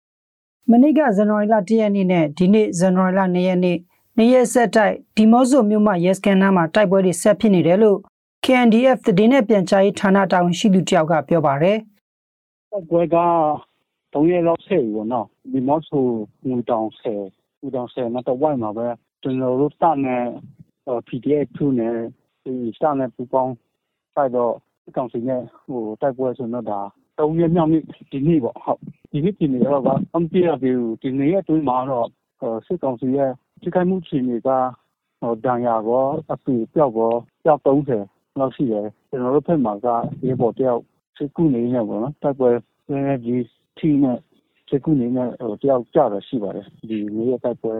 [0.71, 3.77] ။မနေ့ကဇန်နဝါရီလ1ရက်နေ့နဲ့ဒီနေ့ဇန်နဝါရီလ2ရက်နေ့
[4.21, 7.97] နေ့ရက်ဆက်တိုက်ဒီမော့ဆိုမြို့မှာရဲစခန်းနားမှာတိုက်ပွဲတွေဆက်ဖြစ်နေတယ်လို့
[8.45, 11.77] KNDF သတင်းနဲ့ပြန်ကြားရေးဌာနတာဝန်ရှိသူတယောက်ကပြောပါတယ်။
[12.71, 13.17] တိုက်ပွဲက
[14.13, 16.05] 3ရက်လောက်ဆက်ပြီပေါ့နော်ဒီမော့ဆို
[16.47, 17.21] ငူတောင်ဆယ်
[17.61, 18.87] ငူတောင်ဆယ်နဲ့တော့ဝိုက်မှာပဲ
[19.21, 20.23] ကျွန်တော်တို့စနဲ့
[21.07, 21.95] PDF 2နဲ့
[22.43, 23.53] ဒီစနဲ့ပူပေါင်း
[24.13, 24.53] ဆိုင်တော့
[24.87, 26.79] အကောင်စီနဲ့ဟိုတိုက်ပွဲဆိုတော့ဒါ
[27.17, 28.79] 3ရက်မြောက်နေ့ဒီနေ့ပေါ့ဟုတ်
[29.11, 32.07] ဒီနေ့ဒီနေ့တော့အမ်ပီယာဒီဒီနေ့အတွင်းမှာတော့
[32.65, 33.31] စစ်ကောင်စီရဲ့
[33.61, 34.49] ထိခိုက်မှုအခြေအနေက
[35.21, 37.11] ဟိုဒဏ်ရာကောအပီပြောက်ကော
[37.43, 39.87] ပြောက်30လောက်ရှိတယ်ကျွန်တော်တို့ဖက်မှာက
[40.25, 40.81] ရေပေါ်တယောက်
[41.17, 42.49] စစ်ကူနေနေပေါ့နော်တိုက်ပွဲ
[43.25, 43.35] ဒီ
[43.77, 44.17] ထိနဲ့
[44.69, 47.75] စကူနေနဲ့ဟိုတယောက်ကြတာရှိပါတယ်ဒီနေ့ရက်တိုက်ပွဲ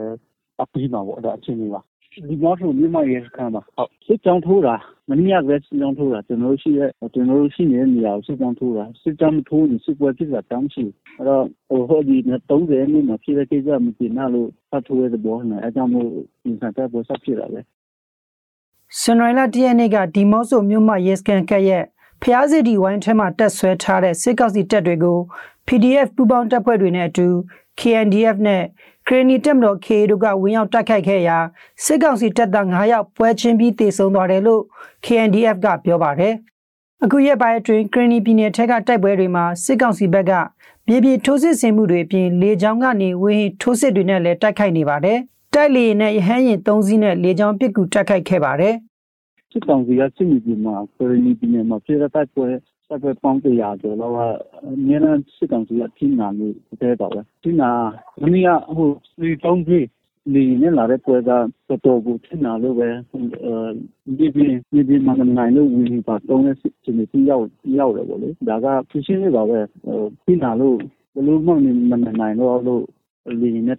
[0.61, 1.81] အပြီးမှာပေါ့ဒါအချင်းကြီးပါ
[2.13, 4.75] ဒီမော့ဆိုမြန်မာရဲစခန်းပါဟုတ်စစ်ကြောင်းထိုးတာ
[5.09, 10.83] မနေ့ကပဲစစ်ကြောင်းထိုးတာကျွန်တော်ရှိရဲ့ကျွန်တော်ရှိနေတဲ့နေရာကိုစစ်ကြောင်းထိုးတာစစ်ကြောင်းထိုးရင်စစ်ပွဲဖြစ်တာတောင်းရှိ
[11.17, 12.17] အဲ့တော့ဟိုဟိုဒီ
[12.51, 16.07] 30မိနစ်ဖြစ်တဲ့ကိစ္စမပြင်နာလို့ဖတ်ထိုးရတဲ့ဘောနဲ့အကြောင်းမို့
[16.43, 17.61] ဒီစတဲ့ဘောဆက်ဖြစ်တာလေ
[19.01, 21.83] စန်ရိုင်လာတရနေ့ကဒီမော့ဆိုမြို့မှာရဲစခန်းကရဲ့
[22.23, 25.19] ဖျားစီဒီဝိုင်းထဲမှာတက်ဆွဲထားတဲ့စစ်ကောက်စီတပ်တွေကို
[25.67, 27.27] PDF ပူးပေါင်းတပ်ဖွဲ့တွေနဲ့အတူ
[27.79, 28.63] KNDF နဲ့
[29.07, 31.37] ခရနီတက်မတော် KA တို့ကဝင်ရောက်တိုက်ခိုက်ခဲ့ရာ
[31.85, 34.63] စစ်ကောင်စီတပ်သား9ယောက်ပွဲချင်းပြီးတေဆုံးသွားတယ်လို့
[35.05, 36.33] KNDF ကပြောပါတယ်။
[37.03, 40.31] အခုရက်ပိုင်းအတွင်းခရနီပြည်နယ်ထက်ကတိုက်ပွဲတွေမှာစစ်ကောင်စီဘက်က
[40.87, 45.17] မြေပြင်ထိုးစစ်ဆင်မှုတွေအပြင်လေကြောင်းကနေဝင်းထိုးစစ်တွေနဲ့လည်းတိုက်ခိုက်နေပါတယ်။
[45.53, 48.75] တိုက်လေနဲ့ရဟန်းရင်၃စီးနဲ့လေကြောင်းပစ်ကူတိုက်ခိုက်ခဲ့ပါတယ်။
[49.51, 52.47] စစ်ကောင်စီကစစ်မြေပြင်မှာခရနီပြည်နယ်မှာဖြစ်တဲ့တိုက်ပွဲ
[52.91, 54.13] ဆက်ပဲပေါင်းတရားကျော်တော့
[54.67, 57.69] အမြဲတမ်းစစ်ကောင်စီကထိနာလို့တဲ့တော့ပဲထိနာ
[58.21, 58.89] မနေ့ကဟို
[59.19, 59.85] ဒီတောင်းကြီး
[60.33, 62.89] ဒီနဲ့လာတဲ့ပွဲကတော်တော်ကိုထိနာလို့ပဲ
[64.17, 67.45] ဒီပြင်ဒီပြင်မှာနိုင်လို့ဝင်ပါတော့တဲ့စစ်နေပြီးရောက်
[67.79, 69.59] ရောက်တယ်ပေါ့လေဒါကဖြစ်ရှင်းနေပါပဲ
[70.25, 70.77] ထိနာလို့
[71.15, 72.83] ဘလို့မှမနိုင်တော့လို့
[73.41, 73.77] လင်းနဲ့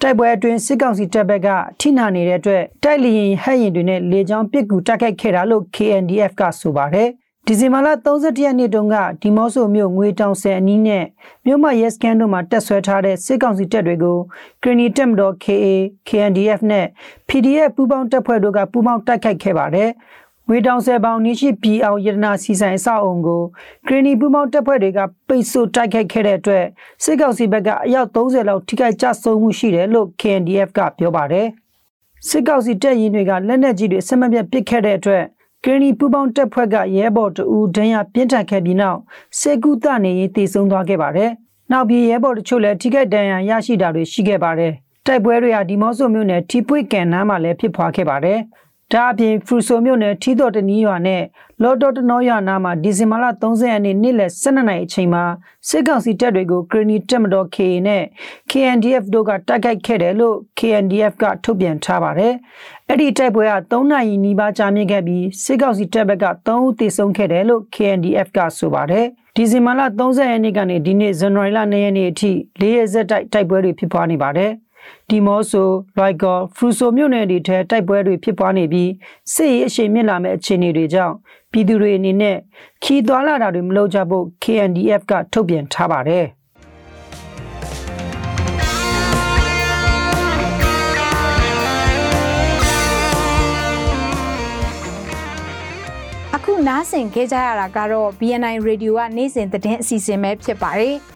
[0.00, 1.48] တုံးတာပါပဲဖြေရှင်းနေပါတိုက်ပွဲအတွင်းစစ်ကောင်စီတပ်ဘက်က
[1.80, 7.08] ထိနာနေတဲ့အတွက်တိုက်လျင်ဟဲ့ရင်တွေနဲ့လေကြောင်းပစ်ကူတိုက်ခိုက်ခဲ့တာလို့ KNDF ကဆိုပါတယ်
[7.46, 11.04] ဒီဇင်ဘာလ31ရက်နေ့တုန်းကဒီမော့ဆိုမြို့ငွေတောင်ဆယ်အနီးနဲ့
[11.46, 14.18] မြို့မရဲစကန်တို့မှာတက်ဆွဲထားတဲ့စစ်ကောင်စီတပ်တွေကို
[14.62, 15.66] ကရီနီတက်မတော် KA
[16.08, 16.86] KNDF နဲ့
[17.28, 19.90] PDF ပူးပေါင်းတပ်ဖွဲ့တို့ကပူးပေါင်းတိုက်ခိုက်ခဲ့ပါတယ်
[20.48, 23.42] ငွေတောင်ဆယ်ပေါင်နီးရှိပြည်အောင်ရတနာစီဆိုင်အဆောက်အုံကို
[23.86, 26.64] ဂရနီပူမောင်းတပ်ဖွဲ့တွေကပိတ်ဆို့တိုက်ခိုက်ခဲ့တဲ့အတွက်
[27.04, 31.46] စစ်ကောင်စီဘက်ကအယောက်30လောက်ထိခိုက်ကြဆုံးမှုရှိတယ်လို့ KNDF ကပြောပါတယ်
[32.28, 35.24] စစ်ကောင်စီတပ်ရင်းတွေကလက်နက်ကြီးတွေဆက်မပြတ်ပစ်ခဲ့တဲ့အတွက်
[35.64, 38.98] ဂရနီပူပေါင်းတပ်ဖွဲ့ကရဲဘော်တဦးဒဏ်ရာပြင်းထန်ခဲ့ပြီးနောက်
[39.40, 41.30] စေကူတနေရင်တည်ဆုံသွားခဲ့ပါတယ်
[41.72, 44.72] နောက်ပြီးရဲဘော်တချို့လည်းထိခိုက်ဒဏ်ရာရရှိတာတွေရှိခဲ့ပါတယ်
[45.06, 48.38] တိုက်ပွဲတွေဟာဒီမော့ဆိုမြို့နယ်ထီပွေကန်နားမှာလည်းဖြစ်ပွားခဲ့ပါတယ်
[48.92, 51.22] ဒါအပြင်ဖရူဆိုမြို့နယ်ထီတော်တနီးရွာနဲ့
[51.62, 55.24] လော်တော်တနောရွာနာမှာဒီဇင်ဘာလ30ရက်နေ့နေ့လယ်12နာရီအချိန်မှာ
[55.68, 58.02] စစ်ကောင်စီတပ်တွေကိုဂရနီတက်မတော် KA နဲ့
[58.50, 62.34] KNDF တို့ကတိုက်ခိုက်ခဲ့တယ်လို့ KNDF ကထုတ်ပြန်ထားပါတယ်။
[62.88, 69.06] အဲ့ဒီတိုက်ပွဲက3နာရီနီးပါးကြာမြင့်ခဲ့ပြီးစစ်ကောင်စီတပ်ဘက်က3ဦးသေဆုံးခဲ့တယ်လို့ KNDF ကဆိုပါတယ်။
[69.36, 72.30] ဒီဇင်ဘာလ30ရက်နေ့ကနေဒီနေ့ဇန်နဝါရီလ2ရက်နေ့အထိ
[72.60, 74.52] ၄ရက်ဆက်တိုက်တိုက်ပွဲတွေဖြစ်ပွားနေပါတယ်။
[75.08, 75.68] ဒီမော့ဆို
[75.98, 78.90] ရိုက်ကောဖရူဆိုမြို့နယ်တွေထဲတိုက်ပွဲတွေဖြစ်ပွားနေပြီး
[79.34, 81.14] စစ်ရေးအရှိန်မြင့်လာမဲ့အခြေအနေတွေကြောင့်
[81.52, 82.36] ပြည်သူတွေအနေနဲ့
[82.82, 86.26] ခီးသွွာလာတာတွေမလုပ်ကြဖို့ KNDF ကထုတ်ပြန်ထားပါတယ်
[96.34, 100.96] အခုနားဆင်ခဲ့ကြရတာကတော့ BNI Radio ကနေ့စဉ်သတင်းအစီအစဉ်ပဲဖြစ်ပါတယ်။